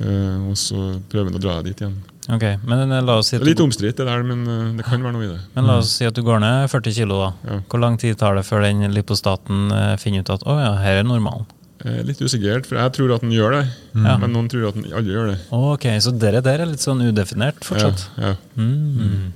uh, 0.00 0.50
og 0.50 0.56
så 0.58 0.96
prøver 1.12 1.30
den 1.30 1.38
å 1.38 1.42
dra 1.44 1.60
dit 1.62 1.78
igjen. 1.78 1.94
Ok, 2.32 2.44
Men 2.64 2.88
eh, 2.88 3.02
la 3.04 3.18
oss 3.20 3.28
si 3.28 3.36
Det 3.36 3.44
er 3.44 3.50
litt 3.50 3.60
omstridt, 3.60 3.98
det 4.00 4.06
der, 4.08 4.22
men 4.24 4.46
eh, 4.48 4.70
det 4.78 4.86
kan 4.86 5.02
være 5.04 5.12
noe 5.12 5.26
i 5.26 5.28
det. 5.28 5.42
men 5.54 5.66
la 5.68 5.74
oss 5.82 5.90
si 5.98 6.06
at 6.08 6.16
du 6.16 6.22
går 6.24 6.40
ned 6.40 6.70
40 6.72 6.94
kilo. 6.96 7.18
da. 7.20 7.28
Ja. 7.50 7.58
Hvor 7.68 7.82
lang 7.82 7.98
tid 8.00 8.16
tar 8.16 8.38
det 8.38 8.46
før 8.48 8.64
den 8.64 8.80
lipostaten 8.96 9.68
finner 10.00 10.24
ut 10.24 10.32
at 10.32 10.46
å 10.48 10.56
ja, 10.56 10.72
her 10.80 11.02
er 11.02 11.06
normalen? 11.06 11.44
Litt 11.84 12.22
usikkert, 12.24 12.64
for 12.64 12.80
jeg 12.80 12.94
tror 12.96 13.12
at 13.18 13.20
den 13.26 13.34
gjør 13.34 13.58
det. 13.58 13.64
Ja. 13.92 14.16
Men 14.22 14.32
noen 14.32 14.48
tror 14.48 14.70
at 14.70 14.78
den 14.78 14.88
aldri 14.88 15.12
gjør 15.12 15.34
det. 15.34 15.38
Ok, 15.52 15.84
Så 16.00 16.14
dere 16.16 16.40
der 16.40 16.64
er 16.64 16.70
litt 16.70 16.80
sånn 16.80 17.04
udefinert 17.04 17.60
fortsatt? 17.66 18.06
Ja, 18.16 18.32
ja. 18.32 18.36
Mm. 18.56 19.34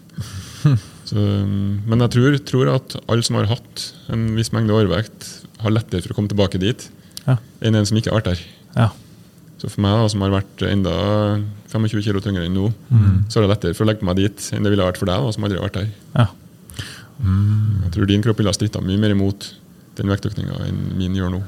Så, 1.09 1.17
um, 1.17 1.81
men 1.89 2.03
jeg 2.05 2.13
tror, 2.17 2.39
tror 2.45 2.71
at 2.75 2.97
alle 3.09 3.25
som 3.25 3.39
har 3.39 3.49
hatt 3.49 3.85
en 4.13 4.27
viss 4.37 4.51
mengde 4.53 4.75
overvekt, 4.77 5.29
har 5.63 5.73
lettere 5.75 6.03
for 6.05 6.13
å 6.13 6.19
komme 6.19 6.29
tilbake 6.31 6.61
dit 6.61 6.89
Ja. 7.27 7.39
enn 7.65 7.75
en 7.79 7.87
som 7.89 7.97
ikke 7.99 8.13
har 8.13 8.21
vært 8.21 8.33
der. 8.35 8.43
Ja. 8.77 8.89
Så 9.59 9.71
for 9.73 9.81
meg, 9.83 9.97
da, 9.99 10.09
som 10.13 10.21
har 10.23 10.31
vært 10.37 10.63
enda 10.69 10.93
25 11.73 12.05
kilo 12.05 12.21
tyngre 12.23 12.45
enn 12.47 12.55
nå, 12.55 12.69
så 13.29 13.41
er 13.41 13.47
det 13.47 13.51
lettere 13.57 13.75
for 13.75 13.85
å 13.85 13.89
legge 13.91 14.07
meg 14.07 14.17
dit 14.21 14.51
enn 14.55 14.63
det 14.63 14.71
ville 14.71 14.85
vært 14.87 15.01
for 15.01 15.09
deg, 15.11 15.19
da, 15.25 15.33
som 15.35 15.45
aldri 15.49 15.59
har 15.59 15.67
vært 15.67 15.81
der. 15.81 15.89
ja. 16.19 16.29
Jeg 17.19 17.91
tror 17.97 18.07
din 18.07 18.23
kropp 18.23 18.39
ville 18.39 18.53
ha 18.53 18.55
stritta 18.55 18.79
mye 18.85 19.01
mer 19.03 19.11
imot 19.11 19.49
den 19.99 20.07
vektøkninga 20.13 20.61
enn 20.69 20.77
min 21.01 21.17
gjør 21.19 21.33
nå. 21.35 21.41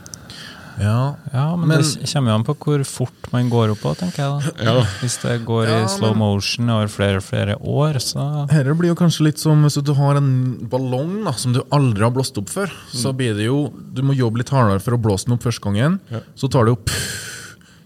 Ja. 0.81 1.15
Ja, 1.35 1.45
men, 1.57 1.69
Men- 1.69 1.83
det 1.85 2.09
kommer 2.13 2.33
jo 2.33 2.35
an 2.39 2.45
på 2.47 2.55
hvor 2.57 2.85
fort 2.89 3.29
man 3.35 3.51
går 3.53 3.73
opp 3.75 3.83
på, 3.85 3.93
tenker 4.01 4.23
jeg 4.25 4.57
da. 4.57 4.65
Ja. 4.65 4.85
Hvis 5.03 5.19
det 5.23 5.35
går 5.45 5.69
Ja, 5.69 5.79
i 5.85 5.89
slow 5.93 6.15
men- 6.15 6.19
motion 6.25 6.71
over 6.71 6.89
flere 6.89 7.17
og 7.21 7.27
flere 7.27 7.57
år, 7.61 7.99
så 8.01 8.47
Dette 8.49 8.75
blir 8.79 8.89
jo 8.95 8.99
kanskje 8.99 9.27
litt 9.29 9.39
som 9.39 9.63
hvis 9.65 9.77
du 9.85 9.93
har 9.95 10.17
en 10.17 10.31
ballong 10.73 11.23
da, 11.25 11.33
som 11.33 11.53
du 11.53 11.61
aldri 11.71 12.03
har 12.03 12.11
blåst 12.17 12.39
opp 12.41 12.49
før. 12.49 12.71
Så 12.93 13.13
blir 13.15 13.37
det 13.37 13.45
jo, 13.51 13.69
Du 13.93 14.03
må 14.03 14.15
jobbe 14.17 14.39
litt 14.39 14.49
hardere 14.51 14.81
for 14.81 14.97
å 14.97 15.01
blåse 15.01 15.27
den 15.27 15.35
opp 15.35 15.43
første 15.45 15.61
gangen. 15.61 16.01
Ja. 16.11 16.21
Så 16.35 16.49
tar 16.51 16.65
du 16.65 16.73
jo 16.75 16.79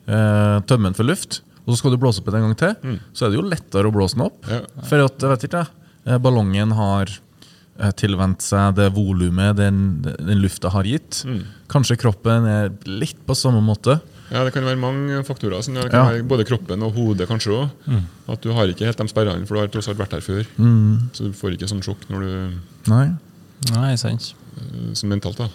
eh, 0.07 0.61
tømmen 0.69 0.95
for 0.97 1.05
luft, 1.09 1.41
og 1.67 1.75
så 1.75 1.79
skal 1.81 1.95
du 1.95 1.99
blåse 2.03 2.21
opp 2.21 2.27
den 2.31 2.43
en 2.43 2.53
gang 2.53 2.57
til. 2.61 2.99
Så 3.17 3.27
er 3.27 3.31
det 3.33 3.41
jo 3.41 3.47
lettere 3.49 3.91
å 3.91 3.95
blåse 3.95 4.15
den 4.19 4.27
opp. 4.27 4.39
Ja. 4.51 4.61
For 4.85 5.05
at, 5.05 5.19
jeg 5.19 5.31
vet 5.35 5.47
ikke, 5.49 5.63
jeg, 5.67 6.15
eh, 6.15 6.19
ballongen 6.19 6.73
har 6.77 7.07
tilvent 7.99 8.43
seg 8.45 8.77
det 8.79 8.89
volumet 8.95 9.57
den, 9.59 9.79
den 10.05 10.39
lufta 10.43 10.71
har 10.71 10.87
gitt. 10.87 11.25
Mm. 11.27 11.41
Kanskje 11.73 11.97
kroppen 11.99 12.47
er 12.47 12.69
litt 12.87 13.19
på 13.27 13.35
samme 13.35 13.63
måte. 13.65 14.01
Ja, 14.31 14.43
Det 14.47 14.55
kan 14.55 14.65
være 14.65 14.81
mange 14.81 15.19
faktorer. 15.27 15.61
Sånn, 15.63 15.75
det 15.77 15.91
kan 15.93 16.07
Ja. 16.07 16.13
være 16.13 16.27
både 16.27 16.47
kroppen 16.49 16.83
og 16.83 16.95
hodet 16.95 17.29
kanskje 17.29 17.53
også. 17.53 18.01
At 18.29 18.41
du 18.43 18.53
har 18.53 18.67
ikke 18.67 18.87
helt 18.87 18.97
de 18.97 19.07
sperrene, 19.11 19.47
for 19.47 19.55
du 19.55 19.61
har 19.61 19.69
tross 19.69 19.89
alt 19.89 19.99
vært 19.99 20.13
her 20.17 20.21
før. 20.25 20.47
Så 21.13 21.27
du 21.29 21.33
får 21.33 21.55
ikke 21.59 21.69
sånn 21.69 21.83
sjokk 21.85 22.09
når 22.11 22.21
du, 22.25 22.59
Nei. 22.91 23.13
Nei, 23.75 23.95
sant. 23.97 24.33
Som 24.95 25.11
mentalt. 25.11 25.37
da. 25.37 25.49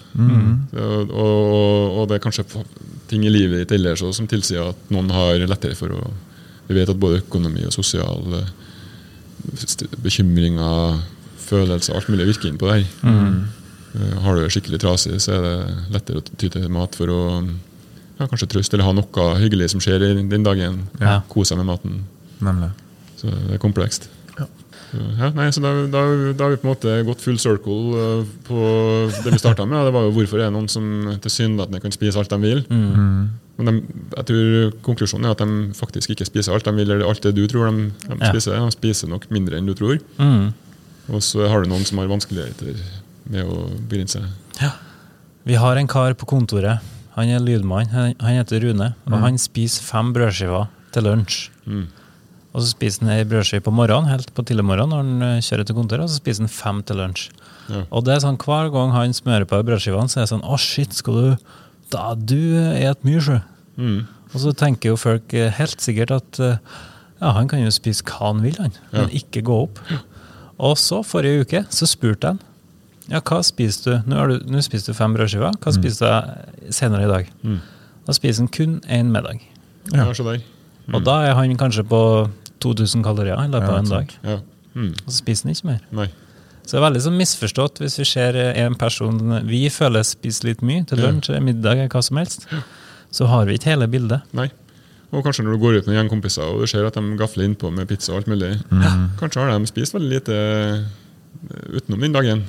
Så, 0.72 1.10
og, 1.10 1.98
og, 1.98 2.08
det 2.10 2.20
er 2.20 2.24
kanskje 2.30 2.46
ting 3.08 3.24
i 3.26 3.30
livet 3.32 3.64
ditt 3.68 3.72
ellers 3.80 4.04
som 4.16 4.28
tilsier 4.28 4.70
at 4.70 4.76
noen 4.92 5.10
har 5.10 5.40
lettere 5.48 5.76
for 5.76 5.90
å 5.90 6.12
Vi 6.70 6.76
vet 6.76 6.90
at 6.90 7.00
både 7.00 7.24
økonomi 7.24 7.64
og 7.66 7.74
sosial 7.74 8.22
eh, 8.38 8.50
bekymringer, 10.04 11.00
følelser, 11.50 11.96
alt 11.98 12.10
mulig 12.12 12.28
virker 12.30 12.52
inn 12.52 12.60
på 12.62 12.70
det 12.70 12.78
her. 12.80 12.86
Mm. 13.10 13.40
Har 14.24 14.36
du 14.38 14.44
det 14.44 14.52
skikkelig 14.54 14.80
trasig, 14.84 15.18
så 15.24 15.34
er 15.40 15.42
det 15.48 15.56
lettere 15.96 16.22
å 16.22 16.26
ty 16.38 16.50
til 16.54 16.68
mat 16.74 16.94
for 16.98 17.10
å 17.10 17.20
ja, 18.20 18.28
kanskje 18.28 18.50
trøste 18.54 18.78
eller 18.78 18.86
ha 18.90 18.94
noe 19.00 19.26
hyggelig 19.42 19.72
som 19.74 19.82
skjer 19.82 20.04
i 20.06 20.14
den 20.30 20.46
dagen. 20.46 20.84
Ja. 21.02 21.20
Kose 21.32 21.54
seg 21.54 21.62
med 21.62 21.70
maten. 21.72 22.02
Nemlig. 22.44 22.70
Så 23.20 23.32
det 23.34 23.58
er 23.58 23.62
komplekst. 23.64 24.10
Ja, 24.90 25.28
nei, 25.38 25.52
så 25.54 25.62
da, 25.62 25.70
da, 25.86 26.00
da 26.34 26.46
har 26.48 26.54
vi 26.56 26.58
på 26.58 26.66
en 26.66 26.72
måte 26.72 26.94
gått 27.06 27.22
full 27.22 27.36
circle 27.38 27.76
eh, 27.94 28.22
på 28.48 28.62
det 29.22 29.36
vi 29.36 29.38
starta 29.38 29.68
med. 29.70 29.84
Det 29.86 29.92
var 29.94 30.08
jo 30.08 30.14
hvorfor 30.16 30.40
er 30.42 30.48
det 30.48 30.56
noen 30.56 30.70
som 30.72 30.88
tilsynelatende 31.22 31.82
kan 31.84 31.94
spise 31.94 32.18
alt 32.18 32.32
de 32.34 32.40
vil. 32.42 32.64
Men 32.74 33.70
de, 33.70 33.74
jeg 34.16 34.26
tror 34.32 34.72
konklusjonen 34.88 35.28
er 35.30 35.36
at 35.36 35.44
de 35.44 35.60
faktisk 35.78 36.16
ikke 36.16 36.26
spiser 36.26 36.56
alt 36.56 36.66
de 36.66 36.74
vil, 36.80 36.90
eller 36.96 37.06
alt 37.06 37.22
det 37.22 37.36
du 37.38 37.44
tror 37.52 37.70
de, 37.70 37.90
de 38.08 38.18
Ja. 38.18 38.32
spiser. 38.34 38.58
De 38.58 38.74
spiser 38.74 39.12
nok 39.14 39.28
mindre 39.30 39.60
enn 39.62 39.70
du 39.70 39.76
tror. 39.78 40.00
Mm. 40.18 40.50
Og 41.10 41.24
så 41.26 41.48
har 41.50 41.64
du 41.64 41.70
noen 41.72 41.86
som 41.88 41.98
har 42.02 42.10
vanskeligheter 42.12 42.78
med 43.30 43.46
å 43.50 43.68
begrense. 43.90 44.22
Vi 45.50 45.56
har 45.58 45.80
en 45.80 45.88
kar 45.90 46.14
på 46.20 46.28
kontoret. 46.30 46.84
Han 47.16 47.30
er 47.34 47.42
lydmann. 47.42 47.90
Han 47.94 48.36
heter 48.36 48.62
Rune. 48.68 48.92
Og 49.10 49.16
han 49.24 49.40
spiser 49.42 49.86
fem 49.88 50.12
brødskiver 50.16 50.68
til 50.94 51.08
lunsj. 51.08 51.48
Mm. 51.66 51.88
Og 52.50 52.64
så 52.64 52.72
spiser 52.72 53.06
han 53.06 53.14
ei 53.14 53.26
brødskive 53.30 53.62
på 53.66 53.74
morgenen, 53.74 54.10
helt 54.10 54.32
på 54.34 54.42
tidlig 54.50 54.66
morgen 54.66 54.90
når 54.90 55.04
han 55.04 55.26
eh, 55.26 55.42
kjører 55.46 55.68
til 55.70 55.76
kontoret, 55.78 56.02
og 56.08 56.10
så 56.10 56.18
spiser 56.18 56.46
han 56.48 56.50
fem 56.54 56.80
til 56.90 56.98
lunsj. 56.98 57.28
Ja. 57.70 57.84
Og 57.94 58.06
det 58.08 58.16
er 58.16 58.24
sånn 58.24 58.40
hver 58.42 58.72
gang 58.74 58.94
han 58.96 59.14
smører 59.14 59.46
på 59.50 59.60
brødskivene, 59.68 60.10
så 60.10 60.18
er 60.20 60.26
det 60.26 60.32
sånn 60.32 60.42
Å, 60.50 60.58
shit, 60.58 60.96
skal 60.98 61.20
du 61.20 61.52
Da 61.94 62.08
du 62.18 62.40
et 62.58 63.06
mye, 63.06 63.22
sjø. 63.22 63.38
Mm. 63.78 64.00
Og 64.34 64.38
så 64.42 64.54
tenker 64.58 64.92
jo 64.92 64.98
folk 65.02 65.34
eh, 65.38 65.52
helt 65.60 65.82
sikkert 65.82 66.12
at 66.18 66.40
eh, 66.42 66.58
ja, 67.20 67.32
han 67.38 67.50
kan 67.52 67.62
jo 67.62 67.70
spise 67.74 68.06
hva 68.10 68.32
han 68.32 68.42
vil, 68.46 68.58
han. 68.62 68.74
Men 68.94 69.06
Ja. 69.06 69.14
ikke 69.22 69.42
gå 69.46 69.56
opp. 69.68 69.80
Og 70.60 70.78
så, 70.80 71.02
forrige 71.08 71.46
uke, 71.46 71.64
så 71.74 71.88
spurte 71.88 72.34
han 72.34 72.40
ja, 73.10 73.24
hva 73.26 73.40
spiser 73.42 73.86
du? 73.90 74.12
Nå, 74.12 74.22
du, 74.30 74.52
nå 74.54 74.62
spiser 74.62 74.94
du 74.94 74.98
fem 74.98 75.16
brødskiver. 75.18 75.56
Hva 75.64 75.72
spiser 75.74 76.12
du 76.14 76.74
senere 76.76 77.08
i 77.08 77.10
dag? 77.10 77.32
Mm. 77.42 77.56
Da 78.06 78.14
spiser 78.14 78.44
han 78.44 78.52
kun 78.54 78.76
én 78.86 79.10
middag. 79.10 79.42
Ja, 79.90 80.06
Ja, 80.06 80.94
mm. 80.94 80.96
Og 80.98 81.04
da 81.06 81.16
er 81.26 81.34
han 81.38 81.58
kanskje 81.58 81.84
på 81.90 82.02
2000 82.62 83.04
kalorier 83.06 83.38
i 83.42 83.50
løpet 83.50 83.70
av 83.70 83.80
en 83.80 83.90
dag. 83.90 84.14
Ja. 84.24 84.38
Mm. 84.76 84.92
Og 84.94 85.10
så 85.10 85.18
spiser 85.18 85.48
han 85.48 85.56
ikke 85.56 85.70
mer. 85.72 85.82
Nei. 85.92 86.08
Så 86.62 86.76
det 86.76 86.80
er 86.80 86.86
veldig 86.86 87.02
sånn 87.02 87.18
misforstått 87.18 87.82
hvis 87.82 87.98
vi 87.98 88.06
ser 88.06 88.38
en 88.38 88.76
person 88.78 89.18
vi 89.50 89.64
føler 89.74 90.06
spiser 90.06 90.52
litt 90.52 90.62
mye 90.62 90.86
til 90.86 91.02
lunsj, 91.02 91.32
middag 91.42 91.80
eller 91.82 91.90
hva 91.90 92.04
som 92.06 92.22
helst. 92.22 92.46
Så 93.10 93.26
har 93.26 93.50
vi 93.50 93.58
ikke 93.58 93.72
hele 93.72 93.88
bildet. 93.90 94.28
Nei. 94.38 94.52
Og 95.10 95.26
kanskje 95.26 95.44
når 95.46 95.56
du 95.56 95.62
går 95.64 95.80
ut 95.80 95.88
med 95.90 95.98
gjengkompiser 95.98 96.46
gjeng 96.46 96.56
og 96.56 96.62
du 96.62 96.70
ser 96.70 96.86
at 96.86 96.98
de 97.00 97.18
gafler 97.18 97.48
innpå 97.50 97.68
med 97.74 97.90
pizza 97.90 98.14
og 98.14 98.22
alt 98.22 98.30
mulig, 98.30 98.52
kanskje 99.20 99.42
har 99.42 99.48
de 99.56 99.72
spist 99.72 99.96
veldig 99.96 100.12
lite 100.12 100.36
eh, 100.38 100.78
utenom 101.80 102.06
den 102.06 102.16
dagen. 102.16 102.40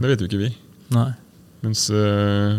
Det 0.00 0.06
vet 0.12 0.20
jo 0.24 0.28
ikke 0.30 0.42
vi. 0.46 0.50
Nei. 0.96 1.10
Mens 1.64 1.86
uh, 1.90 1.96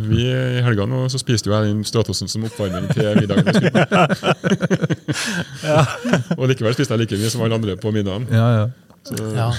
vi 0.10 0.24
i 0.26 0.62
helga 0.66 0.88
nå 0.90 1.04
så 1.12 1.18
spiste 1.22 1.48
jo 1.48 1.54
jeg 1.56 1.70
den 1.70 1.84
Stratosen 1.88 2.28
som 2.32 2.44
oppvarming 2.48 2.86
til 2.92 3.08
middagen. 3.22 3.48
og 6.40 6.44
likevel 6.50 6.74
spiste 6.76 6.94
jeg 6.96 7.02
like 7.06 7.20
mye 7.22 7.32
som 7.32 7.44
alle 7.46 7.58
andre 7.62 7.74
på 7.80 7.94
middagen. 7.96 8.24
Ja, 8.34 8.48
ja. 8.58 8.66
Ja. 9.38 9.50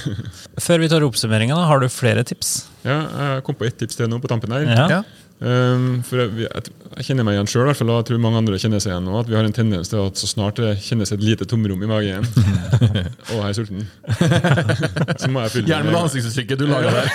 Før 0.61 0.82
vi 0.82 0.90
tar 0.92 1.06
oppsummeringa, 1.06 1.56
har 1.70 1.78
du 1.80 1.87
flere 1.88 2.22
tips? 2.26 2.66
ja, 2.84 2.98
jeg 3.06 3.44
kom 3.46 3.56
på 3.56 3.64
ett 3.64 3.78
tips 3.80 3.96
til 3.96 4.11
nå 4.11 4.18
på 4.20 4.28
tampen 4.30 4.52
her. 4.52 4.66
Ja. 4.68 5.00
Ja. 5.38 5.74
Um, 5.74 6.01
for 6.03 6.18
jeg, 6.18 6.48
jeg, 6.48 6.70
jeg 6.96 7.07
kjenner 7.07 7.27
meg 7.27 7.37
igjen 7.37 7.48
sjøl, 7.51 7.68
og 7.70 7.92
jeg 7.92 8.07
tror 8.09 8.18
mange 8.22 8.40
andre 8.40 8.59
kjenner 8.59 8.83
seg 8.83 8.90
igjen 8.90 9.05
nå, 9.07 9.12
at 9.20 9.29
vi 9.31 9.37
har 9.38 9.46
en 9.46 9.55
tendens 9.55 9.92
til 9.92 10.01
at 10.03 10.18
så 10.18 10.27
snart 10.27 10.59
det 10.59 10.72
kjennes 10.83 11.12
et 11.14 11.22
lite 11.22 11.46
tomrom 11.46 11.85
i 11.85 11.90
magen 11.90 12.27
Og 13.31 13.37
jeg 13.37 13.46
er 13.46 13.55
sulten. 13.55 13.87
så 15.22 15.31
må 15.31 15.44
jeg 15.44 15.55
fylle 15.55 15.70
Gjerne 15.70 15.87
med 15.87 15.94
det 15.94 16.03
ansiktsuttrykket 16.03 16.59
du 16.59 16.66
lager 16.66 16.98
der. 16.98 17.07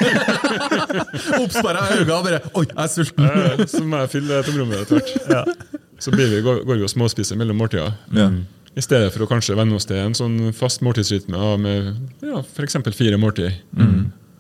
Oppsperra 1.44 1.84
øyne 1.98 2.16
og 2.16 2.30
bare 2.30 2.42
Oi, 2.54 2.66
jeg 2.70 2.80
er 2.86 2.92
sulten. 2.96 3.68
Så 3.68 3.84
må 3.84 4.04
jeg 4.06 4.14
fylle 4.16 4.40
det 4.40 4.48
tomrommet 4.48 4.86
etter 4.86 5.04
hvert. 5.28 5.80
Så 6.00 6.16
blir 6.16 6.32
vi, 6.32 6.42
går, 6.46 6.64
går 6.68 6.80
vi 6.80 6.88
og 6.88 6.92
småspiser 6.92 7.40
mellom 7.40 7.60
måltider. 7.60 7.96
Ja. 8.16 8.32
I 8.74 8.82
stedet 8.82 9.12
for 9.14 9.26
å 9.26 9.30
kanskje 9.30 9.56
venne 9.60 9.76
oss 9.78 9.86
til 9.90 10.00
en 10.00 10.16
sånn 10.18 10.38
fast 10.56 10.82
måltidsrytme 10.86 11.38
ja, 11.38 11.56
med 11.62 11.92
ja, 12.26 12.42
f.eks. 12.42 12.80
fire 12.96 13.20
måltid. 13.22 13.60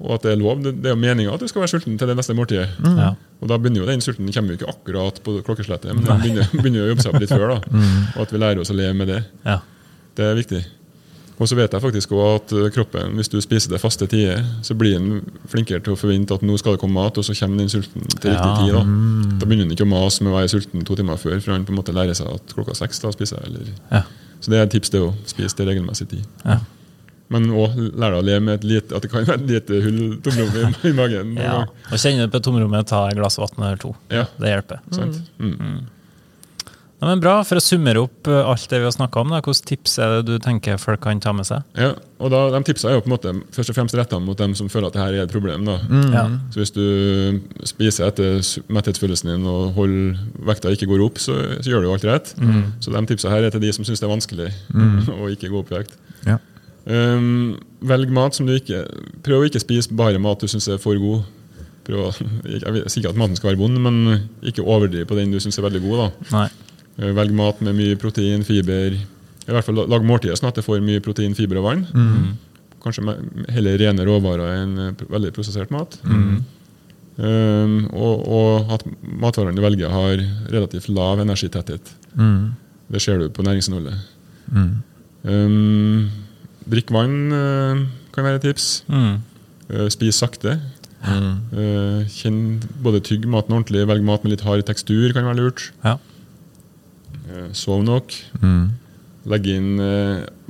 Og 0.02 0.16
at 0.16 0.24
det 0.26 0.32
er 0.34 0.40
lov. 0.42 0.62
Det, 0.64 0.74
det 0.84 0.90
er 0.92 0.96
jo 0.96 1.00
meninga 1.00 1.34
at 1.36 1.40
du 1.40 1.48
skal 1.48 1.62
være 1.64 1.74
sulten 1.76 1.98
til 1.98 2.08
det 2.10 2.16
neste 2.18 2.34
måltidet. 2.36 2.70
Ja. 2.84 3.14
Og 3.42 3.50
da 3.52 3.58
begynner 3.58 3.84
jo 3.84 3.88
den 3.88 4.02
sulten 4.02 4.32
kommer 4.34 4.54
jo 4.56 4.60
ikke 4.60 4.70
akkurat 4.74 5.20
på 5.24 5.38
klokkeslettet, 5.46 5.94
men 5.96 6.04
den 6.08 6.22
begynner, 6.24 6.48
begynner 6.54 6.86
å 6.86 6.92
jobbe 6.94 7.04
seg 7.06 7.14
opp 7.14 7.22
litt 7.24 7.30
før. 7.34 7.48
da. 7.56 7.82
Og 8.18 8.22
at 8.26 8.32
vi 8.34 8.42
lærer 8.42 8.60
oss 8.64 8.72
å 8.74 8.78
leve 8.78 8.94
med 8.98 9.08
det. 9.14 9.22
Ja. 9.46 9.60
Det 10.18 10.26
er 10.32 10.36
viktig. 10.40 10.64
Og 11.42 11.48
så 11.50 11.56
vet 11.58 11.74
jeg 11.74 11.82
faktisk 11.82 12.12
også 12.14 12.34
at 12.38 12.52
eh, 12.54 12.68
kroppen, 12.76 13.16
hvis 13.18 13.28
du 13.34 13.40
spiser 13.42 13.72
det 13.74 13.80
faste 13.82 14.06
tider, 14.08 14.44
så 14.64 14.76
blir 14.78 14.94
den 15.00 15.24
flinkere 15.50 15.82
til 15.84 15.96
å 15.96 15.98
forvente 16.00 16.36
at 16.38 16.44
nå 16.46 16.54
skal 16.62 16.76
det 16.76 16.82
komme 16.84 16.94
mat, 17.00 17.18
og 17.18 17.26
så 17.26 17.34
kommer 17.40 17.58
den 17.64 17.72
sulten 17.74 18.06
til 18.20 18.30
riktig 18.30 18.38
Ja. 18.38 18.60
tid. 18.60 18.74
Da 18.76 18.84
Da 19.42 19.48
begynner 19.50 19.66
den 19.66 19.74
ikke 19.74 19.88
å 19.88 19.90
mase 19.90 20.24
med 20.24 20.32
å 20.32 20.38
være 20.38 20.52
sulten 20.54 20.86
to 20.86 20.96
timer 21.00 21.18
før, 21.18 21.40
for 21.42 21.52
han 21.56 21.66
på 21.66 21.74
en 21.74 21.80
måte 21.82 21.96
lærer 21.96 22.14
seg 22.16 22.30
at 22.30 22.54
klokka 22.54 22.76
seks 22.78 23.02
da 23.02 23.12
spiser 23.16 23.42
jeg. 23.42 23.50
Eller. 23.50 23.74
Ja. 23.92 24.04
Så 24.40 24.52
det 24.54 24.60
er 24.60 24.68
et 24.68 24.76
tips, 24.78 24.90
det 24.94 25.02
òg. 25.02 25.14
Spis 25.26 25.54
til 25.58 25.66
regelmessig 25.72 26.08
tid. 26.14 26.24
Ja. 26.46 26.60
Men 27.32 27.48
òg 27.56 27.78
lære 27.98 28.20
å 28.20 28.26
leve 28.26 28.44
med 28.44 28.60
et 28.60 28.68
lite, 28.68 28.94
at 28.96 29.02
det 29.06 29.10
kan 29.14 29.24
være 29.26 29.40
et 29.40 29.48
lite 29.50 29.80
hull 29.86 30.02
tomrom 30.26 30.54
i, 30.60 30.90
i 30.92 30.94
magen. 31.02 31.34
ja. 31.40 31.64
Og 31.90 31.98
kjenne 32.02 32.28
på 32.30 32.42
tomrommet, 32.44 32.86
ta 32.92 33.06
et 33.10 33.18
glass 33.18 33.40
vann 33.42 33.56
eller 33.64 33.80
to. 33.82 33.96
Ja. 34.14 34.28
Det 34.38 34.52
hjelper. 34.52 34.84
Sant? 34.94 35.22
Mm. 35.40 35.84
Ja, 37.04 37.08
men 37.10 37.20
bra. 37.20 37.34
For 37.44 37.60
å 37.60 37.64
summere 37.64 38.00
opp 38.06 38.30
eh, 38.32 38.46
alt 38.48 38.64
det 38.72 38.78
vi 38.80 38.86
har 38.88 38.94
snakka 38.96 39.20
om, 39.26 39.34
da, 39.34 39.42
hvilke 39.44 39.66
tips 39.74 39.98
er 40.00 40.14
det 40.14 40.22
du 40.30 40.38
tenker 40.40 40.78
folk 40.80 41.02
kan 41.04 41.20
ta 41.20 41.34
med 41.36 41.44
seg? 41.50 41.66
Ja, 41.76 41.90
og 42.24 42.32
da, 42.32 42.46
De 42.54 42.62
tipsa 42.70 42.92
er 42.92 42.96
jo 42.96 43.02
på 43.04 43.10
en 43.10 43.16
måte 43.16 43.34
først 43.56 43.74
og 43.74 43.76
fremst 43.76 43.98
retta 44.00 44.20
mot 44.24 44.40
dem 44.40 44.54
som 44.56 44.70
føler 44.72 44.88
at 44.88 44.96
det 44.96 45.02
her 45.04 45.18
er 45.18 45.26
et 45.26 45.34
problem. 45.34 45.66
da. 45.68 45.76
Ja. 46.14 46.24
Så 46.54 46.62
Hvis 46.62 46.72
du 46.78 46.86
spiser 47.68 48.08
etter 48.08 48.40
metthetsfølelsen 48.72 49.34
din 49.34 49.50
og 49.52 49.74
holder 49.76 50.22
vekta 50.54 50.72
ikke 50.78 50.88
går 50.94 51.04
opp, 51.10 51.20
så, 51.20 51.36
så 51.60 51.74
gjør 51.74 51.84
du 51.84 51.90
jo 51.90 51.98
alt 51.98 52.08
rett. 52.08 52.32
Så 52.80 52.94
de 52.96 53.04
tipsa 53.12 53.34
her 53.36 53.50
er 53.50 53.52
til 53.58 53.66
de 53.66 53.74
som 53.76 53.84
syns 53.90 54.00
det 54.00 54.08
er 54.08 54.14
vanskelig 54.16 54.50
å 55.18 55.28
ikke 55.34 55.52
gå 55.52 55.60
opp 55.66 55.74
i 55.76 55.80
vekt. 55.82 55.98
Ja. 56.30 56.40
Um, 56.86 57.56
velg 57.88 58.10
mat 58.12 58.36
som 58.36 58.44
du 58.46 58.52
ikke 58.58 58.82
Prøv 59.24 59.40
å 59.40 59.46
ikke 59.48 59.62
spise 59.64 59.94
bare 59.96 60.20
mat 60.20 60.42
du 60.44 60.50
syns 60.52 60.68
er 60.68 60.82
for 60.84 60.98
god. 61.00 61.24
Prøv 61.88 62.10
jeg 62.44 62.60
sier 62.92 63.02
ikke 63.04 63.14
at 63.14 63.20
maten 63.20 63.36
skal 63.40 63.54
være 63.54 63.62
vond, 63.62 63.80
men 63.80 64.28
ikke 64.44 64.64
overdriv 64.68 65.06
på 65.08 65.16
den 65.16 65.32
du 65.32 65.40
syns 65.44 65.58
er 65.60 65.64
veldig 65.68 65.82
god. 65.84 65.98
da. 66.02 66.10
Nei. 66.38 66.48
Eh, 67.00 67.12
Velg 67.16 67.32
mat 67.36 67.62
med 67.64 67.76
mye 67.76 67.96
protein, 68.00 68.44
fiber. 68.48 68.96
I 69.44 69.52
hvert 69.52 69.66
fall 69.68 69.80
lag 69.92 70.04
måltider 70.08 70.36
sånn 70.40 70.52
at 70.52 70.60
det 70.60 70.64
får 70.68 70.84
mye 70.84 71.02
protein, 71.04 71.34
fiber 71.36 71.60
og 71.60 71.66
vann. 71.70 71.86
Kanskje 72.84 73.04
me- 73.08 73.46
heller 73.56 73.78
rene 73.80 74.04
råvarer 74.08 74.58
enn 74.62 74.78
eh, 74.90 75.06
veldig 75.12 75.32
prosessert 75.36 75.72
mat. 75.72 75.98
Um, 77.14 77.76
og, 77.94 78.24
og 78.28 78.72
at 78.74 78.84
matvarene 79.04 79.54
du 79.56 79.62
velger, 79.62 79.92
har 79.94 80.18
relativt 80.52 80.88
lav 80.90 81.20
energitetthet. 81.22 81.92
Det 82.90 83.02
ser 83.04 83.20
du 83.22 83.28
på 83.30 83.44
næringsinnholdet. 83.46 83.94
Um, 85.24 86.10
drikk 86.70 86.92
vann 86.94 87.18
eh, 87.36 87.84
kan 88.16 88.26
være 88.26 88.40
et 88.42 88.48
tips. 88.50 88.70
Mm. 88.92 89.18
Eh, 89.70 89.90
spis 89.94 90.20
sakte. 90.24 90.58
Eh, 91.04 92.00
kjenn 92.16 92.62
både 92.84 93.02
tygg 93.04 93.28
maten 93.28 93.58
ordentlig, 93.58 93.84
velg 93.90 94.06
mat 94.08 94.24
med 94.24 94.36
litt 94.36 94.46
hard 94.48 94.64
tekstur 94.70 95.12
kan 95.16 95.28
være 95.28 95.42
lurt. 95.42 95.72
Ja. 95.84 95.98
Sov 97.56 97.84
nok. 97.84 98.14
Legg 99.24 99.46
inn, 99.48 99.78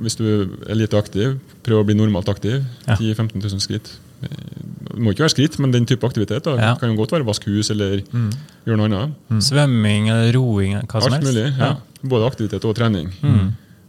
hvis 0.02 0.16
du 0.18 0.24
er 0.66 0.74
lite 0.74 0.98
aktiv, 0.98 1.36
prøv 1.62 1.82
å 1.82 1.86
bli 1.86 1.94
normalt 1.94 2.28
aktiv. 2.28 2.64
Ja. 2.88 2.96
10 2.98 3.14
000-15 3.14 3.44
000 3.54 3.62
skritt. 3.62 3.92
Det 4.24 4.98
må 4.98 5.12
ikke 5.14 5.24
være 5.24 5.34
skritt, 5.34 5.58
men 5.62 5.72
den 5.74 5.86
type 5.88 6.06
aktivitet. 6.06 6.44
da. 6.46 6.56
Ja. 6.58 6.72
Det 6.74 6.82
kan 6.82 6.90
jo 6.90 6.98
godt 6.98 7.14
være 7.14 7.26
vaske 7.26 7.50
hus 7.54 7.70
eller 7.74 8.02
gjøre 8.02 8.78
noe 8.78 8.88
annet. 8.90 9.42
Svømming 9.46 10.10
eller 10.10 10.34
roing, 10.36 10.76
Alt 10.82 11.24
mulig. 11.24 11.46
Ja. 11.58 11.76
Både 12.02 12.26
aktivitet 12.28 12.66
og 12.66 12.76
trening. 12.76 13.12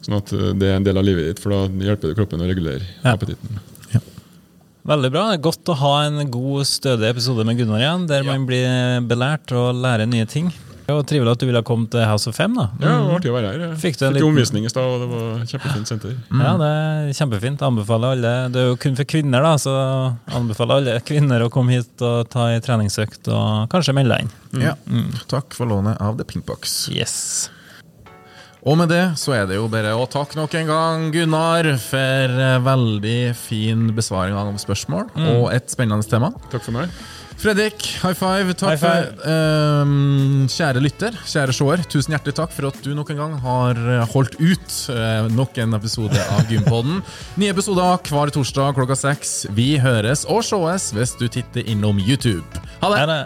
Sånn 0.06 0.18
at 0.20 0.32
eh, 0.34 0.52
det 0.54 0.70
er 0.70 0.76
en 0.80 0.86
del 0.86 0.98
av 1.02 1.06
livet 1.08 1.26
ditt, 1.32 1.40
for 1.44 1.50
da 1.56 1.64
hjelper 1.68 2.12
det 2.12 2.18
kroppen 2.20 2.44
å 2.46 2.50
regulere 2.50 2.86
Ja. 3.04 3.16
appetitten. 3.16 3.60
Veldig 4.86 5.10
bra. 5.10 5.22
Det 5.32 5.40
er 5.40 5.42
godt 5.42 5.70
å 5.74 5.76
ha 5.80 5.94
en 6.06 6.20
god, 6.30 6.62
stødig 6.70 7.08
episode 7.10 7.42
med 7.48 7.58
Gunnar 7.58 7.82
igjen, 7.82 8.04
der 8.06 8.22
man 8.28 8.44
blir 8.46 9.02
belært 9.10 9.50
og 9.58 9.74
lærer 9.82 10.06
nye 10.06 10.28
ting. 10.30 10.52
Det 10.86 10.94
var 10.94 11.02
trivelig 11.10 11.32
at 11.34 11.40
du 11.42 11.48
ville 11.50 11.64
komme 11.66 11.88
til 11.90 12.04
House 12.06 12.28
of 12.30 12.36
Fem. 12.38 12.54
da. 12.54 12.68
Ja, 12.78 12.92
det 12.92 13.08
var 13.08 13.16
artig 13.18 13.32
å 13.32 13.34
være 13.34 13.48
her. 13.50 13.64
Jeg 13.64 13.80
Fikk 13.82 13.98
du 13.98 14.04
en 14.06 14.12
Fikk 14.14 14.20
liten- 14.20 14.28
omvisning 14.30 14.66
i 14.66 14.70
stad, 14.70 14.84
og 14.86 15.00
det 15.02 15.08
var 15.10 15.40
kjempefint 15.50 15.88
senter. 15.90 16.14
Ja, 16.30 16.52
det 16.62 16.70
er 16.70 17.10
kjempefint. 17.18 17.64
Anbefaler 17.66 18.12
alle. 18.14 18.34
Det 18.54 18.62
er 18.62 18.68
jo 18.70 18.76
kun 18.78 18.96
for 18.96 19.04
kvinner, 19.10 19.42
da, 19.42 19.56
så 19.58 19.74
anbefaler 20.30 20.76
alle 20.78 21.00
kvinner 21.02 21.42
å 21.42 21.50
komme 21.50 21.72
hit 21.80 22.06
og 22.06 22.30
ta 22.30 22.46
ei 22.54 22.60
treningsøkt 22.62 23.26
og 23.34 23.68
kanskje 23.74 23.96
melde 23.98 24.14
deg 24.20 24.22
inn. 24.28 24.62
Ja. 24.62 24.76
Takk 25.28 25.56
for 25.58 25.66
lånet 25.66 25.98
av 26.00 26.20
The 26.20 26.24
Pinkbox. 26.30 26.92
Yes. 26.94 27.50
Og 28.66 28.74
med 28.80 28.90
det 28.90 29.04
så 29.22 29.36
er 29.38 29.46
det 29.50 29.60
jo 29.60 29.68
bare 29.70 29.92
å 29.94 30.08
takke 30.10 30.40
nok 30.40 30.56
en 30.58 30.70
gang 30.72 31.04
Gunnar 31.14 31.68
for 31.84 32.34
eh, 32.34 32.58
veldig 32.66 33.20
fin 33.38 33.92
besvaring 33.94 34.34
av 34.34 34.58
spørsmål 34.62 35.12
og 35.14 35.52
et 35.54 35.70
spennende 35.70 36.02
tema. 36.10 36.32
Takk 36.50 36.66
for 36.66 36.74
meg. 36.80 36.90
Fredrik, 37.38 37.86
high 38.02 38.14
five. 38.14 38.54
Takk 38.54 38.70
High 38.70 38.78
five. 38.80 39.16
for 39.20 39.82
um, 39.84 40.48
Kjære 40.50 40.82
lytter, 40.82 41.12
kjære 41.28 41.54
seer, 41.54 41.84
tusen 41.92 42.12
hjertelig 42.16 42.36
takk 42.40 42.52
for 42.56 42.66
at 42.72 42.80
du 42.82 42.96
nok 42.96 43.10
en 43.14 43.20
gang 43.22 43.34
har 43.44 43.78
eh, 43.78 44.06
holdt 44.14 44.36
ut 44.40 44.78
uh, 44.90 45.28
nok 45.36 45.58
en 45.62 45.74
episode 45.78 46.20
av 46.38 46.50
Gympodden. 46.50 47.04
Nye 47.42 47.52
episoder 47.54 48.00
hver 48.10 48.30
torsdag 48.34 48.74
klokka 48.80 48.96
seks. 48.98 49.46
Vi 49.54 49.78
høres 49.84 50.26
og 50.26 50.42
sees 50.48 50.90
hvis 50.96 51.14
du 51.20 51.28
titter 51.28 51.62
innom 51.70 52.00
YouTube. 52.02 52.48
Ha 52.82 52.88
det! 52.96 53.00
Ha 53.04 53.06
er 53.20 53.26